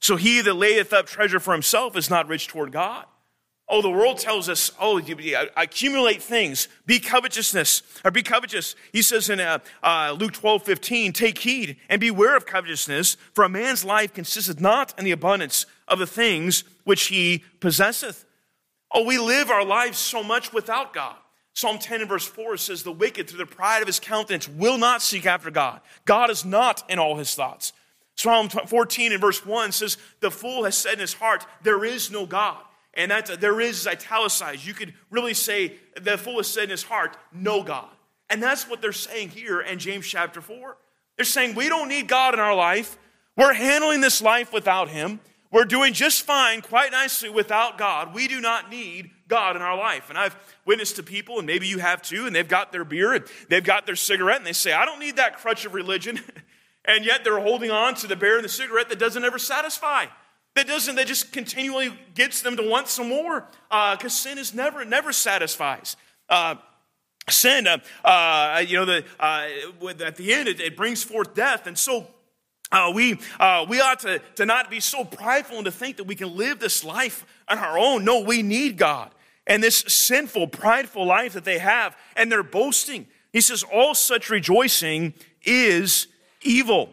So 0.00 0.16
he 0.16 0.42
that 0.42 0.54
layeth 0.54 0.92
up 0.92 1.06
treasure 1.06 1.40
for 1.40 1.54
himself 1.54 1.96
is 1.96 2.10
not 2.10 2.28
rich 2.28 2.46
toward 2.46 2.72
God." 2.72 3.06
Oh, 3.70 3.82
the 3.82 3.90
world 3.90 4.18
tells 4.18 4.48
us, 4.48 4.70
oh, 4.80 4.98
accumulate 5.56 6.22
things, 6.22 6.68
be 6.86 6.98
covetousness, 6.98 7.82
or 8.02 8.10
be 8.10 8.22
covetous. 8.22 8.74
He 8.92 9.02
says 9.02 9.28
in 9.28 9.40
uh, 9.40 9.58
uh, 9.82 10.16
Luke 10.18 10.32
12, 10.32 10.62
15, 10.62 11.12
take 11.12 11.38
heed 11.38 11.76
and 11.90 12.00
beware 12.00 12.34
of 12.34 12.46
covetousness, 12.46 13.18
for 13.34 13.44
a 13.44 13.48
man's 13.48 13.84
life 13.84 14.14
consisteth 14.14 14.58
not 14.58 14.98
in 14.98 15.04
the 15.04 15.10
abundance 15.10 15.66
of 15.86 15.98
the 15.98 16.06
things 16.06 16.64
which 16.84 17.08
he 17.08 17.44
possesseth. 17.60 18.24
Oh, 18.90 19.04
we 19.04 19.18
live 19.18 19.50
our 19.50 19.66
lives 19.66 19.98
so 19.98 20.22
much 20.22 20.50
without 20.50 20.94
God. 20.94 21.16
Psalm 21.52 21.78
10 21.78 22.00
and 22.00 22.08
verse 22.08 22.26
4 22.26 22.56
says, 22.56 22.82
The 22.82 22.92
wicked, 22.92 23.28
through 23.28 23.38
the 23.38 23.46
pride 23.46 23.82
of 23.82 23.86
his 23.86 24.00
countenance, 24.00 24.48
will 24.48 24.78
not 24.78 25.02
seek 25.02 25.26
after 25.26 25.50
God. 25.50 25.82
God 26.06 26.30
is 26.30 26.42
not 26.42 26.88
in 26.88 26.98
all 26.98 27.16
his 27.16 27.34
thoughts. 27.34 27.74
Psalm 28.14 28.48
14 28.48 29.12
and 29.12 29.20
verse 29.20 29.44
1 29.44 29.72
says, 29.72 29.98
The 30.20 30.30
fool 30.30 30.64
has 30.64 30.76
said 30.76 30.94
in 30.94 31.00
his 31.00 31.14
heart, 31.14 31.44
There 31.62 31.84
is 31.84 32.10
no 32.10 32.24
God. 32.24 32.62
And 32.94 33.10
that 33.10 33.40
there 33.40 33.60
is 33.60 33.86
italicized. 33.86 34.66
You 34.66 34.74
could 34.74 34.94
really 35.10 35.34
say 35.34 35.74
the 36.00 36.16
has 36.16 36.46
said 36.46 36.64
in 36.64 36.70
his 36.70 36.82
heart, 36.82 37.16
no 37.32 37.62
God. 37.62 37.90
And 38.30 38.42
that's 38.42 38.68
what 38.68 38.82
they're 38.82 38.92
saying 38.92 39.30
here 39.30 39.60
in 39.60 39.78
James 39.78 40.06
chapter 40.06 40.40
4. 40.40 40.76
They're 41.16 41.24
saying 41.24 41.54
we 41.54 41.68
don't 41.68 41.88
need 41.88 42.08
God 42.08 42.34
in 42.34 42.40
our 42.40 42.54
life. 42.54 42.98
We're 43.36 43.54
handling 43.54 44.00
this 44.00 44.20
life 44.20 44.52
without 44.52 44.88
him. 44.88 45.20
We're 45.50 45.64
doing 45.64 45.94
just 45.94 46.22
fine, 46.22 46.60
quite 46.60 46.92
nicely 46.92 47.30
without 47.30 47.78
God. 47.78 48.14
We 48.14 48.28
do 48.28 48.40
not 48.40 48.70
need 48.70 49.10
God 49.28 49.56
in 49.56 49.62
our 49.62 49.76
life. 49.76 50.10
And 50.10 50.18
I've 50.18 50.36
witnessed 50.66 50.96
to 50.96 51.02
people, 51.02 51.38
and 51.38 51.46
maybe 51.46 51.66
you 51.66 51.78
have 51.78 52.02
too, 52.02 52.26
and 52.26 52.36
they've 52.36 52.46
got 52.46 52.70
their 52.70 52.84
beer 52.84 53.14
and 53.14 53.24
they've 53.48 53.64
got 53.64 53.86
their 53.86 53.96
cigarette, 53.96 54.38
and 54.38 54.46
they 54.46 54.52
say, 54.52 54.72
I 54.72 54.84
don't 54.84 55.00
need 55.00 55.16
that 55.16 55.38
crutch 55.38 55.64
of 55.64 55.72
religion. 55.72 56.20
and 56.84 57.04
yet 57.04 57.24
they're 57.24 57.40
holding 57.40 57.70
on 57.70 57.94
to 57.96 58.06
the 58.06 58.16
beer 58.16 58.36
and 58.36 58.44
the 58.44 58.50
cigarette 58.50 58.88
that 58.90 58.98
doesn't 58.98 59.24
ever 59.24 59.38
satisfy 59.38 60.06
that 60.58 60.66
doesn't 60.66 60.96
that 60.96 61.06
just 61.06 61.32
continually 61.32 61.96
gets 62.14 62.42
them 62.42 62.56
to 62.56 62.68
want 62.68 62.88
some 62.88 63.08
more 63.08 63.46
because 63.70 64.04
uh, 64.04 64.08
sin 64.08 64.38
is 64.38 64.52
never 64.52 64.84
never 64.84 65.12
satisfies 65.12 65.96
uh, 66.28 66.56
sin 67.28 67.66
uh, 67.66 67.78
uh 68.04 68.62
you 68.66 68.76
know 68.76 68.84
the, 68.84 69.04
uh, 69.20 69.46
at 70.00 70.16
the 70.16 70.34
end 70.34 70.48
it, 70.48 70.60
it, 70.60 70.76
brings 70.76 71.04
forth 71.04 71.32
death 71.34 71.66
and 71.68 71.78
so 71.78 72.08
uh, 72.70 72.92
we, 72.94 73.14
we 73.14 73.80
ought 73.80 74.00
to, 74.00 74.20
to 74.34 74.44
not 74.44 74.68
be 74.68 74.78
so 74.78 75.02
prideful 75.02 75.56
and 75.56 75.64
to 75.64 75.70
think 75.70 75.96
that 75.96 76.04
we 76.04 76.14
can 76.14 76.36
live 76.36 76.58
this 76.58 76.84
life 76.84 77.24
on 77.48 77.56
our 77.56 77.78
own. 77.78 78.04
No, 78.04 78.20
we 78.20 78.42
need 78.42 78.76
God. 78.76 79.10
And 79.46 79.62
this 79.62 79.78
sinful, 79.88 80.48
prideful 80.48 81.06
life 81.06 81.32
that 81.32 81.44
they 81.44 81.60
have, 81.60 81.96
and 82.14 82.30
they're 82.30 82.42
boasting. 82.42 83.06
He 83.32 83.40
says, 83.40 83.62
all 83.62 83.94
such 83.94 84.28
rejoicing 84.28 85.14
is 85.44 86.08
evil. 86.42 86.90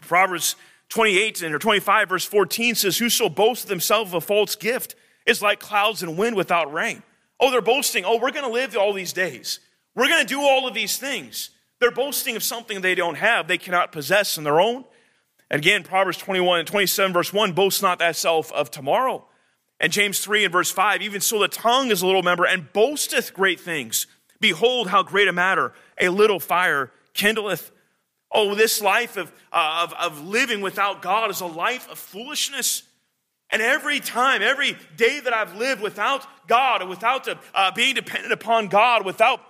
Proverbs 0.00 0.56
28 0.88 1.42
and 1.42 1.54
or 1.54 1.58
25 1.58 2.08
verse 2.08 2.24
14 2.24 2.74
says, 2.74 2.98
Whoso 2.98 3.28
boasts 3.28 3.70
of 3.70 4.14
a 4.14 4.20
false 4.20 4.56
gift 4.56 4.94
is 5.26 5.42
like 5.42 5.60
clouds 5.60 6.02
and 6.02 6.16
wind 6.16 6.36
without 6.36 6.72
rain. 6.72 7.02
Oh, 7.40 7.50
they're 7.50 7.60
boasting, 7.60 8.04
oh, 8.04 8.18
we're 8.18 8.32
going 8.32 8.44
to 8.44 8.50
live 8.50 8.76
all 8.76 8.92
these 8.92 9.12
days. 9.12 9.60
We're 9.94 10.08
going 10.08 10.26
to 10.26 10.34
do 10.34 10.40
all 10.40 10.66
of 10.66 10.74
these 10.74 10.96
things. 10.96 11.50
They're 11.80 11.90
boasting 11.90 12.34
of 12.34 12.42
something 12.42 12.80
they 12.80 12.94
don't 12.94 13.16
have, 13.16 13.46
they 13.46 13.58
cannot 13.58 13.92
possess 13.92 14.38
in 14.38 14.44
their 14.44 14.60
own. 14.60 14.84
Again, 15.50 15.82
Proverbs 15.82 16.18
21 16.18 16.60
and 16.60 16.68
27, 16.68 17.12
verse 17.12 17.32
1 17.32 17.52
boast 17.52 17.82
not 17.82 18.00
thyself 18.00 18.52
of 18.52 18.70
tomorrow. 18.70 19.26
And 19.80 19.92
James 19.92 20.20
3 20.20 20.44
and 20.44 20.52
verse 20.52 20.70
5 20.70 21.02
even 21.02 21.20
so 21.20 21.38
the 21.38 21.48
tongue 21.48 21.90
is 21.90 22.02
a 22.02 22.06
little 22.06 22.22
member 22.22 22.44
and 22.44 22.72
boasteth 22.72 23.32
great 23.32 23.60
things. 23.60 24.06
Behold, 24.40 24.88
how 24.88 25.02
great 25.02 25.28
a 25.28 25.32
matter 25.32 25.72
a 26.00 26.08
little 26.08 26.40
fire 26.40 26.92
kindleth. 27.14 27.70
Oh, 28.30 28.54
this 28.54 28.80
life 28.82 29.16
of, 29.16 29.32
uh, 29.52 29.86
of, 29.86 29.94
of 29.94 30.26
living 30.26 30.60
without 30.60 31.00
God 31.00 31.30
is 31.30 31.40
a 31.40 31.46
life 31.46 31.90
of 31.90 31.98
foolishness. 31.98 32.82
And 33.50 33.62
every 33.62 34.00
time, 34.00 34.42
every 34.42 34.76
day 34.96 35.20
that 35.20 35.32
I've 35.32 35.56
lived 35.56 35.80
without 35.80 36.26
God, 36.46 36.82
and 36.82 36.90
without 36.90 37.26
uh, 37.54 37.70
being 37.72 37.94
dependent 37.94 38.32
upon 38.32 38.68
God, 38.68 39.06
without 39.06 39.40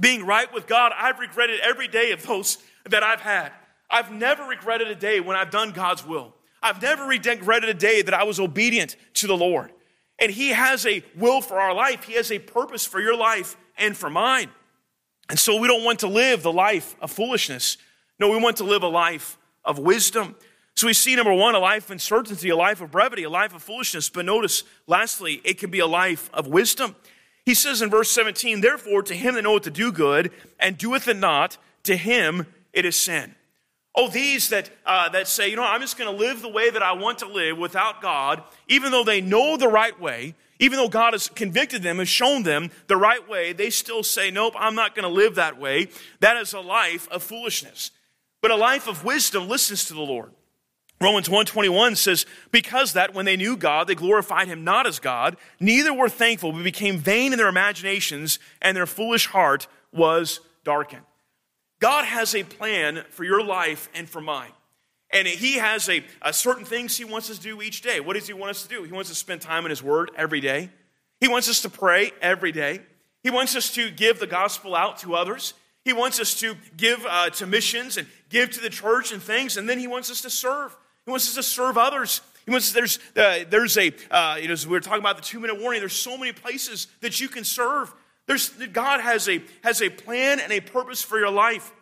being 0.00 0.24
right 0.24 0.52
with 0.54 0.66
God, 0.66 0.92
I've 0.96 1.18
regretted 1.18 1.60
every 1.60 1.88
day 1.88 2.12
of 2.12 2.24
those 2.24 2.58
that 2.88 3.02
I've 3.02 3.20
had. 3.20 3.52
I've 3.90 4.12
never 4.12 4.44
regretted 4.44 4.88
a 4.88 4.94
day 4.94 5.20
when 5.20 5.36
I've 5.36 5.50
done 5.50 5.72
God's 5.72 6.06
will. 6.06 6.34
I've 6.62 6.80
never 6.80 7.04
regretted 7.04 7.68
a 7.68 7.74
day 7.74 8.02
that 8.02 8.14
I 8.14 8.22
was 8.22 8.38
obedient 8.38 8.96
to 9.14 9.26
the 9.26 9.36
Lord. 9.36 9.72
And 10.18 10.30
He 10.30 10.50
has 10.50 10.86
a 10.86 11.02
will 11.16 11.40
for 11.40 11.58
our 11.58 11.74
life, 11.74 12.04
He 12.04 12.14
has 12.14 12.30
a 12.30 12.38
purpose 12.38 12.86
for 12.86 13.00
your 13.00 13.16
life 13.16 13.56
and 13.76 13.96
for 13.96 14.08
mine. 14.08 14.48
And 15.28 15.38
so 15.38 15.56
we 15.58 15.66
don't 15.66 15.84
want 15.84 16.00
to 16.00 16.08
live 16.08 16.42
the 16.42 16.52
life 16.52 16.94
of 17.00 17.10
foolishness. 17.10 17.76
No, 18.18 18.30
we 18.30 18.38
want 18.38 18.58
to 18.58 18.64
live 18.64 18.82
a 18.82 18.88
life 18.88 19.38
of 19.64 19.78
wisdom. 19.78 20.36
So 20.74 20.86
we 20.86 20.94
see 20.94 21.16
number 21.16 21.32
one, 21.32 21.54
a 21.54 21.58
life 21.58 21.84
of 21.86 21.92
uncertainty, 21.92 22.48
a 22.48 22.56
life 22.56 22.80
of 22.80 22.90
brevity, 22.90 23.24
a 23.24 23.30
life 23.30 23.54
of 23.54 23.62
foolishness. 23.62 24.08
But 24.08 24.24
notice, 24.24 24.64
lastly, 24.86 25.40
it 25.44 25.58
can 25.58 25.70
be 25.70 25.80
a 25.80 25.86
life 25.86 26.30
of 26.32 26.46
wisdom. 26.46 26.96
He 27.44 27.54
says 27.54 27.82
in 27.82 27.90
verse 27.90 28.10
17, 28.10 28.60
Therefore, 28.60 29.02
to 29.02 29.14
him 29.14 29.34
that 29.34 29.42
knoweth 29.42 29.64
to 29.64 29.70
do 29.70 29.92
good 29.92 30.30
and 30.58 30.78
doeth 30.78 31.08
it 31.08 31.16
not, 31.16 31.58
to 31.84 31.96
him 31.96 32.46
it 32.72 32.84
is 32.84 32.98
sin. 32.98 33.34
Oh, 33.94 34.08
these 34.08 34.48
that, 34.48 34.70
uh, 34.86 35.10
that 35.10 35.28
say, 35.28 35.50
you 35.50 35.56
know, 35.56 35.64
I'm 35.64 35.82
just 35.82 35.98
going 35.98 36.10
to 36.10 36.16
live 36.16 36.40
the 36.40 36.48
way 36.48 36.70
that 36.70 36.82
I 36.82 36.92
want 36.92 37.18
to 37.18 37.26
live 37.26 37.58
without 37.58 38.00
God, 38.00 38.42
even 38.68 38.90
though 38.90 39.04
they 39.04 39.20
know 39.20 39.58
the 39.58 39.68
right 39.68 39.98
way, 40.00 40.34
even 40.58 40.78
though 40.78 40.88
God 40.88 41.12
has 41.12 41.28
convicted 41.28 41.82
them, 41.82 41.98
has 41.98 42.08
shown 42.08 42.44
them 42.44 42.70
the 42.86 42.96
right 42.96 43.28
way, 43.28 43.52
they 43.52 43.68
still 43.68 44.02
say, 44.02 44.30
nope, 44.30 44.54
I'm 44.56 44.74
not 44.74 44.94
going 44.94 45.02
to 45.02 45.14
live 45.14 45.34
that 45.34 45.58
way. 45.58 45.88
That 46.20 46.36
is 46.38 46.54
a 46.54 46.60
life 46.60 47.06
of 47.10 47.22
foolishness. 47.22 47.90
But 48.42 48.50
a 48.50 48.56
life 48.56 48.86
of 48.86 49.04
wisdom 49.04 49.48
listens 49.48 49.86
to 49.86 49.94
the 49.94 50.00
Lord. 50.00 50.32
Romans 51.00 51.28
1:21 51.28 51.96
says, 51.96 52.26
"Because 52.50 52.92
that 52.92 53.14
when 53.14 53.24
they 53.24 53.36
knew 53.36 53.56
God, 53.56 53.86
they 53.86 53.94
glorified 53.94 54.46
him 54.46 54.62
not 54.62 54.86
as 54.86 54.98
God, 54.98 55.36
neither 55.58 55.92
were 55.92 56.08
thankful, 56.08 56.52
but 56.52 56.62
became 56.62 56.98
vain 56.98 57.32
in 57.32 57.38
their 57.38 57.48
imaginations, 57.48 58.38
and 58.60 58.76
their 58.76 58.86
foolish 58.86 59.26
heart 59.26 59.66
was 59.90 60.40
darkened." 60.64 61.04
God 61.80 62.04
has 62.04 62.34
a 62.34 62.44
plan 62.44 63.04
for 63.10 63.24
your 63.24 63.42
life 63.42 63.88
and 63.94 64.08
for 64.08 64.20
mine. 64.20 64.52
And 65.10 65.26
he 65.26 65.54
has 65.54 65.88
a, 65.88 66.04
a, 66.22 66.32
certain 66.32 66.64
things 66.64 66.96
he 66.96 67.04
wants 67.04 67.28
us 67.28 67.36
to 67.38 67.42
do 67.42 67.60
each 67.60 67.82
day. 67.82 68.00
What 68.00 68.14
does 68.14 68.28
he 68.28 68.32
want 68.32 68.50
us 68.50 68.62
to 68.62 68.68
do? 68.68 68.84
He 68.84 68.92
wants 68.92 69.10
us 69.10 69.16
to 69.16 69.20
spend 69.20 69.42
time 69.42 69.66
in 69.66 69.70
his 69.70 69.82
word 69.82 70.10
every 70.16 70.40
day. 70.40 70.70
He 71.20 71.28
wants 71.28 71.48
us 71.48 71.60
to 71.62 71.68
pray 71.68 72.12
every 72.22 72.52
day. 72.52 72.80
He 73.22 73.30
wants 73.30 73.54
us 73.54 73.70
to 73.74 73.90
give 73.90 74.20
the 74.20 74.26
gospel 74.26 74.74
out 74.74 74.98
to 75.00 75.14
others. 75.14 75.54
He 75.84 75.92
wants 75.92 76.20
us 76.20 76.38
to 76.40 76.54
give 76.76 77.04
uh, 77.08 77.30
to 77.30 77.46
missions 77.46 77.96
and 77.96 78.06
give 78.28 78.50
to 78.50 78.60
the 78.60 78.70
church 78.70 79.12
and 79.12 79.22
things, 79.22 79.56
and 79.56 79.68
then 79.68 79.78
he 79.78 79.86
wants 79.86 80.10
us 80.10 80.20
to 80.22 80.30
serve. 80.30 80.76
He 81.04 81.10
wants 81.10 81.28
us 81.28 81.34
to 81.34 81.42
serve 81.42 81.76
others. 81.76 82.20
He 82.44 82.50
wants 82.50 82.72
there's 82.72 82.98
uh, 83.16 83.40
there's 83.48 83.76
a 83.76 83.92
uh, 84.10 84.36
you 84.40 84.46
know 84.46 84.52
as 84.52 84.66
we 84.66 84.76
are 84.76 84.80
talking 84.80 85.00
about 85.00 85.16
the 85.16 85.22
two 85.22 85.40
minute 85.40 85.60
warning. 85.60 85.80
There's 85.80 85.92
so 85.92 86.16
many 86.16 86.32
places 86.32 86.86
that 87.00 87.20
you 87.20 87.28
can 87.28 87.44
serve. 87.44 87.92
There's 88.26 88.48
God 88.48 89.00
has 89.00 89.28
a 89.28 89.42
has 89.64 89.82
a 89.82 89.90
plan 89.90 90.38
and 90.40 90.52
a 90.52 90.60
purpose 90.60 91.02
for 91.02 91.18
your 91.18 91.30
life 91.30 91.72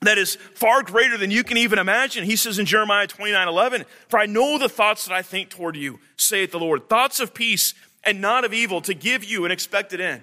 that 0.00 0.18
is 0.18 0.36
far 0.36 0.82
greater 0.82 1.16
than 1.16 1.30
you 1.30 1.44
can 1.44 1.56
even 1.56 1.78
imagine. 1.78 2.24
He 2.24 2.36
says 2.36 2.58
in 2.58 2.66
Jeremiah 2.66 3.06
29 3.06 3.48
11, 3.48 3.84
For 4.08 4.18
I 4.18 4.26
know 4.26 4.58
the 4.58 4.68
thoughts 4.68 5.06
that 5.06 5.14
I 5.14 5.22
think 5.22 5.50
toward 5.50 5.76
you, 5.76 5.98
saith 6.16 6.50
the 6.50 6.58
Lord, 6.58 6.88
thoughts 6.88 7.20
of 7.20 7.34
peace 7.34 7.74
and 8.02 8.20
not 8.20 8.44
of 8.44 8.52
evil, 8.52 8.80
to 8.82 8.94
give 8.94 9.24
you 9.24 9.44
an 9.44 9.50
expected 9.50 10.00
end. 10.00 10.22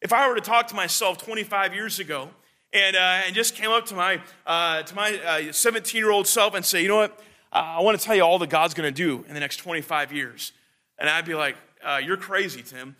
If 0.00 0.12
I 0.12 0.28
were 0.28 0.34
to 0.34 0.40
talk 0.40 0.68
to 0.68 0.74
myself 0.74 1.18
25 1.18 1.74
years 1.74 1.98
ago 1.98 2.30
and, 2.72 2.96
uh, 2.96 3.22
and 3.26 3.34
just 3.34 3.54
came 3.54 3.70
up 3.70 3.86
to 3.86 3.94
my, 3.94 4.20
uh, 4.46 4.82
to 4.82 4.94
my 4.94 5.50
17 5.50 5.98
year 5.98 6.10
old 6.10 6.26
self 6.26 6.54
and 6.54 6.64
say, 6.64 6.82
you 6.82 6.88
know 6.88 6.96
what? 6.96 7.20
I 7.52 7.80
want 7.80 7.98
to 7.98 8.04
tell 8.04 8.14
you 8.14 8.22
all 8.22 8.38
that 8.38 8.50
God's 8.50 8.74
going 8.74 8.92
to 8.92 8.96
do 8.96 9.24
in 9.26 9.34
the 9.34 9.40
next 9.40 9.56
25 9.56 10.12
years. 10.12 10.52
And 10.98 11.08
I'd 11.08 11.24
be 11.24 11.34
like, 11.34 11.56
you're 12.04 12.16
crazy, 12.16 12.62
Tim. 12.62 12.94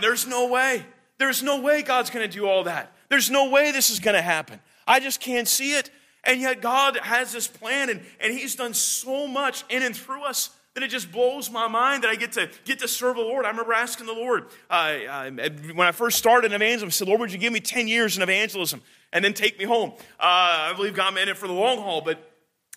there's 0.00 0.26
no 0.28 0.48
way. 0.48 0.84
There's 1.18 1.42
no 1.42 1.60
way 1.60 1.82
God's 1.82 2.10
going 2.10 2.28
to 2.28 2.32
do 2.32 2.46
all 2.46 2.64
that. 2.64 2.92
There's 3.08 3.30
no 3.30 3.50
way 3.50 3.72
this 3.72 3.90
is 3.90 4.00
going 4.00 4.14
to 4.14 4.22
happen. 4.22 4.60
I 4.86 5.00
just 5.00 5.20
can't 5.20 5.48
see 5.48 5.74
it. 5.74 5.90
And 6.24 6.40
yet 6.40 6.60
God 6.60 6.96
has 6.96 7.32
this 7.32 7.46
plan 7.46 7.90
and, 7.90 8.00
and 8.20 8.32
He's 8.32 8.54
done 8.54 8.74
so 8.74 9.26
much 9.26 9.64
in 9.68 9.82
and 9.82 9.94
through 9.94 10.24
us 10.24 10.50
that 10.74 10.82
it 10.82 10.88
just 10.88 11.12
blows 11.12 11.50
my 11.50 11.68
mind 11.68 12.02
that 12.02 12.10
I 12.10 12.16
get 12.16 12.32
to 12.32 12.50
get 12.64 12.80
to 12.80 12.88
serve 12.88 13.16
the 13.16 13.22
Lord. 13.22 13.44
I 13.44 13.50
remember 13.50 13.72
asking 13.72 14.06
the 14.06 14.12
Lord 14.12 14.46
uh, 14.68 14.74
uh, 15.08 15.30
when 15.30 15.86
I 15.86 15.92
first 15.92 16.18
started 16.18 16.48
in 16.48 16.52
evangelism, 16.52 16.88
I 16.88 16.90
said, 16.90 17.08
Lord, 17.08 17.20
would 17.20 17.32
you 17.32 17.38
give 17.38 17.52
me 17.52 17.60
10 17.60 17.86
years 17.86 18.16
in 18.16 18.22
evangelism 18.22 18.82
and 19.12 19.24
then 19.24 19.34
take 19.34 19.56
me 19.56 19.64
home? 19.64 19.92
Uh, 20.18 20.70
I 20.70 20.72
believe 20.76 20.94
God 20.94 21.14
meant 21.14 21.30
it 21.30 21.36
for 21.36 21.46
the 21.46 21.52
long 21.52 21.78
haul, 21.78 22.00
but, 22.00 22.28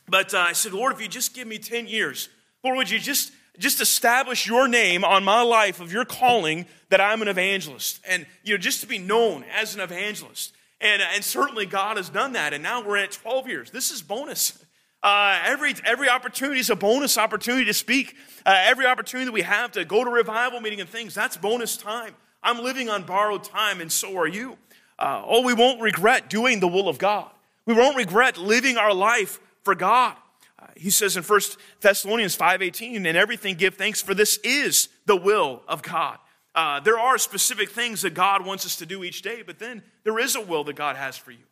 but 0.08 0.34
uh, 0.34 0.38
I 0.38 0.54
said, 0.54 0.74
Lord, 0.74 0.94
if 0.94 1.02
you 1.02 1.08
just 1.08 1.34
give 1.34 1.48
me 1.48 1.58
10 1.58 1.88
years, 1.88 2.30
Lord, 2.64 2.78
would 2.78 2.90
you 2.90 3.00
just, 3.00 3.32
just 3.58 3.82
establish 3.82 4.46
your 4.46 4.68
name 4.68 5.04
on 5.04 5.24
my 5.24 5.42
life 5.42 5.80
of 5.80 5.92
your 5.92 6.06
calling 6.06 6.68
that 6.90 7.02
I'm 7.02 7.24
an 7.24 7.28
evangelist 7.28 8.00
and, 8.08 8.28
you 8.44 8.54
know, 8.54 8.60
just 8.60 8.82
to 8.82 8.88
be 8.88 9.00
known 9.00 9.44
as 9.56 9.74
an 9.74 9.82
evangelist. 9.82 10.54
And, 10.80 11.02
and 11.02 11.24
certainly 11.24 11.66
God 11.66 11.98
has 11.98 12.10
done 12.10 12.34
that. 12.34 12.54
And 12.54 12.62
now 12.62 12.86
we're 12.86 12.98
at 12.98 13.12
12 13.12 13.48
years. 13.48 13.72
This 13.72 13.90
is 13.90 14.04
bonus. 14.04 14.64
Uh, 15.08 15.40
every, 15.46 15.74
every 15.86 16.10
opportunity 16.10 16.60
is 16.60 16.70
a 16.70 16.76
bonus 16.76 17.18
opportunity 17.18 17.64
to 17.64 17.74
speak. 17.74 18.18
Uh, 18.46 18.54
every 18.66 18.86
opportunity 18.86 19.24
that 19.24 19.32
we 19.32 19.42
have 19.42 19.72
to 19.72 19.86
go 19.86 20.04
to 20.04 20.10
revival 20.10 20.60
meeting 20.60 20.82
and 20.82 20.90
things, 20.90 21.16
that's 21.16 21.38
bonus 21.38 21.78
time. 21.78 22.14
I'm 22.44 22.62
living 22.62 22.90
on 22.90 23.04
borrowed 23.04 23.46
time, 23.46 23.80
and 23.80 23.90
so 23.90 24.18
are 24.18 24.28
you. 24.28 24.58
Uh, 25.00 25.24
oh, 25.26 25.44
we 25.44 25.54
won't 25.54 25.80
regret 25.80 26.30
doing 26.30 26.60
the 26.60 26.68
will 26.68 26.90
of 26.90 26.98
God. 26.98 27.32
We 27.66 27.74
won't 27.74 27.96
regret 27.96 28.38
living 28.38 28.76
our 28.76 28.94
life 28.94 29.40
for 29.64 29.76
God. 29.76 30.18
Uh, 30.62 30.66
he 30.76 30.90
says 30.90 31.16
in 31.16 31.24
1 31.24 31.40
Thessalonians 31.80 32.38
5.18, 32.38 33.08
and 33.08 33.16
everything 33.16 33.56
give 33.56 33.76
thanks, 33.76 34.02
for 34.02 34.14
this 34.14 34.36
is 34.44 34.90
the 35.06 35.16
will 35.16 35.62
of 35.70 35.84
God. 35.84 36.18
Uh, 36.54 36.82
there 36.82 37.00
are 37.00 37.18
specific 37.18 37.70
things 37.70 38.02
that 38.02 38.14
God 38.14 38.46
wants 38.46 38.66
us 38.66 38.76
to 38.76 38.86
do 38.86 39.06
each 39.06 39.22
day, 39.22 39.42
but 39.42 39.58
then 39.58 39.84
there 40.04 40.20
is 40.20 40.36
a 40.36 40.42
will 40.42 40.66
that 40.66 40.76
God 40.76 40.98
has 40.98 41.16
for 41.16 41.32
you. 41.32 41.46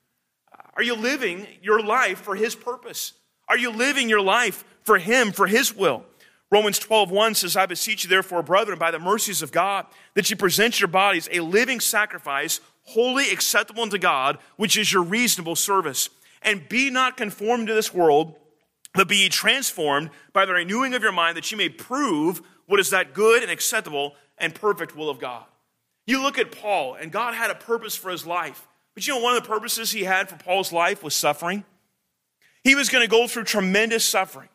Uh, 0.52 0.62
are 0.76 0.84
you 0.84 0.96
living 0.96 1.48
your 1.62 1.82
life 1.82 2.20
for 2.20 2.36
His 2.36 2.54
purpose? 2.54 3.14
Are 3.48 3.58
you 3.58 3.72
living 3.72 4.10
your 4.10 4.22
life 4.22 4.64
for 4.84 4.98
Him, 4.98 5.32
for 5.32 5.48
His 5.48 5.76
will? 5.76 6.06
Romans 6.52 6.80
12, 6.80 7.10
1 7.10 7.36
says, 7.36 7.58
I 7.58 7.66
beseech 7.66 8.04
you, 8.04 8.10
therefore, 8.10 8.44
brethren, 8.44 8.78
by 8.78 8.92
the 8.92 9.00
mercies 9.00 9.42
of 9.42 9.52
God, 9.52 9.86
that 10.14 10.30
you 10.30 10.36
present 10.36 10.80
your 10.80 10.88
bodies 10.88 11.28
a 11.32 11.40
living 11.40 11.80
sacrifice, 11.80 12.62
wholly 12.84 13.32
acceptable 13.32 13.82
unto 13.82 13.98
God, 13.98 14.38
which 14.56 14.78
is 14.78 14.94
your 14.94 15.04
reasonable 15.04 15.56
service. 15.56 16.10
And 16.42 16.70
be 16.70 16.90
not 16.92 17.18
conformed 17.18 17.68
to 17.68 17.74
this 17.74 17.94
world, 17.94 18.36
but 18.94 19.08
be 19.08 19.28
transformed 19.30 20.12
by 20.34 20.46
the 20.46 20.54
renewing 20.54 20.94
of 20.94 21.02
your 21.02 21.12
mind, 21.12 21.36
that 21.36 21.52
you 21.52 21.58
may 21.58 21.70
prove 21.70 22.42
what 22.68 22.80
is 22.80 22.92
that 22.92 23.14
good 23.14 23.42
and 23.42 23.52
acceptable 23.52 24.16
and 24.38 24.54
perfect 24.54 24.96
will 24.96 25.10
of 25.10 25.20
God. 25.20 25.46
You 26.06 26.22
look 26.22 26.38
at 26.38 26.52
Paul, 26.52 26.94
and 26.94 27.12
God 27.12 27.34
had 27.34 27.50
a 27.50 27.56
purpose 27.56 27.96
for 27.96 28.12
his 28.12 28.26
life. 28.26 28.68
But 28.94 29.08
you 29.08 29.16
know, 29.16 29.20
one 29.20 29.36
of 29.36 29.44
the 29.44 29.50
purposes 29.50 29.92
he 29.92 30.04
had 30.04 30.30
for 30.30 30.38
Paul's 30.38 30.72
life 30.72 31.04
was 31.04 31.16
suffering. 31.16 31.66
He 32.66 32.74
was 32.74 32.90
going 32.90 33.04
to 33.04 33.10
go 33.10 33.28
through 33.28 33.44
tremendous 33.44 34.04
suffering. 34.04 34.50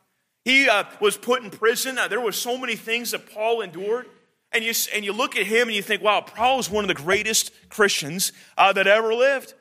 He 0.44 0.68
uh, 0.68 0.84
was 1.00 1.16
put 1.16 1.44
in 1.44 1.50
prison. 1.50 1.96
Uh, 1.96 2.08
there 2.08 2.20
were 2.20 2.32
so 2.32 2.58
many 2.58 2.74
things 2.74 3.12
that 3.12 3.32
Paul 3.32 3.60
endured. 3.60 4.06
And 4.50 4.64
you, 4.64 4.72
and 4.92 5.04
you 5.04 5.12
look 5.12 5.36
at 5.36 5.46
him 5.46 5.68
and 5.68 5.76
you 5.76 5.82
think, 5.82 6.02
wow, 6.02 6.20
Paul 6.20 6.58
is 6.58 6.68
one 6.68 6.82
of 6.82 6.88
the 6.88 6.94
greatest 6.94 7.52
Christians 7.68 8.32
uh, 8.58 8.72
that 8.72 8.88
ever 8.88 9.14
lived. 9.14 9.54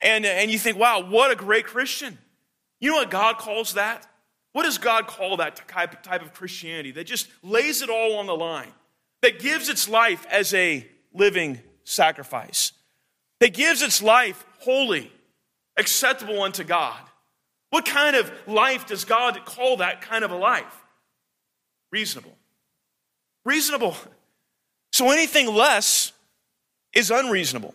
And, 0.00 0.24
and 0.24 0.50
you 0.50 0.58
think, 0.58 0.78
wow, 0.78 1.06
what 1.06 1.30
a 1.30 1.36
great 1.36 1.66
Christian. 1.66 2.16
You 2.80 2.90
know 2.90 2.96
what 2.96 3.10
God 3.10 3.36
calls 3.36 3.74
that? 3.74 4.06
What 4.52 4.62
does 4.62 4.78
God 4.78 5.06
call 5.06 5.36
that 5.36 5.68
type, 5.68 6.02
type 6.02 6.22
of 6.22 6.32
Christianity 6.32 6.92
that 6.92 7.04
just 7.04 7.28
lays 7.42 7.82
it 7.82 7.90
all 7.90 8.16
on 8.16 8.26
the 8.26 8.34
line, 8.34 8.72
that 9.20 9.40
gives 9.40 9.68
its 9.68 9.90
life 9.90 10.26
as 10.30 10.54
a 10.54 10.88
living 11.12 11.60
sacrifice, 11.84 12.72
that 13.40 13.52
gives 13.52 13.82
its 13.82 14.02
life 14.02 14.46
holy, 14.60 15.12
acceptable 15.76 16.42
unto 16.42 16.64
God? 16.64 16.98
What 17.70 17.86
kind 17.86 18.16
of 18.16 18.30
life 18.46 18.86
does 18.86 19.04
God 19.04 19.44
call 19.44 19.78
that 19.78 20.02
kind 20.02 20.24
of 20.24 20.32
a 20.32 20.36
life? 20.36 20.84
Reasonable. 21.92 22.36
Reasonable. 23.44 23.96
So 24.92 25.10
anything 25.10 25.52
less 25.52 26.12
is 26.92 27.10
unreasonable. 27.10 27.74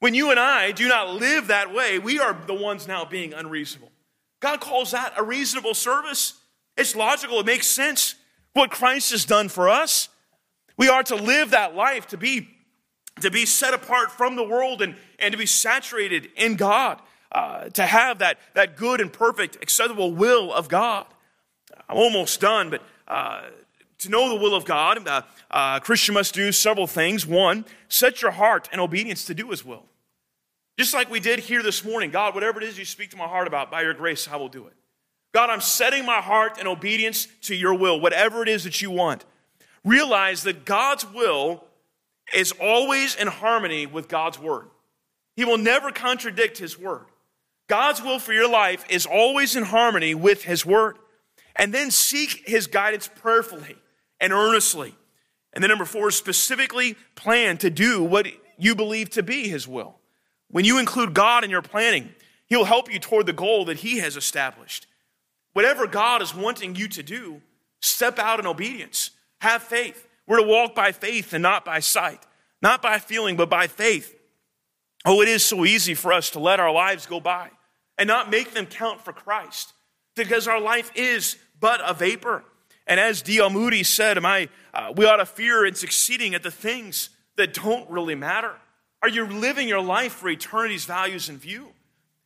When 0.00 0.14
you 0.14 0.30
and 0.30 0.38
I 0.38 0.72
do 0.72 0.88
not 0.88 1.14
live 1.14 1.48
that 1.48 1.72
way, 1.72 1.98
we 1.98 2.18
are 2.18 2.36
the 2.46 2.54
ones 2.54 2.86
now 2.86 3.04
being 3.04 3.32
unreasonable. 3.32 3.90
God 4.40 4.60
calls 4.60 4.92
that 4.92 5.14
a 5.16 5.22
reasonable 5.22 5.74
service. 5.74 6.34
It's 6.76 6.94
logical, 6.94 7.40
it 7.40 7.46
makes 7.46 7.66
sense. 7.66 8.16
What 8.52 8.70
Christ 8.70 9.10
has 9.12 9.24
done 9.24 9.48
for 9.48 9.68
us. 9.68 10.08
We 10.76 10.88
are 10.88 11.02
to 11.04 11.16
live 11.16 11.50
that 11.50 11.74
life, 11.74 12.06
to 12.08 12.16
be, 12.16 12.48
to 13.20 13.30
be 13.30 13.46
set 13.46 13.74
apart 13.74 14.12
from 14.12 14.36
the 14.36 14.44
world 14.44 14.82
and, 14.82 14.96
and 15.18 15.32
to 15.32 15.38
be 15.38 15.46
saturated 15.46 16.30
in 16.36 16.54
God 16.56 17.00
uh, 17.32 17.68
to 17.70 17.84
have 17.84 18.18
that, 18.18 18.38
that 18.54 18.76
good 18.76 19.00
and 19.00 19.12
perfect, 19.12 19.56
acceptable 19.62 20.12
will 20.12 20.52
of 20.52 20.68
God. 20.68 21.06
I'm 21.88 21.96
almost 21.96 22.40
done, 22.40 22.70
but 22.70 22.82
uh, 23.06 23.42
to 23.98 24.08
know 24.08 24.28
the 24.28 24.40
will 24.40 24.54
of 24.54 24.64
God, 24.64 25.06
uh, 25.06 25.22
a 25.50 25.80
Christian 25.82 26.14
must 26.14 26.34
do 26.34 26.52
several 26.52 26.86
things. 26.86 27.26
One, 27.26 27.64
set 27.88 28.22
your 28.22 28.30
heart 28.30 28.68
in 28.72 28.80
obedience 28.80 29.24
to 29.26 29.34
do 29.34 29.50
His 29.50 29.64
will. 29.64 29.84
Just 30.78 30.94
like 30.94 31.10
we 31.10 31.18
did 31.18 31.40
here 31.40 31.62
this 31.62 31.84
morning, 31.84 32.10
God, 32.10 32.34
whatever 32.34 32.60
it 32.60 32.68
is 32.68 32.78
you 32.78 32.84
speak 32.84 33.10
to 33.10 33.16
my 33.16 33.26
heart 33.26 33.48
about, 33.48 33.70
by 33.70 33.82
your 33.82 33.94
grace, 33.94 34.28
I 34.28 34.36
will 34.36 34.48
do 34.48 34.66
it. 34.68 34.74
God, 35.32 35.50
I'm 35.50 35.60
setting 35.60 36.06
my 36.06 36.20
heart 36.20 36.58
in 36.58 36.66
obedience 36.66 37.26
to 37.42 37.54
your 37.54 37.74
will, 37.74 38.00
whatever 38.00 38.42
it 38.42 38.48
is 38.48 38.64
that 38.64 38.80
you 38.80 38.90
want. 38.90 39.24
Realize 39.84 40.44
that 40.44 40.64
God's 40.64 41.04
will 41.12 41.64
is 42.34 42.52
always 42.60 43.14
in 43.14 43.26
harmony 43.26 43.86
with 43.86 44.08
God's 44.08 44.38
word. 44.38 44.66
He 45.36 45.44
will 45.44 45.58
never 45.58 45.90
contradict 45.90 46.58
his 46.58 46.78
word. 46.78 47.06
God's 47.68 48.02
will 48.02 48.18
for 48.18 48.32
your 48.32 48.50
life 48.50 48.84
is 48.88 49.06
always 49.06 49.54
in 49.54 49.64
harmony 49.64 50.14
with 50.14 50.44
His 50.44 50.64
Word. 50.64 50.96
And 51.54 51.72
then 51.72 51.90
seek 51.90 52.48
His 52.48 52.66
guidance 52.66 53.08
prayerfully 53.14 53.76
and 54.20 54.32
earnestly. 54.32 54.94
And 55.52 55.62
then 55.62 55.68
number 55.68 55.84
four, 55.84 56.10
specifically 56.10 56.96
plan 57.14 57.58
to 57.58 57.70
do 57.70 58.02
what 58.02 58.26
you 58.58 58.74
believe 58.74 59.10
to 59.10 59.22
be 59.22 59.48
His 59.48 59.68
will. 59.68 59.96
When 60.50 60.64
you 60.64 60.78
include 60.78 61.14
God 61.14 61.44
in 61.44 61.50
your 61.50 61.62
planning, 61.62 62.14
He'll 62.46 62.64
help 62.64 62.90
you 62.90 62.98
toward 62.98 63.26
the 63.26 63.32
goal 63.34 63.66
that 63.66 63.78
He 63.78 63.98
has 63.98 64.16
established. 64.16 64.86
Whatever 65.52 65.86
God 65.86 66.22
is 66.22 66.34
wanting 66.34 66.74
you 66.74 66.88
to 66.88 67.02
do, 67.02 67.42
step 67.80 68.18
out 68.18 68.40
in 68.40 68.46
obedience. 68.46 69.10
Have 69.40 69.62
faith. 69.62 70.06
We're 70.26 70.40
to 70.40 70.46
walk 70.46 70.74
by 70.74 70.92
faith 70.92 71.32
and 71.34 71.42
not 71.42 71.64
by 71.64 71.80
sight, 71.80 72.24
not 72.62 72.80
by 72.80 72.98
feeling, 72.98 73.36
but 73.36 73.50
by 73.50 73.66
faith. 73.66 74.14
Oh, 75.04 75.20
it 75.20 75.28
is 75.28 75.44
so 75.44 75.64
easy 75.64 75.94
for 75.94 76.12
us 76.12 76.30
to 76.30 76.38
let 76.38 76.60
our 76.60 76.72
lives 76.72 77.06
go 77.06 77.20
by 77.20 77.50
and 77.98 78.06
not 78.06 78.30
make 78.30 78.52
them 78.54 78.66
count 78.66 79.04
for 79.04 79.12
Christ 79.12 79.74
because 80.14 80.46
our 80.48 80.60
life 80.60 80.90
is 80.94 81.36
but 81.60 81.80
a 81.84 81.92
vapor. 81.92 82.44
And 82.86 82.98
as 82.98 83.20
D.L. 83.20 83.50
Moody 83.50 83.82
said, 83.82 84.16
I, 84.24 84.48
uh, 84.72 84.92
we 84.96 85.04
ought 85.04 85.16
to 85.16 85.26
fear 85.26 85.66
in 85.66 85.74
succeeding 85.74 86.34
at 86.34 86.42
the 86.42 86.50
things 86.50 87.10
that 87.36 87.52
don't 87.52 87.88
really 87.90 88.14
matter. 88.14 88.54
Are 89.02 89.08
you 89.08 89.26
living 89.26 89.68
your 89.68 89.82
life 89.82 90.12
for 90.12 90.28
eternity's 90.28 90.84
values 90.84 91.28
in 91.28 91.36
view? 91.36 91.68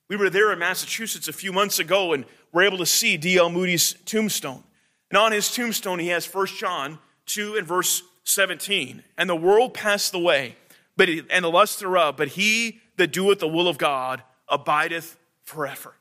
We 0.09 0.17
were 0.17 0.31
there 0.31 0.53
in 0.53 0.59
Massachusetts 0.59 1.27
a 1.27 1.33
few 1.33 1.53
months 1.53 1.79
ago 1.79 2.13
and 2.13 2.25
we 2.25 2.59
were 2.59 2.63
able 2.63 2.79
to 2.79 2.87
see 2.87 3.17
D.L. 3.17 3.51
Moody's 3.51 3.95
tombstone. 4.05 4.63
And 5.11 5.19
on 5.19 5.33
his 5.33 5.51
tombstone, 5.53 5.99
he 5.99 6.09
has 6.09 6.27
1 6.27 6.47
John 6.47 6.99
2 7.27 7.57
and 7.57 7.67
verse 7.67 8.03
17. 8.25 9.03
And 9.19 9.29
the 9.29 9.37
world 9.37 9.75
passed 9.75 10.15
away, 10.15 10.57
but 10.97 11.09
and 11.09 11.45
the 11.45 11.51
lust 11.51 11.81
thereof, 11.81 12.17
but 12.17 12.29
he 12.29 12.81
that 12.97 13.13
doeth 13.13 13.41
the 13.41 13.49
will 13.49 13.69
of 13.69 13.79
God 13.79 14.23
abideth 14.49 15.17
forever. 15.45 15.95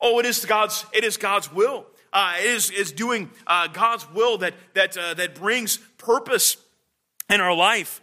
Oh, 0.00 0.18
it 0.18 0.26
is 0.26 0.44
God's, 0.44 0.86
it 0.92 1.04
is 1.04 1.16
God's 1.16 1.52
will. 1.52 1.86
Uh, 2.12 2.34
it 2.38 2.46
is, 2.46 2.70
is 2.70 2.92
doing 2.92 3.30
uh, 3.46 3.66
God's 3.68 4.10
will 4.12 4.38
that, 4.38 4.54
that, 4.74 4.96
uh, 4.96 5.14
that 5.14 5.34
brings 5.34 5.76
purpose 5.98 6.56
in 7.28 7.40
our 7.40 7.54
life. 7.54 8.00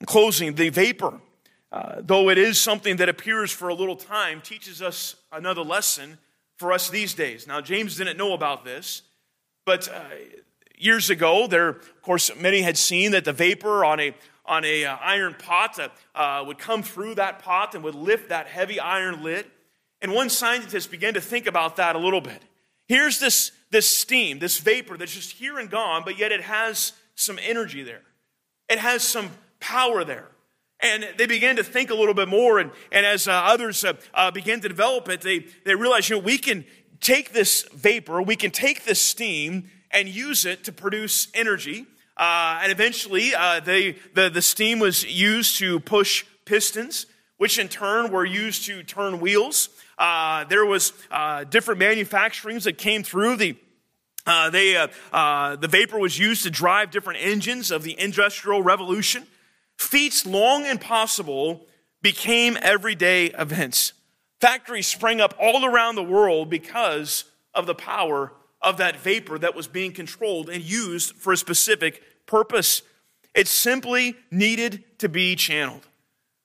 In 0.00 0.06
closing, 0.06 0.54
the 0.54 0.68
vapor, 0.70 1.20
uh, 1.72 1.96
though 2.00 2.28
it 2.28 2.38
is 2.38 2.60
something 2.60 2.96
that 2.96 3.08
appears 3.08 3.50
for 3.50 3.68
a 3.68 3.74
little 3.74 3.96
time, 3.96 4.40
teaches 4.40 4.82
us 4.82 5.16
another 5.32 5.62
lesson 5.62 6.18
for 6.58 6.72
us 6.72 6.90
these 6.90 7.14
days. 7.14 7.46
Now, 7.46 7.60
James 7.60 7.96
didn't 7.96 8.16
know 8.16 8.34
about 8.34 8.64
this, 8.64 9.02
but 9.64 9.88
uh, 9.88 10.00
years 10.76 11.10
ago, 11.10 11.46
there, 11.46 11.68
of 11.68 12.02
course, 12.02 12.30
many 12.36 12.62
had 12.62 12.76
seen 12.76 13.12
that 13.12 13.24
the 13.24 13.32
vapor 13.32 13.84
on 13.84 14.00
a 14.00 14.14
on 14.50 14.64
a 14.64 14.84
uh, 14.84 14.96
iron 15.00 15.32
pot 15.38 15.78
uh, 16.12 16.44
would 16.44 16.58
come 16.58 16.82
through 16.82 17.14
that 17.14 17.38
pot 17.38 17.76
and 17.76 17.84
would 17.84 17.94
lift 17.94 18.30
that 18.30 18.48
heavy 18.48 18.80
iron 18.80 19.22
lid. 19.22 19.46
And 20.02 20.12
one 20.12 20.28
scientist 20.28 20.90
began 20.90 21.14
to 21.14 21.20
think 21.20 21.46
about 21.46 21.76
that 21.76 21.94
a 21.94 21.98
little 22.00 22.20
bit. 22.20 22.42
Here's 22.88 23.20
this, 23.20 23.52
this 23.70 23.88
steam, 23.88 24.40
this 24.40 24.58
vapor 24.58 24.96
that's 24.96 25.14
just 25.14 25.32
here 25.32 25.60
and 25.60 25.70
gone, 25.70 26.02
but 26.04 26.18
yet 26.18 26.32
it 26.32 26.40
has 26.40 26.94
some 27.14 27.38
energy 27.40 27.84
there. 27.84 28.02
It 28.68 28.80
has 28.80 29.04
some 29.04 29.30
power 29.60 30.02
there. 30.02 30.26
And 30.80 31.06
they 31.16 31.26
began 31.26 31.54
to 31.56 31.62
think 31.62 31.90
a 31.90 31.94
little 31.94 32.14
bit 32.14 32.26
more. 32.26 32.58
And, 32.58 32.72
and 32.90 33.06
as 33.06 33.28
uh, 33.28 33.32
others 33.32 33.84
uh, 33.84 33.92
uh, 34.12 34.32
began 34.32 34.60
to 34.62 34.68
develop 34.68 35.08
it, 35.08 35.20
they, 35.20 35.46
they 35.64 35.76
realized, 35.76 36.10
you 36.10 36.16
know, 36.16 36.22
we 36.22 36.38
can 36.38 36.64
take 37.00 37.32
this 37.32 37.62
vapor, 37.72 38.20
we 38.20 38.34
can 38.34 38.50
take 38.50 38.84
this 38.84 39.00
steam 39.00 39.70
and 39.92 40.08
use 40.08 40.44
it 40.44 40.64
to 40.64 40.72
produce 40.72 41.28
energy. 41.34 41.86
Uh, 42.20 42.60
and 42.62 42.70
eventually, 42.70 43.34
uh, 43.34 43.60
they, 43.60 43.96
the, 44.14 44.28
the 44.28 44.42
steam 44.42 44.78
was 44.78 45.04
used 45.06 45.56
to 45.56 45.80
push 45.80 46.24
pistons, 46.44 47.06
which 47.38 47.58
in 47.58 47.66
turn 47.66 48.12
were 48.12 48.26
used 48.26 48.66
to 48.66 48.82
turn 48.82 49.20
wheels. 49.20 49.70
Uh, 49.96 50.44
there 50.44 50.66
was 50.66 50.92
different 51.48 51.80
manufacturings 51.80 52.64
that 52.64 52.76
came 52.76 53.02
through 53.02 53.36
the 53.36 53.56
uh, 54.26 54.50
they, 54.50 54.76
uh, 54.76 54.88
uh, 55.12 55.56
the 55.56 55.66
vapor 55.66 55.98
was 55.98 56.18
used 56.18 56.42
to 56.42 56.50
drive 56.50 56.90
different 56.90 57.20
engines 57.22 57.70
of 57.70 57.82
the 57.82 57.98
Industrial 57.98 58.62
Revolution. 58.62 59.26
Feats 59.78 60.26
long 60.26 60.66
impossible 60.66 61.66
became 62.02 62.58
everyday 62.60 63.26
events. 63.26 63.94
Factories 64.38 64.86
sprang 64.86 65.22
up 65.22 65.34
all 65.40 65.64
around 65.64 65.94
the 65.94 66.02
world 66.02 66.50
because 66.50 67.24
of 67.54 67.66
the 67.66 67.74
power 67.74 68.32
of 68.62 68.76
that 68.76 68.96
vapor 68.96 69.38
that 69.38 69.54
was 69.54 69.66
being 69.66 69.92
controlled 69.92 70.50
and 70.50 70.62
used 70.62 71.14
for 71.14 71.32
a 71.32 71.36
specific 71.36 72.02
purpose. 72.30 72.82
It 73.34 73.48
simply 73.48 74.16
needed 74.30 74.84
to 74.98 75.08
be 75.08 75.36
channeled. 75.36 75.86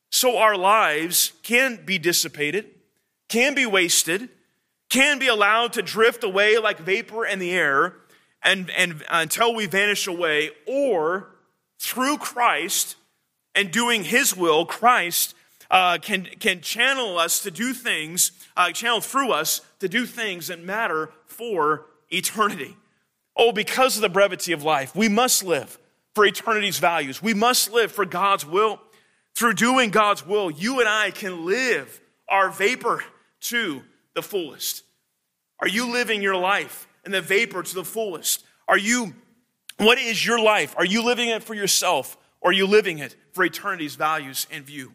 So 0.09 0.38
our 0.38 0.57
lives 0.57 1.33
can 1.43 1.86
be 1.86 1.97
dissipated, 1.97 2.65
can 3.29 3.53
be 3.53 3.65
wasted, 3.65 4.29
can 4.89 5.19
be 5.19 5.27
allowed 5.27 5.73
to 5.73 5.81
drift 5.81 6.23
away 6.23 6.57
like 6.57 6.79
vapor 6.79 7.25
in 7.25 7.39
the 7.39 7.51
air 7.51 7.95
and, 8.45 8.69
and 8.77 9.03
until 9.09 9.55
we 9.55 9.65
vanish 9.65 10.05
away, 10.05 10.51
or 10.67 11.29
through 11.79 12.17
Christ 12.17 12.95
and 13.55 13.71
doing 13.71 14.03
His 14.03 14.38
will, 14.38 14.65
Christ 14.65 15.33
uh, 15.71 15.97
can, 15.97 16.25
can 16.39 16.61
channel 16.61 17.17
us 17.17 17.41
to 17.41 17.49
do 17.49 17.73
things, 17.73 18.31
uh, 18.55 18.71
channel 18.71 19.01
through 19.01 19.31
us 19.31 19.61
to 19.79 19.89
do 19.89 20.05
things 20.05 20.47
that 20.47 20.63
matter 20.63 21.09
for 21.25 21.88
eternity. 22.11 22.77
Oh, 23.38 23.51
because 23.51 23.95
of 23.95 24.01
the 24.01 24.09
brevity 24.09 24.51
of 24.53 24.63
life, 24.63 24.95
we 24.95 25.09
must 25.09 25.43
live 25.43 25.77
for 26.13 26.25
eternity's 26.25 26.79
values. 26.79 27.21
We 27.21 27.33
must 27.33 27.71
live 27.71 27.91
for 27.91 28.05
God's 28.05 28.45
will. 28.45 28.79
Through 29.36 29.55
doing 29.55 29.89
God's 29.89 30.25
will, 30.25 30.49
you 30.49 30.79
and 30.79 30.88
I 30.88 31.11
can 31.11 31.45
live 31.45 31.99
our 32.29 32.49
vapor 32.49 33.03
to 33.41 33.81
the 34.13 34.21
fullest. 34.21 34.83
Are 35.59 35.67
you 35.67 35.91
living 35.91 36.21
your 36.21 36.38
life 36.38 36.88
in 37.05 37.11
the 37.11 37.21
vapor 37.21 37.61
to 37.61 37.75
the 37.75 37.83
fullest? 37.83 38.45
Are 38.67 38.77
you, 38.77 39.13
what 39.77 39.97
is 39.97 40.25
your 40.25 40.39
life? 40.39 40.73
Are 40.77 40.86
you 40.86 41.03
living 41.03 41.29
it 41.29 41.43
for 41.43 41.53
yourself 41.53 42.17
or 42.39 42.51
are 42.51 42.53
you 42.53 42.65
living 42.65 42.99
it 42.99 43.15
for 43.33 43.43
eternity's 43.43 43.95
values 43.95 44.47
in 44.49 44.63
view? 44.63 44.93